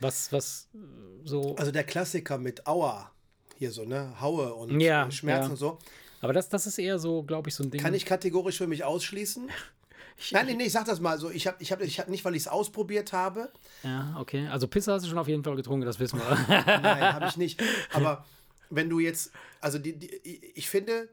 [0.00, 0.68] was, was
[1.24, 1.56] so.
[1.56, 3.10] Also der Klassiker mit Aua,
[3.56, 4.12] hier so, ne?
[4.20, 5.50] Haue und Ja, Schmerzen ja.
[5.50, 5.78] und so,
[6.20, 7.80] Aber das, das ist eher so, glaube ich, so ein Ding.
[7.80, 9.48] kann ich kategorisch für mich ausschließen.
[10.30, 11.30] Nein, nee, nee, ich sag das mal so.
[11.30, 13.52] Ich habe ich hab, ich hab nicht, weil ich es ausprobiert habe.
[13.82, 14.48] Ja, okay.
[14.48, 16.36] Also Pisse hast du schon auf jeden Fall getrunken, das wissen wir.
[16.48, 17.62] Nein, habe ich nicht.
[17.92, 18.24] Aber
[18.70, 20.10] wenn du jetzt, also die, die,
[20.54, 21.08] ich finde,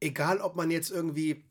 [0.00, 1.44] egal ob man jetzt irgendwie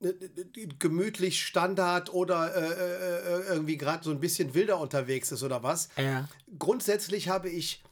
[0.00, 5.32] ne, ne, gemütlich Standard oder äh, äh, äh, irgendwie gerade so ein bisschen wilder unterwegs
[5.32, 6.28] ist oder was, ja.
[6.58, 7.82] grundsätzlich habe ich,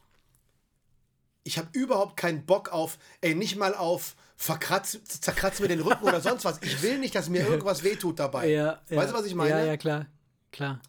[1.47, 6.03] ich habe überhaupt keinen Bock auf, ey, nicht mal auf verkratz, zerkratz mir den Rücken
[6.05, 6.59] oder sonst was.
[6.61, 8.49] Ich will nicht, dass mir irgendwas wehtut dabei.
[8.49, 8.97] Ja, ja.
[8.97, 9.49] Weißt du, was ich meine?
[9.51, 10.05] Ja, ja, klar.
[10.51, 10.79] Klar.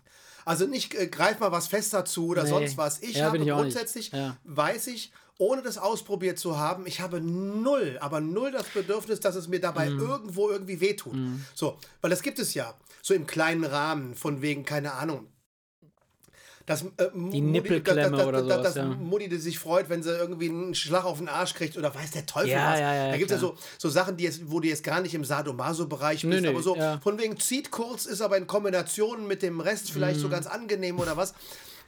[0.45, 2.49] Also nicht äh, greif mal was fester zu oder Nee.
[2.51, 3.01] sonst was.
[3.03, 4.13] Ich Ja, habe ich grundsätzlich,
[4.45, 9.37] weiß ich, ohne das ausprobiert zu haben, ich habe null, aber null das Bedürfnis, dass
[9.37, 10.01] es mir dabei Mhm.
[10.01, 11.15] irgendwo irgendwie wehtut.
[11.55, 12.75] So, weil das gibt es ja.
[13.03, 15.29] So im kleinen Rahmen, von wegen, keine Ahnung.
[16.69, 18.85] Dass äh, Die Nippelklemme dass, oder sowas, dass ja.
[18.85, 22.11] Mutti die sich freut, wenn sie irgendwie einen Schlag auf den Arsch kriegt oder weiß
[22.13, 22.81] der Teufel Ja, was.
[22.81, 25.01] ja, ja, da gibt es ja so, so Sachen, die jetzt, wo du jetzt gar
[25.01, 29.27] nicht im Sadomaso-Bereich bist, nö, aber so von wegen zieht kurz, ist aber in Kombination
[29.27, 30.23] mit dem Rest vielleicht Mhm.
[30.23, 31.35] so ganz angenehm oder was.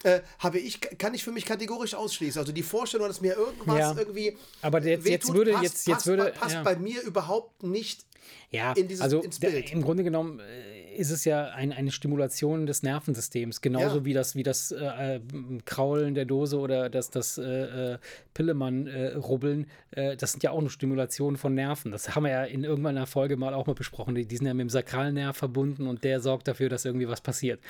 [0.02, 2.40] Äh, habe ich, kann ich für mich kategorisch ausschließen.
[2.40, 3.94] Also die Vorstellung, dass mir irgendwas Ja.
[3.98, 4.34] irgendwie.
[4.62, 6.62] Aber jetzt- jetzt wehtut, würde- passt, jetzt- jetzt passt, würde- passt ja.
[6.62, 8.06] bei mir überhaupt nicht
[8.50, 9.22] Ja, in dieses- also
[9.72, 14.04] im Grunde genommen äh, ist es ja ein, eine Stimulation des Nervensystems, genauso Ja.
[14.04, 15.20] wie das, wie das äh, äh,
[15.64, 17.98] Kraulen der Dose oder das, das äh, äh,
[18.34, 19.66] Pillemann-Rubbeln.
[19.92, 21.92] Äh, das sind ja auch eine Stimulation von Nerven.
[21.92, 24.14] Das haben wir ja in irgendeiner Folge mal auch mal besprochen.
[24.14, 27.20] Die, die sind ja mit dem Sakralnerv verbunden und der sorgt dafür, dass irgendwie was
[27.20, 27.60] passiert.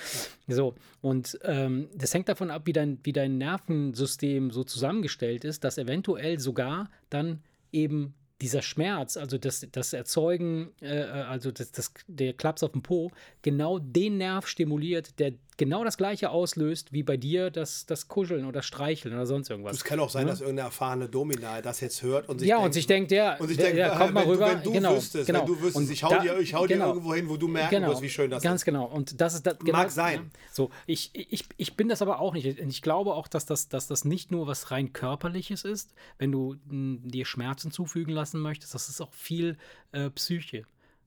[0.48, 5.64] So, und ähm, das hängt davon ab, wie dein, wie dein Nervensystem so zusammengestellt ist,
[5.64, 7.40] dass eventuell sogar dann
[7.72, 12.82] eben dieser Schmerz, also das, das Erzeugen, äh, also das, das, der Klaps auf dem
[12.82, 13.10] Po,
[13.42, 18.44] genau den Nerv stimuliert, der genau das gleiche auslöst wie bei dir das, das Kuscheln
[18.44, 19.76] oder Streicheln oder sonst irgendwas.
[19.76, 22.66] Es kann auch sein, dass irgendeine erfahrene Domina das jetzt hört und sich ja, denkt,
[22.66, 24.46] und sich denkt, ja, und sich der, denkt, der ah, kommt mal wenn rüber.
[24.46, 25.40] Du, wenn du genau, wüsstest, genau.
[25.40, 26.86] wenn du wüsstest, Und ich hau, da- dir, ich hau genau.
[26.86, 28.64] dir irgendwo hin, wo du merken genau, wirst, wie schön das Ganz ist.
[28.64, 28.86] genau.
[28.86, 30.16] Und das ist das, genau, Mag sein.
[30.16, 30.40] Ja.
[30.52, 32.60] So, ich, ich, ich bin das aber auch nicht.
[32.60, 36.32] Und ich glaube auch, dass das, dass das nicht nur was rein körperliches ist, wenn
[36.32, 39.56] du dir Schmerzen zufügen lassen möchtest, das ist auch viel
[39.92, 40.64] äh, Psyche.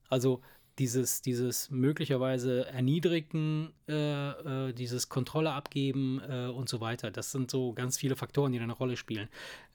[0.09, 0.41] Also
[0.79, 7.11] dieses, dieses möglicherweise Erniedrigen, äh, äh, dieses Kontrolle abgeben äh, und so weiter.
[7.11, 9.29] Das sind so ganz viele Faktoren, die da eine Rolle spielen.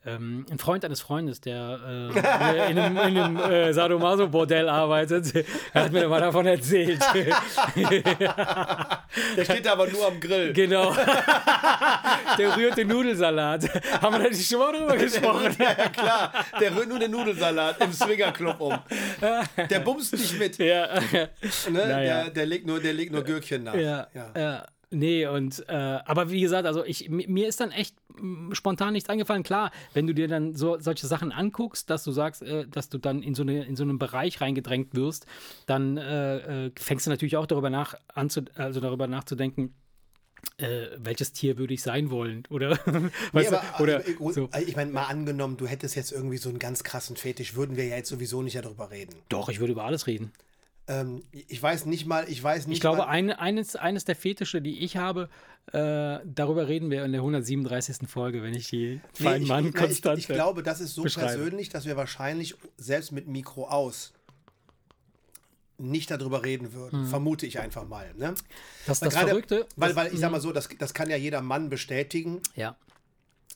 [0.07, 5.44] Ähm, ein Freund eines Freundes, der äh, in einem, in einem äh, Sadomaso-Bordell arbeitet,
[5.74, 7.01] hat mir mal davon erzählt.
[9.36, 10.53] Der steht da aber nur am Grill.
[10.53, 10.94] genau.
[12.38, 13.64] der rührte Nudelsalat.
[14.03, 15.57] Haben wir da nicht schon mal drüber gesprochen?
[15.59, 16.32] ja, ja, klar.
[16.61, 18.78] Der rührt nur den Nudelsalat im Swingerclub um.
[19.70, 20.59] Der bumst nicht mit.
[20.59, 21.01] ja.
[21.01, 21.22] Ne?
[21.70, 22.22] Naja.
[22.24, 23.74] Der, der, legt nur, der legt nur Gürkchen nach.
[23.74, 24.66] Ja, ja.
[24.90, 27.94] Nee, und äh, aber wie gesagt, also ich, mi- mir ist dann echt
[28.53, 29.43] spontan nichts eingefallen.
[29.43, 32.99] Klar, wenn du dir dann so solche Sachen anguckst, dass du sagst, äh, dass du
[32.99, 35.27] dann in so, eine, in so einen Bereich reingedrängt wirst,
[35.66, 39.75] dann äh, äh, fängst du natürlich auch darüber nach, anzu, also darüber nachzudenken,
[40.59, 42.45] äh, welches Tier würde ich sein wollen?
[42.51, 42.79] Oder,
[43.33, 44.49] Nee, aber, du, oder ich, so.
[44.66, 47.87] ich meine, mal angenommen, du hättest jetzt irgendwie so einen ganz krassen Fetisch, würden wir
[47.87, 49.14] ja jetzt sowieso nicht darüber reden.
[49.29, 50.33] Doch, ich würde über alles reden.
[50.89, 54.62] Ähm, ich weiß nicht mal, ich weiß nicht Ich glaube, eine, eines, eines der Fetische,
[54.62, 55.28] die ich habe,
[55.72, 58.09] äh, darüber reden wir in der 137.
[58.09, 60.18] Folge, wenn ich die Nee, feinen ich, Mann ich, ich, konstant.
[60.18, 64.12] ich glaube, das ist so persönlich, dass wir wahrscheinlich selbst mit Mikro aus
[65.76, 67.07] nicht darüber reden würden.
[67.07, 68.12] Vermute ich einfach mal.
[68.16, 68.34] Ne?
[68.86, 69.66] das, Weil das gerade- Verrückte.
[69.76, 72.41] Weil, weil ich sag mal so, das, das kann ja jeder Mann bestätigen.
[72.57, 72.76] ja.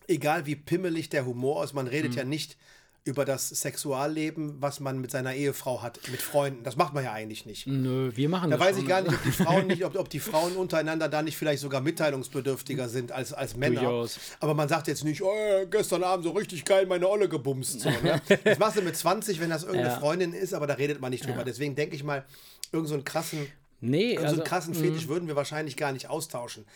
[0.09, 2.19] Egal wie pimmelig der Humor ist, man redet Mhm.
[2.19, 2.57] ja nicht
[3.05, 6.63] über das Sexualleben, was man mit seiner Ehefrau hat, mit Freunden.
[6.63, 7.67] Das macht man ja eigentlich nicht.
[7.67, 8.85] Nö, wir machen Da das weiß schon.
[8.85, 11.61] ich gar nicht, ob die Frauen nicht, ob, ob die Frauen untereinander da nicht vielleicht
[11.63, 13.81] sogar mitteilungsbedürftiger sind als, als Männer.
[13.81, 14.19] Durchaus.
[14.39, 17.81] Aber man sagt jetzt nicht, oh, gestern Abend so richtig geil meine Olle gebumst.
[17.81, 18.23] So, ne?
[18.45, 19.99] Das machst du mit 20, wenn das irgendeine Ja.
[19.99, 21.43] Freundin ist, aber da redet man nicht drüber.
[21.45, 22.25] Deswegen denke ich mal,
[22.71, 23.49] irgend so einen krassen,
[23.81, 26.67] Nee, irgend so also, einen krassen Fetisch würden wir wahrscheinlich gar nicht austauschen.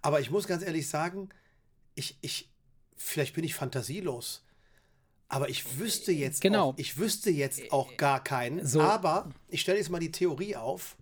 [0.00, 1.28] Aber ich muss ganz ehrlich sagen,
[1.96, 2.48] ich, ich,
[2.96, 4.44] vielleicht bin ich fantasielos.
[5.32, 6.70] Aber ich wüsste jetzt Genau.
[6.70, 8.66] auch, ich wüsste jetzt auch gar keinen.
[8.66, 8.82] So.
[8.82, 10.94] Aber ich stelle jetzt mal die Theorie auf.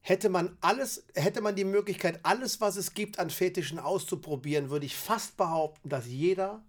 [0.00, 4.86] Hätte man alles, hätte man die Möglichkeit, alles, was es gibt an Fetischen auszuprobieren, würde
[4.86, 6.64] ich fast behaupten, dass jeder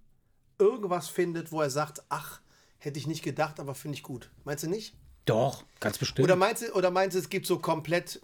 [0.60, 2.42] irgendwas findet, wo er sagt, ach,
[2.78, 4.30] hätte ich nicht gedacht, aber finde ich gut.
[4.44, 4.94] Meinst du nicht?
[5.26, 6.24] doch, ganz bestimmt.
[6.24, 8.20] Oder meinst du, oder meinst du, es gibt so komplett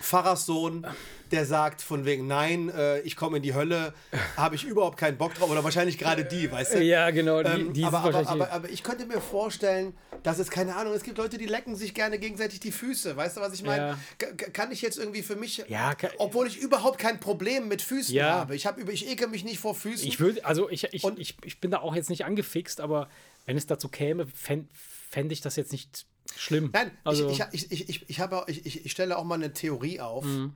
[0.00, 0.86] Pfarrerssohn,
[1.30, 3.92] der sagt von wegen, nein, äh, ich komme in die Hölle,
[4.36, 5.50] habe ich überhaupt keinen Bock drauf.
[5.50, 6.82] Oder wahrscheinlich gerade die, weißt du?
[6.82, 7.42] ja, genau.
[7.42, 10.92] Die, Ähm, die aber, aber, aber, aber ich könnte mir vorstellen, dass es, keine Ahnung,
[10.94, 13.16] es gibt Leute, die lecken sich gerne gegenseitig die Füße.
[13.16, 13.88] Weißt du, was ich meine?
[13.88, 13.98] Ja.
[14.18, 17.68] Ka- ka- Kann ich jetzt irgendwie für mich, Ja, ka- obwohl ich überhaupt kein Problem
[17.68, 18.30] mit Füßen Ja.
[18.34, 18.54] habe.
[18.56, 20.06] Ich, hab, ich ekel mich nicht vor Füßen.
[20.06, 23.08] ich würde, also ich, ich, Und- ich, ich bin da auch jetzt nicht angefixt, aber
[23.46, 24.68] wenn es dazu käme, fände
[25.08, 26.04] fänd ich das jetzt nicht
[26.36, 26.70] schlimm.
[26.72, 30.00] Nein, also, ich, ich, ich, ich, ich, habe, ich, ich, stelle auch mal eine Theorie
[30.00, 30.24] auf.
[30.24, 30.52] Mhm.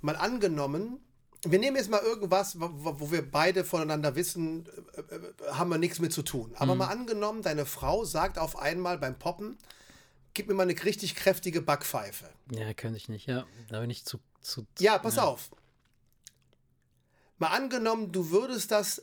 [0.00, 1.00] Mal angenommen,
[1.44, 4.66] wir nehmen jetzt mal irgendwas, wo, wo wir beide voneinander wissen,
[4.96, 6.50] äh, äh, haben wir nichts mit zu tun.
[6.50, 6.56] Mhm.
[6.56, 9.58] Aber mal angenommen, deine Frau sagt auf einmal beim Poppen,
[10.32, 12.28] gib mir mal eine richtig kräftige Backpfeife.
[12.50, 13.46] ja, könnte ich nicht, ja.
[13.68, 14.18] Da bin ich zu.
[14.40, 15.50] zu Ja, pass auf.
[17.38, 19.02] Mal angenommen, du würdest das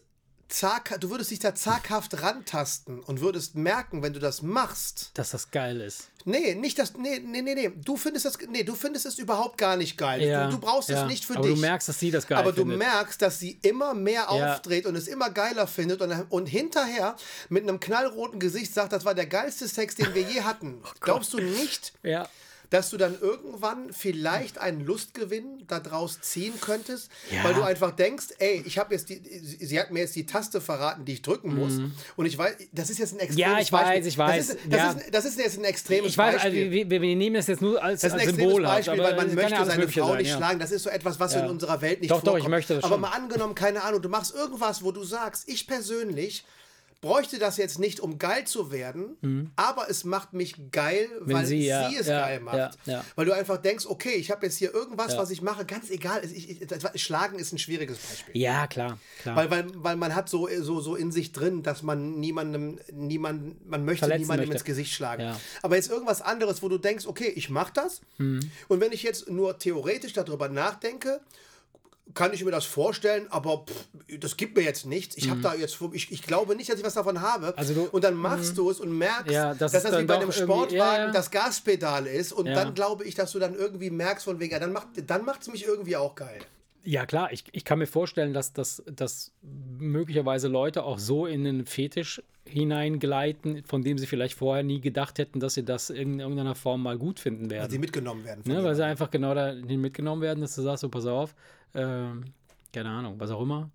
[0.51, 5.31] zag, du würdest dich da zaghaft rantasten und würdest merken, wenn du das machst, Dass
[5.31, 6.09] das geil ist.
[6.25, 6.93] Nee, nicht das.
[6.97, 7.71] Nee, nee, nee, nee.
[7.83, 8.37] Du findest das.
[8.47, 10.21] Nee, du findest es überhaupt gar nicht geil.
[10.21, 11.01] Ja, du, du brauchst ja.
[11.03, 11.55] es nicht für aber dich.
[11.55, 12.77] du merkst, dass sie das geil aber du findet.
[12.77, 14.53] merkst, dass sie immer mehr Ja.
[14.53, 17.15] aufdreht und es immer geiler findet und, und hinterher
[17.49, 20.81] mit einem knallroten Gesicht sagt, das war der geilste Sex, den wir je hatten.
[20.85, 22.27] Oh Glaubst du nicht, Ja.
[22.71, 27.43] Dass du dann irgendwann vielleicht einen Lustgewinn daraus ziehen könntest, Ja.
[27.43, 29.21] weil du einfach denkst, ey, ich habe jetzt die,
[29.59, 31.73] sie hat mir jetzt die Taste verraten, die ich drücken muss.
[32.15, 33.53] Und ich weiß, das ist jetzt ein extremes Mhm.
[33.55, 34.07] Ja, ich weiß, Beispiel.
[34.07, 34.91] ich weiß, Das ist, das, ja.
[34.91, 36.71] ist, das ist jetzt ein extremes Ich weiß, also, Beispiel.
[36.71, 38.63] wir, wir, wir nehmen das jetzt nur als, Das ist ein als extremes Symbol.
[38.63, 40.59] Beispiel, weil man möchte ja seine Frau sein, nicht schlagen.
[40.59, 42.49] Das ist so etwas, was in unserer Welt nicht Doch, doch, ich vorkommt.
[42.51, 43.01] möchte das Aber schon.
[43.01, 46.45] mal angenommen, keine Ahnung, du machst irgendwas, wo du sagst, ich persönlich
[47.01, 51.45] bräuchte das jetzt nicht, um geil zu werden, aber es macht mich geil, weil Mhm.
[51.47, 52.77] sie, sie, ja, es ja, geil macht.
[52.85, 53.03] ja.
[53.15, 56.23] Weil du einfach denkst, okay, ich habe jetzt hier irgendwas, was ich mache, ganz egal.
[56.23, 58.37] Ich, ich, Schlagen ist ein schwieriges Beispiel.
[58.39, 59.35] Ja, klar, klar.
[59.35, 63.67] Weil, weil, weil man hat so, so, so in sich drin, dass man niemandem, niemand,
[63.67, 64.59] man möchte Verletzen niemandem möchte.
[64.59, 65.35] ins Gesicht schlagen.
[65.63, 68.01] Aber jetzt irgendwas anderes, wo du denkst, okay, ich mache das.
[68.19, 68.41] Mhm.
[68.67, 71.19] Und wenn ich jetzt nur theoretisch darüber nachdenke,
[72.13, 75.15] kann ich mir das vorstellen, aber pff, das gibt mir jetzt nichts.
[75.17, 77.47] Ich habe da jetzt, ich, ich glaube nicht, dass ich was davon habe.
[77.47, 77.53] Mhm.
[77.55, 80.07] Also du- und dann machst du es und merkst, Ja, das dass das wie dann
[80.07, 81.11] bei einem Sportwagen ja, ja.
[81.11, 82.33] das Gaspedal ist.
[82.33, 85.23] Und dann glaube ich, dass du dann irgendwie merkst von wegen, ja, dann macht dann
[85.25, 86.39] macht's mich irgendwie auch geil.
[86.83, 91.45] Ja, klar, ich, ich kann mir vorstellen, dass, dass, dass möglicherweise Leute auch so in
[91.45, 96.19] einen Fetisch hineingleiten, von dem sie vielleicht vorher nie gedacht hätten, dass sie das in
[96.19, 97.71] irgendeiner Form mal gut finden werden.
[97.71, 98.41] die mitgenommen werden.
[98.45, 101.35] Ne, weil sie einfach genau dahin mitgenommen werden, dass du sagst, so pass auf,
[101.73, 102.25] ähm,
[102.73, 103.69] keine Ahnung, was auch immer.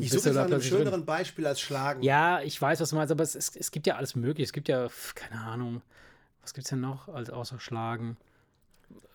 [0.00, 0.78] Ich suche nach einem plötzlich drin.
[0.80, 2.02] schöneren Beispiel als Schlagen.
[2.02, 4.44] Ja, ich weiß, was du meinst, aber es, es, es gibt ja alles mögliche.
[4.44, 5.82] Es gibt ja, keine Ahnung,
[6.40, 8.16] was gibt es denn noch als außer Schlagen?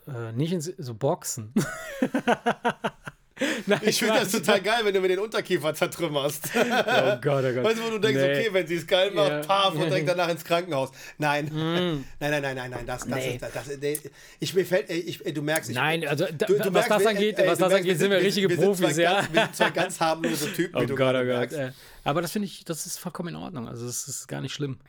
[0.07, 1.53] Äh, nicht ins, so Boxen.
[3.65, 6.49] Nein, Ich finde das total geil, wenn du mir den Unterkiefer zertrümmerst.
[6.55, 7.63] Oh Gott, oh Gott.
[7.63, 8.31] Weißt du, wo du denkst, Nee.
[8.39, 9.39] okay, wenn sie es geil macht, Ja.
[9.41, 10.91] paf, und direkt danach ins Krankenhaus.
[11.17, 11.49] Nein.
[11.53, 13.33] Nein, nein, nein, nein, nein, das, das Nee.
[13.35, 13.97] ist, das, das, nee.
[14.39, 17.01] ich, mir fällt, ich, du merkst, ich, Nein, also da, du, du was merkst, das
[17.01, 19.13] wir- angeht, ey, was das merkst, angeht, sind wir richtige sind Profis, zwei ja.
[19.21, 21.51] Ganz, wir sind zwei ganz harmlose Typen, Oh wie du Gott, oh Gott.
[21.51, 21.59] merkst.
[22.03, 23.67] Aber das finde ich, das ist vollkommen in Ordnung.
[23.67, 24.79] Also es ist gar nicht schlimm.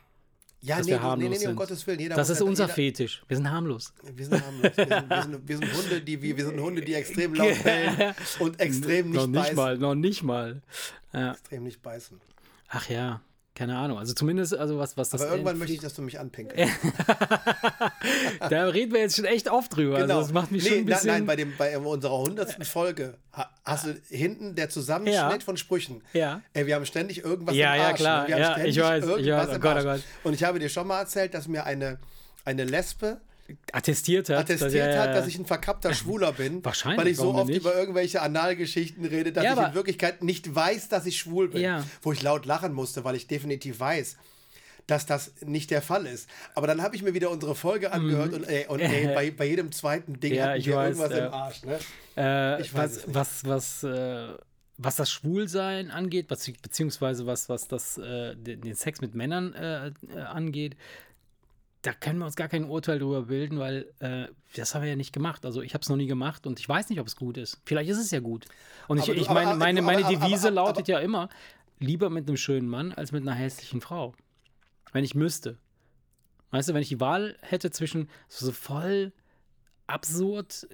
[0.65, 1.55] Ja, dass nee, wir du- nee, harmlos nee, nee, um.
[1.57, 1.99] Gottes Willen.
[1.99, 3.21] Jeder Das ist ja- unser jeder, Fetisch.
[3.27, 3.93] Wir sind harmlos.
[4.15, 4.71] Wir sind harmlos.
[4.77, 7.63] Wir sind, wir sind, wir sind Hunde, die, wir, wir sind Hunde, die extrem laut
[7.63, 9.55] bellen und extrem nicht, noch nicht beißen.
[9.55, 10.61] mal, noch nicht mal.
[11.11, 11.31] Ja.
[11.33, 12.19] Extrem nicht beißen.
[12.69, 13.21] Ach ja,
[13.55, 13.97] keine Ahnung.
[13.99, 15.21] Also zumindest, also was, was das.
[15.21, 16.73] Aber irgendwann möchte ich, dass du mich anpinkelst.
[18.49, 19.97] da reden wir jetzt schon echt oft drüber.
[19.97, 21.07] Also das macht mich Nee, schon ein bisschen.
[21.07, 25.39] Nein, bei, dem, bei unserer hundertsten Folge ha- hast du hinten der Zusammenschnitt Ja.
[25.39, 26.01] von Sprüchen.
[26.13, 26.41] Ja.
[26.53, 27.95] Ey, wir haben ständig irgendwas Ja, im ja, Arsch.
[27.99, 28.21] klar.
[28.23, 28.27] Ne?
[28.27, 29.55] Wir haben Ja, ständig ich weiß, ich irgendwas weiß.
[29.55, 29.83] im Oh Gott, oh.
[29.83, 30.01] Gott.
[30.23, 31.99] Und ich habe dir schon mal erzählt, dass mir eine,
[32.45, 33.21] eine Lesbe
[33.71, 34.37] attestiert hat.
[34.39, 36.63] attestiert dass, hat, dass ich ein verkappter Schwuler bin.
[36.63, 37.61] Wahrscheinlich, Weil ich so oft nicht?
[37.61, 41.61] über irgendwelche Analgeschichten rede, dass Ja, ich in Wirklichkeit nicht weiß, dass ich schwul bin.
[41.61, 41.83] Ja.
[42.01, 44.17] Wo ich laut lachen musste, weil ich definitiv weiß,
[44.87, 46.29] dass das nicht der Fall ist.
[46.55, 49.45] Aber dann habe ich mir wieder unsere Folge angehört und, ey, und ey, bei, bei
[49.45, 50.37] jedem zweiten Ding Mhm.
[50.37, 51.25] Ja, hatten ich wir weiß, irgendwas ja.
[51.27, 51.63] im Arsch.
[51.63, 51.79] Ne?
[52.17, 54.27] Äh, Ich weiß was, was, was, äh,
[54.77, 60.19] was das Schwulsein angeht, beziehungsweise was, was das, äh, den, Sex mit Männern äh, äh,
[60.19, 60.75] angeht,
[61.83, 64.95] da können wir uns gar kein Urteil drüber bilden, weil äh, das haben wir ja
[64.95, 65.45] nicht gemacht.
[65.45, 67.61] Also ich habe es noch nie gemacht und ich weiß nicht, ob es gut ist.
[67.65, 68.45] Vielleicht ist es ja gut.
[68.87, 71.29] Und ich, du- ich meine, aber- meine, meine aber- Devise aber- lautet ja immer,
[71.79, 74.13] lieber mit einem schönen Mann als mit einer hässlichen Frau.
[74.93, 75.57] Wenn ich müsste.
[76.51, 79.11] Weißt du, wenn ich die Wahl hätte zwischen so voll
[79.87, 80.67] absurd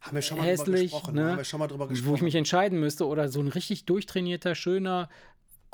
[0.00, 1.14] Haben wir schon mal drüber hässlich, gesprochen.
[1.14, 1.30] ne?
[1.30, 2.24] Haben wir schon mal drüber wo ich gesprochen.
[2.24, 5.08] mich entscheiden müsste oder so ein richtig durchtrainierter, schöner,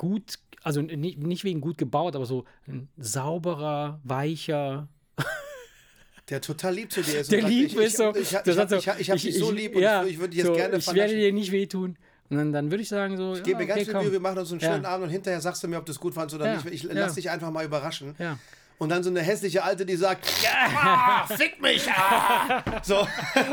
[0.03, 4.89] gut, also nicht, nicht wegen gut gebaut, aber so ein sauberer, weicher.
[6.29, 7.31] der total lieb zu dir ist.
[7.31, 8.09] Der sagt, lieb ich, ist so.
[8.09, 10.39] Ich, ich, ich, der ich, ich, habe dich so lieb und ja, ich, würde dich
[10.39, 11.97] jetzt so, gerne Ich werde dir nicht wehtun.
[12.29, 13.33] Und dann, dann würde ich sagen, so.
[13.33, 14.01] Ich gebe mir ja, ganz okay, viel.
[14.01, 14.73] Mühe, wir machen uns einen Ja.
[14.73, 16.65] schönen Abend und hinterher sagst du mir, ob du es gut fandst oder Ja, nicht.
[16.67, 16.93] Ich ja.
[16.93, 18.13] lass dich einfach mal überraschen.
[18.19, 18.37] Ja.
[18.79, 20.25] Und dann so eine hässliche Alte, die sagt,
[20.83, 21.87] ah, fick mich!
[21.89, 22.63] Ah.
[22.83, 23.07] So,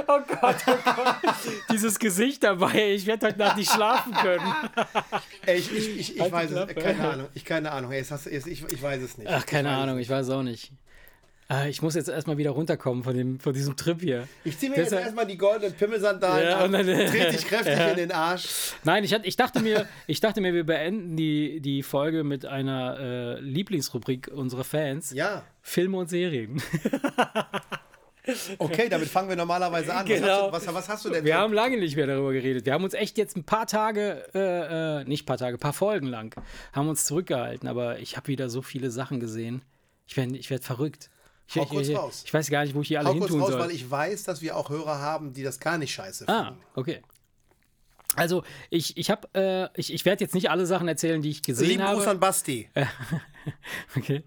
[0.09, 1.17] Oh Gott, oh Gott.
[1.71, 4.53] Dieses Gesicht dabei, ich werde heute Nacht nicht schlafen können.
[5.47, 7.99] ey, ich, ich, ich, ich Halt die weiß es, keine Ahnung, ich keine Ahnung, ey,
[7.99, 9.31] jetzt hast, du- jetzt, ich, ich weiß es nicht.
[9.31, 10.73] Ach, keine ich weiß Ahnung, ich weiß auch nicht.
[11.51, 14.29] Äh, Ich muss jetzt erstmal wieder runterkommen von, dem, von diesem Trip hier.
[14.45, 17.47] Ich ziehe mir jetzt Deshalb- erstmal die goldenen Pimmelsandalen Ja, an, und dann- trete dich
[17.47, 17.89] kräftig Ja.
[17.91, 18.73] in den Arsch.
[18.85, 22.99] Nein, ich, ich, dachte mir, ich dachte mir, wir beenden die, die Folge mit einer
[23.01, 26.63] äh, Lieblingsrubrik unserer Fans: Ja, Filme und Serien.
[28.59, 30.07] okay, damit fangen wir normalerweise an.
[30.07, 30.53] Genau.
[30.53, 31.25] Was, hast du, was, was hast du denn?
[31.25, 31.39] Wir so?
[31.41, 32.67] haben lange nicht mehr darüber geredet.
[32.67, 36.07] Wir haben uns echt jetzt ein paar Tage, äh, äh, nicht paar Tage, paar Folgen
[36.07, 36.35] lang,
[36.73, 37.69] haben uns zurückgehalten.
[37.69, 39.63] Aber ich habe wieder so viele Sachen gesehen.
[40.07, 41.11] Ich werde ich werd verrückt.
[41.53, 42.23] Ich, Hau kurz ich, raus.
[42.25, 43.61] ich weiß gar nicht, wo ich die alle Hau hin kurz tun raus, soll.
[43.61, 46.41] weil ich weiß, dass wir auch Hörer haben, die das gar nicht scheiße finden.
[46.41, 47.03] Ah, okay.
[48.17, 51.43] Also, ich, ich habe, äh, ich, ich werde jetzt nicht alle Sachen erzählen, die ich
[51.43, 51.97] gesehen Lieben habe.
[51.97, 52.69] Gruß an Basti.
[53.97, 54.23] Okay.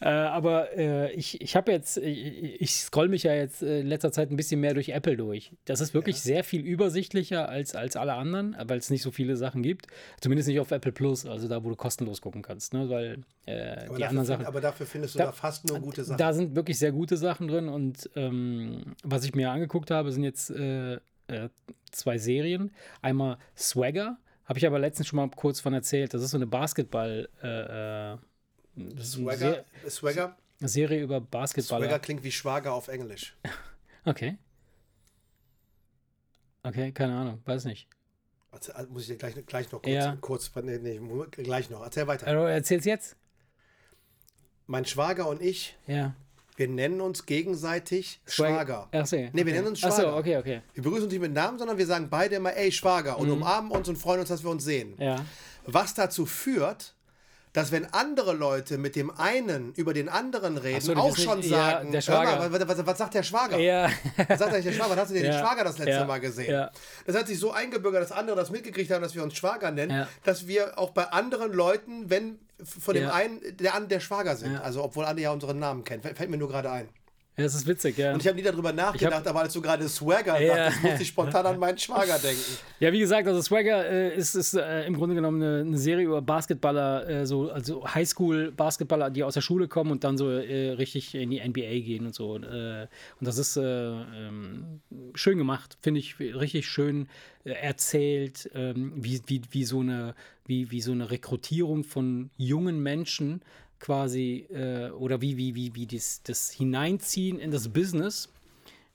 [0.00, 3.86] Äh, aber äh, ich, ich habe jetzt, ich, ich scroll mich ja jetzt äh, in
[3.88, 5.52] letzter Zeit ein bisschen mehr durch Apple durch.
[5.64, 9.36] Das ist wirklich sehr viel übersichtlicher als, als alle anderen, weil es nicht so viele
[9.36, 9.88] Sachen gibt.
[10.20, 12.74] Zumindest nicht auf Apple Plus, also da, wo du kostenlos gucken kannst.
[12.74, 12.88] Ne?
[12.88, 14.36] Weil äh, Aber die dafür, anderen Sachen.
[14.38, 16.18] find- aber dafür findest du da, Da- fast nur gute Sachen.
[16.18, 20.22] Da sind wirklich sehr gute Sachen drin und ähm, was ich mir angeguckt habe, sind
[20.22, 21.48] jetzt äh, äh,
[21.90, 22.70] zwei Serien.
[23.02, 26.14] Einmal Swagger, habe ich aber letztens schon mal kurz von erzählt.
[26.14, 27.28] Das ist so eine Basketball-
[29.02, 31.84] Swagger, Swagger, Se Serie über Basketballer.
[31.86, 33.36] Swagger klingt wie Schwager auf Englisch.
[34.04, 34.38] Okay.
[36.62, 37.88] Okay, keine Ahnung, weiß nicht.
[38.50, 40.16] Also Muss ich dir gleich, gleich noch kurz, Ja.
[40.20, 41.00] kurz nee, nee,
[41.30, 41.82] gleich noch.
[41.82, 42.26] Erzähl weiter.
[42.26, 43.16] Also, erzähl's jetzt?
[44.66, 46.14] Mein Schwager und ich, Ja.
[46.56, 48.88] wir nennen uns gegenseitig Schwager.
[48.92, 49.52] Ach so, Nee, wir okay.
[49.52, 50.16] nennen uns Ach so, Schwager.
[50.16, 50.62] okay, okay.
[50.74, 53.20] Wir begrüßen uns nicht mit Namen, sondern wir sagen beide immer, ey, Schwager, Mhm.
[53.22, 54.94] und umarmen uns und freuen uns, dass wir uns sehen.
[54.98, 55.24] Ja.
[55.66, 56.94] Was dazu führt,
[57.58, 61.50] dass wenn andere Leute mit dem einen über den anderen reden, so, auch schon nicht-
[61.50, 62.52] ja, sagen, hör mal, Schwager.
[62.52, 63.58] was, was, was sagt der Schwager?
[63.58, 63.90] Ja.
[64.28, 64.90] Was sagt eigentlich der Schwager?
[64.90, 65.38] Wann hast du denn den Ja.
[65.40, 66.04] Schwager das letzte Ja.
[66.04, 66.50] Mal gesehen?
[66.52, 66.70] Ja.
[67.06, 69.90] Das hat sich so eingebürgert, dass andere das mitgekriegt haben, dass wir uns Schwager nennen,
[69.90, 70.08] Ja.
[70.24, 73.12] dass wir auch bei anderen Leuten, wenn von dem Ja.
[73.14, 74.60] einen der der Schwager sind, Ja.
[74.60, 76.88] also obwohl andere ja unseren Namen kennen, fällt mir nur gerade ein.
[77.38, 78.12] Ja, das ist witzig, ja.
[78.12, 80.56] Und ich habe nie darüber nachgedacht, aber als du gerade Swagger Ja.
[80.64, 82.42] sagtest, musste ich spontan an meinen Schwager denken.
[82.80, 86.06] Ja, wie gesagt, also Swagger äh, ist, ist äh, im Grunde genommen eine, eine Serie
[86.06, 90.70] über Basketballer, äh, so, also Highschool-Basketballer, die aus der Schule kommen und dann so äh,
[90.70, 92.32] richtig in die NBA gehen und so.
[92.32, 92.88] Und, äh,
[93.20, 94.80] und das ist äh, ähm,
[95.14, 97.08] schön gemacht, finde ich richtig schön
[97.44, 100.16] äh, erzählt, ähm, wie, wie, wie, so eine,
[100.46, 103.42] wie, wie so eine Rekrutierung von jungen Menschen
[103.80, 108.28] quasi äh, oder wie, wie, wie, wie das, das Hineinziehen in das Business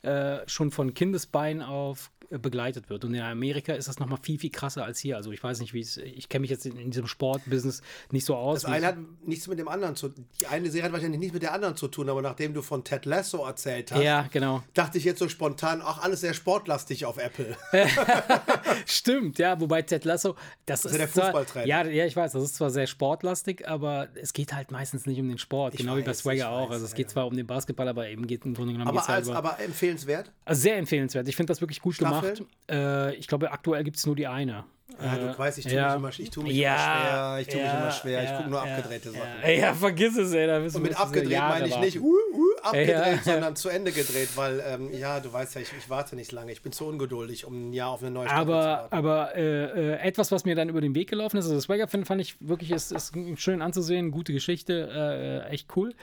[0.02, 3.06] äh, schon von Kindesbein auf begleitet wird.
[3.06, 5.18] Und in Amerika ist das nochmal viel, viel krasser als hier.
[5.18, 7.82] Also ich weiß nicht, wie es, ich kenne mich jetzt in, in diesem Sportbusiness
[8.12, 8.62] nicht so aus.
[8.62, 11.44] Das eine hat nichts mit dem anderen zu Die eine Serie hat wahrscheinlich nichts mit
[11.44, 14.64] der anderen zu tun, aber nachdem du von Ted Lasso erzählt hast, ja, genau.
[14.74, 17.56] dachte ich jetzt so spontan, ach, alles sehr sportlastig auf Apple.
[18.86, 20.36] Stimmt, ja, wobei Ted Lasso,
[20.66, 21.68] das, ist ist, zwar, Fußballtrainer.
[21.68, 25.20] ja, ja, ich weiß, das ist zwar sehr sportlastig, aber es geht halt meistens nicht
[25.20, 26.70] um den Sport, genau wie bei weiß, Swagger ich auch.
[26.70, 27.14] weiß, Also es geht ja.
[27.14, 29.60] zwar um den Basketball, aber eben geht im Grunde genommen Aber, halt als, über, aber
[29.60, 30.32] empfehlenswert.
[30.46, 31.28] also sehr empfehlenswert.
[31.28, 32.23] Ich finde das wirklich gut Staffeln?
[32.24, 32.44] Gemacht.
[32.70, 34.66] Äh, ich glaube, aktuell gibt es nur die eine.
[35.02, 35.88] Ja, Äh, du weißt, ich tue ja.
[35.88, 37.42] mich immer, ich tu mich Ja, immer schwer.
[37.42, 38.24] Ich tue mich ja, immer schwer.
[38.24, 39.58] Ich gucke nur abgedrehte Sachen.
[39.58, 40.46] Ja, vergiss es, ey.
[40.46, 44.30] Da bist Und mit abgedreht meine ich nicht uh, uh, abgedreht, sondern zu Ende gedreht,
[44.36, 46.52] weil, ähm, ja, du weißt ja, ich, ich warte nicht lange.
[46.52, 48.96] Ich bin zu ungeduldig, um ein Jahr auf eine neue Staffel zu Aber, warten.
[48.96, 52.06] aber äh, äh, etwas, was mir dann über den Weg gelaufen ist, also Swagger fand,
[52.06, 55.96] fand ich wirklich ist, ist schön anzusehen, gute Geschichte, äh, äh, echt cool.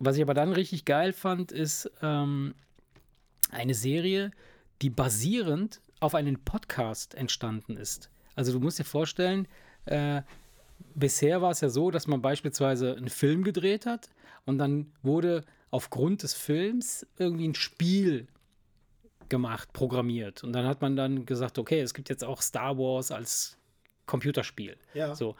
[0.00, 2.54] Was ich aber dann richtig geil fand, ist ähm,
[3.50, 4.32] eine Serie,
[4.82, 8.10] die basierend auf einem Podcast entstanden ist.
[8.34, 9.48] Also du musst dir vorstellen,
[9.86, 10.22] äh,
[10.94, 14.10] bisher war es ja so, dass man beispielsweise einen Film gedreht hat
[14.44, 18.28] und dann wurde aufgrund des Films irgendwie ein Spiel
[19.28, 20.44] gemacht, programmiert.
[20.44, 23.56] Und dann hat man dann gesagt, okay, es gibt jetzt auch Star Wars als
[24.06, 24.76] Computerspiel.
[24.92, 25.14] Ja.
[25.14, 25.34] So.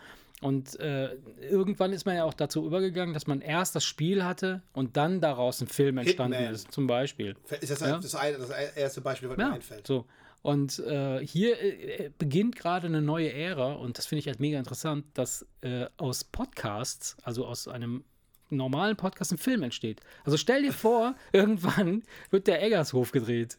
[0.44, 4.60] Und äh, irgendwann ist man ja auch dazu übergegangen, dass man erst das Spiel hatte
[4.74, 6.54] und dann daraus ein Film entstanden Hitman.
[6.54, 7.34] ist, zum Beispiel.
[7.62, 7.96] Ist das Ja.
[7.98, 9.86] das, eine, das erste Beispiel, was Ja, mir einfällt?
[9.86, 10.04] so.
[10.42, 14.58] Und äh, hier äh, beginnt gerade eine neue Ära und das finde ich halt mega
[14.58, 18.04] interessant, dass äh, aus Podcasts, also aus einem
[18.50, 20.02] normalen Podcast, ein Film entsteht.
[20.24, 23.56] Also stell dir vor, irgendwann wird der Eggershof gedreht.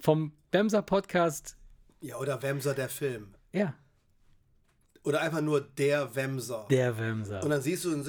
[0.00, 1.56] Vom Bemser Podcast.
[2.00, 3.34] Ja, oder Wemser, der Film.
[3.52, 3.74] Ja,
[5.08, 6.66] Oder einfach nur der Wemser.
[6.70, 7.42] der Bemser.
[7.42, 8.04] Und dann siehst du, dann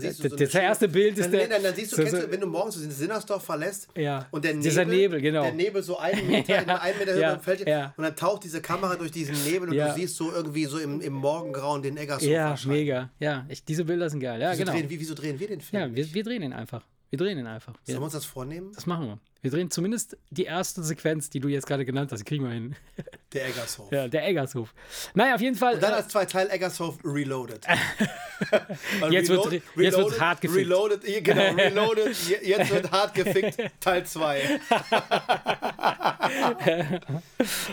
[0.00, 2.16] siehst du so Das- erste Bild ist dann, der- Dann, dann siehst du, so- kennst
[2.20, 5.42] so- du, wenn du morgens den Sinnersdorf verlässt Ja, und der Nebel, dieser Nebel, genau.
[5.42, 7.92] der Nebel so einen Meter, Ja, einen Meter höher ja, Feld ja.
[7.96, 11.00] und dann taucht diese Kamera durch diesen Nebel und du siehst so irgendwie so im,
[11.00, 13.10] im Morgengrauen den Eggershof ja, mega.
[13.18, 14.40] Ja, ich, diese Bilder sind geil.
[14.40, 14.72] Ja, Wieso, genau.
[14.72, 15.82] drehen, wie, wieso drehen wir den Film?
[15.82, 16.84] Ja, wir, wir drehen ihn einfach.
[17.14, 17.74] Wir drehen ihn einfach.
[17.84, 18.72] Wir, Sollen wir uns das vornehmen?
[18.74, 19.18] das machen wir.
[19.40, 22.18] Wir drehen zumindest die erste Sequenz, die du jetzt gerade genannt hast.
[22.18, 22.74] Die kriegen wir hin.
[23.32, 23.90] Der Eggershof.
[23.92, 24.72] Ja, der Eggershof.
[25.14, 25.74] Naja, auf jeden Fall.
[25.74, 27.64] Und dann äh, als zwei Teil Eggershof Reloaded.
[29.10, 30.58] Jetzt wird re- jetzt wird hart gefickt.
[30.66, 34.60] Reloaded, genau, Reloaded, je- jetzt wird hart gefickt, Teil 2.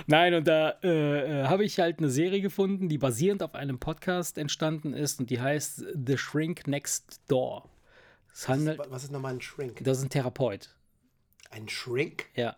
[0.08, 3.80] Nein, und da äh, äh, habe ich halt eine Serie gefunden, die basierend auf einem
[3.80, 7.70] Podcast entstanden ist und die heißt The Shrink Next Door.
[8.34, 9.84] Es handelt, Was ist nochmal ein Shrink?
[9.84, 10.70] das ist ein Therapeut.
[11.50, 12.26] Ein Shrink?
[12.36, 12.56] Ja.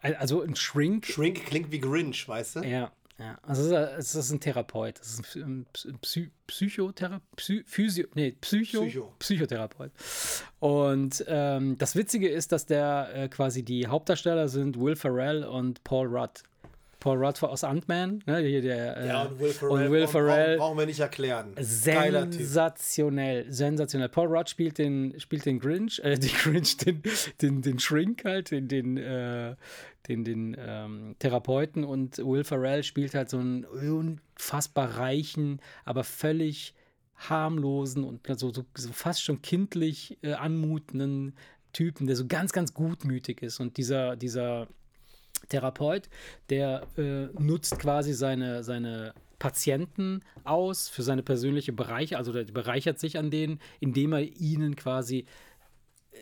[0.00, 1.06] Al- Also ein Shrink.
[1.06, 2.60] Shrink klingt wie Grinch, weißt du?
[2.60, 3.38] Ja, ja.
[3.42, 4.98] Also es ist, es ein Therapeut.
[4.98, 7.36] Das ist ein Psy- Psy Psychotherapeut.
[7.36, 9.14] Psy Physio, nee, Psycho, Psycho.
[9.18, 9.92] Psychotherapeut.
[10.58, 15.84] Und ähm, das Witzige ist, dass der äh, quasi die Hauptdarsteller sind Will Ferrell und
[15.84, 16.42] Paul Rudd.
[17.00, 20.12] Paul Rudd aus Ant-Man, ne, hier der, äh, Ja, und Will Ferrell, und Will brauchen-
[20.12, 21.54] Ferrell brauchen wir nicht erklären.
[21.58, 24.08] Sensationell, sensationell.
[24.08, 27.02] Paul Rudd spielt den, spielt den Grinch, äh, den Grinch, den,
[27.42, 29.56] den, den Shrink halt, den, den, äh,
[30.08, 36.74] den, den ähm, Therapeuten und Will Ferrell spielt halt so einen unfassbar reichen, aber völlig
[37.16, 41.34] harmlosen und so, so, so fast schon kindlich äh, anmutenden
[41.72, 43.60] Typen, der so ganz, ganz gutmütig ist.
[43.60, 44.66] Und dieser, dieser
[45.48, 46.08] Therapeut,
[46.48, 52.98] der äh, nutzt quasi seine, seine Patienten aus für seine persönliche Bereiche, also der bereichert
[52.98, 55.24] sich an denen, indem er ihnen quasi
[56.12, 56.16] äh,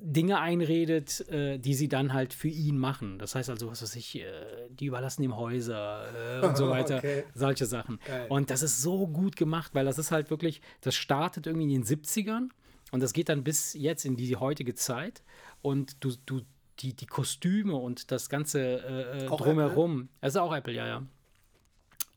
[0.00, 3.18] Dinge einredet, äh, die sie dann halt für ihn machen.
[3.18, 4.24] Das heißt also, was weiß ich, äh,
[4.70, 7.24] die überlassen ihm Häuser äh, und so weiter, Okay.
[7.34, 7.98] solche Sachen.
[8.06, 8.26] Geil.
[8.28, 11.82] Und das ist so gut gemacht, weil das ist halt wirklich, das startet irgendwie in
[11.82, 12.48] den 70ern
[12.90, 15.22] und das geht dann bis jetzt in die heutige Zeit
[15.60, 16.42] und du, du
[16.82, 21.02] die, die Kostüme und das ganze äh, äh, drumherum, ist auch Apple, ja, ja,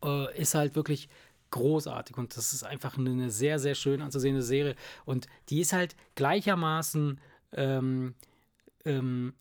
[0.03, 1.07] äh, ist halt wirklich
[1.51, 4.75] großartig und das ist einfach eine, eine sehr, sehr schön anzusehende Serie.
[5.05, 7.21] Und die ist halt gleichermaßen
[7.53, 8.15] ähm,
[8.83, 9.33] ähm,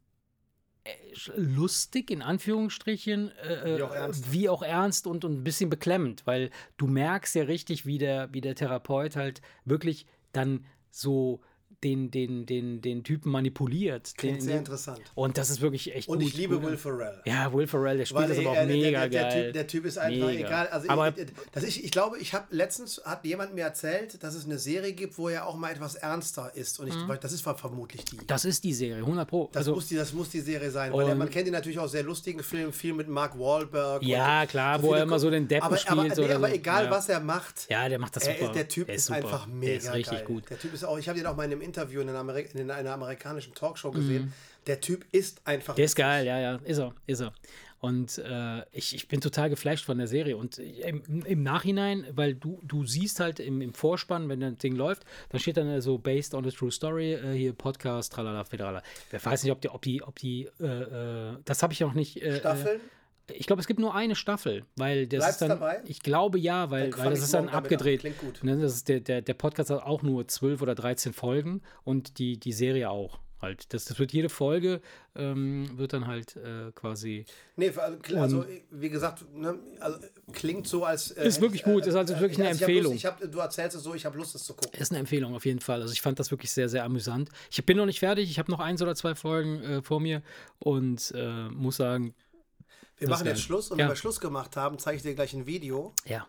[0.84, 0.90] äh,
[1.36, 4.32] lustig in Anführungsstrichen äh, Wie auch ernst.
[4.32, 8.32] wie auch ernst und, und ein bisschen beklemmend, weil du merkst ja richtig, wie der,
[8.32, 11.40] wie der Therapeut halt wirklich dann so
[11.84, 14.14] den, den, den, den Typen manipuliert.
[14.16, 15.00] Klingt den, sehr den, interessant.
[15.14, 16.28] und das ist wirklich echt Und gut.
[16.28, 16.62] ich liebe.
[16.62, 17.20] Will Ferrell.
[17.26, 19.44] Ja, Will Ferrell, der spielt Weil das aber auch er- der- mega der, der, geil.
[19.44, 20.46] Typ, der Typ ist einfach Mega.
[20.48, 20.66] egal.
[20.68, 24.34] Also Aber- ich, dass ich, ich glaube, ich habe letztens hat jemand mir erzählt, dass
[24.34, 26.80] es eine Serie gibt, wo er auch mal etwas ernster ist.
[26.80, 27.12] Und ich, Mhm.
[27.20, 28.18] das ist vermutlich die.
[28.26, 29.48] Das ist die Serie, 100 Pro.
[29.52, 31.52] Das, also, muss die, das muss die Serie sein, weil er, Und- man kennt ihn
[31.52, 34.02] natürlich aus sehr lustigen Filmen, viel mit Mark Wahlberg.
[34.02, 36.54] Ja, klar, wo viele er immer so den Deppen aber, spielt Aber, nee, aber so.
[36.54, 36.90] egal, Ja.
[36.90, 38.52] was er macht, ja, der macht das er, super.
[38.52, 39.16] der Typ der ist, super.
[39.18, 40.24] einfach mega Der ist richtig geil.
[40.26, 40.50] gut.
[40.50, 42.54] Der Typ ist auch, ich habe ihn auch mal in einem Interview in einer, Amerik
[42.54, 43.94] in einer amerikanischen Talkshow Mhm.
[43.94, 44.32] gesehen.
[44.66, 45.74] Der Typ ist einfach.
[45.74, 47.32] Der ist geil, ja, ja, ist er, ist er.
[47.80, 50.38] Und äh, ich, ich bin total geflasht von der Serie.
[50.38, 54.74] Und im, im Nachhinein, weil du, du siehst halt im, im Vorspann, wenn das Ding
[54.74, 58.82] läuft, dann steht dann so based on a true story, äh, hier Podcast, tralala, tralala.
[59.10, 61.92] Wer weiß nicht, ob die, ob die, ob die, äh, äh, das habe ich auch
[61.92, 62.22] nicht.
[62.22, 62.80] Äh, Staffeln?
[63.28, 65.48] Äh, ich glaube, es gibt nur eine Staffel, weil das Bleibt's ist dann.
[65.50, 65.82] dabei?
[65.86, 68.00] Ich glaube ja, weil, Dann weil das ist dann abgedreht.
[68.00, 68.42] Klingt gut.
[68.42, 72.18] Ne, das ist der, der, der Podcast hat auch nur 12 oder 13 Folgen und
[72.18, 73.18] die, die Serie auch.
[73.42, 73.74] Halt.
[73.74, 74.80] Das, das wird jede Folge,
[75.14, 77.26] ähm, wird dann halt äh, quasi.
[77.56, 79.98] Nee, also, also wie gesagt, ne, also,
[80.32, 81.10] klingt so als.
[81.10, 82.92] äh, Ist wirklich gut, ist also wirklich eine ich hab Empfehlung.
[82.92, 84.80] Lust, ich hab, du erzählst es so, ich habe Lust, es zu gucken.
[84.80, 85.82] Ist eine Empfehlung auf jeden Fall.
[85.82, 87.28] Also ich fand das wirklich sehr, sehr amüsant.
[87.50, 90.22] Ich bin noch nicht fertig, ich habe noch eins oder zwei Folgen äh, vor mir
[90.58, 92.14] und äh, muss sagen,
[92.96, 93.40] Wir Das machen jetzt.
[93.42, 93.84] Schluss und Ja.
[93.86, 95.92] wenn wir Schluss gemacht haben, zeige ich dir gleich ein Video.
[96.04, 96.26] ja.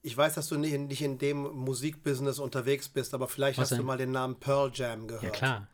[0.00, 3.64] Ich weiß, dass du nicht in, nicht in dem Musikbusiness unterwegs bist, aber vielleicht Was
[3.64, 3.84] hast du denn?
[3.86, 5.24] mal den Namen Pearl Jam gehört.
[5.24, 5.68] Ja, klar.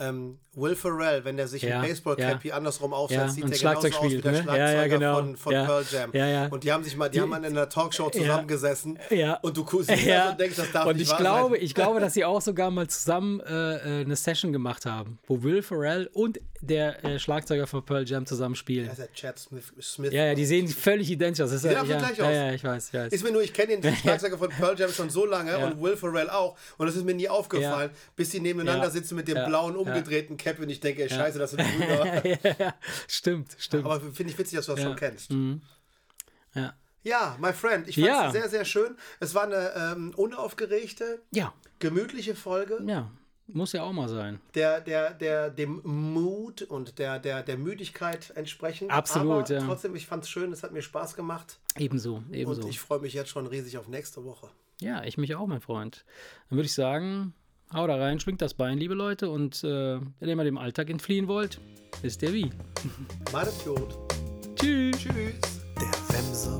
[0.00, 2.54] Ähm, Will Ferrell, wenn der sich Ja, ein Baseballcap ja.
[2.54, 4.38] andersrum aufsetzt, Ja, sieht der Schlagzeug genauso aus wie spielt, der ne?
[4.38, 5.14] Ja, ja, Schlagzeuger genau.
[5.16, 5.52] von, von.
[5.52, 6.10] Pearl Jam.
[6.12, 6.46] Ja, ja.
[6.48, 8.98] Und die haben sich mal, die, Die- haben mal in einer Talkshow zusammengesessen
[9.42, 10.30] und du siehst Ja.
[10.30, 11.64] und denkst, das darf und nicht ich glaube, sein.
[11.64, 15.42] ich glaube, dass sie auch sogar mal zusammen äh, äh, eine Session gemacht haben, wo
[15.42, 18.86] Will Ferrell und der äh, Schlagzeuger von Pearl Jam zusammen spielen.
[18.88, 19.72] Das ist der Chad Smith.
[19.80, 21.50] Smith Ja, ja, die sehen völlig identisch aus.
[21.50, 22.34] Das ist sehen ja, gleich aus.
[22.34, 23.12] ja, ich weiß, ich weiß.
[23.12, 25.96] Ist mir nur, ich kenne den Schlagzeuger von Pearl Jam schon so lange und Will
[25.96, 26.56] Ferrell auch.
[26.76, 29.89] Und das ist mir nie aufgefallen, bis die nebeneinander sitzen mit dem blauen, Ja.
[29.96, 32.26] Umgedrehten Cap und ich denke, ey, scheiße, das sind Brüder.
[32.44, 32.74] ja, ja,
[33.08, 33.84] stimmt, stimmt.
[33.84, 34.86] Aber finde ich witzig, dass du das Ja.
[34.88, 34.90] Mhm.
[34.90, 35.30] schon kennst.
[36.54, 36.74] ja.
[37.02, 38.30] Ja, my friend, ich fand es Ja.
[38.30, 38.94] sehr, sehr schön.
[39.20, 43.10] Es war eine ähm, unaufgeregte, ja, gemütliche Folge, ja,
[43.46, 44.38] muss ja auch mal sein.
[44.54, 48.90] der, der, der dem Mut und der, der, der Müdigkeit entsprechend.
[48.90, 49.64] Absolut, Aber ja.
[49.64, 51.58] trotzdem, ich fand es schön, es hat mir Spaß gemacht.
[51.78, 52.60] Ebenso, ebenso.
[52.64, 54.50] Und ich freue mich jetzt schon riesig auf nächste Woche.
[54.82, 56.04] Ja, ich mich auch, mein Freund.
[56.50, 57.32] Dann würde ich sagen,
[57.72, 60.90] Hau da rein, schwingt das Bein, liebe Leute, und äh, wenn ihr mal dem Alltag
[60.90, 61.60] entfliehen wollt,
[62.02, 62.50] wisst ihr wie.
[63.32, 63.96] Macht's gut.
[64.56, 64.98] Tschüss.
[64.98, 65.60] Tschüss.
[65.76, 66.58] Der Wemser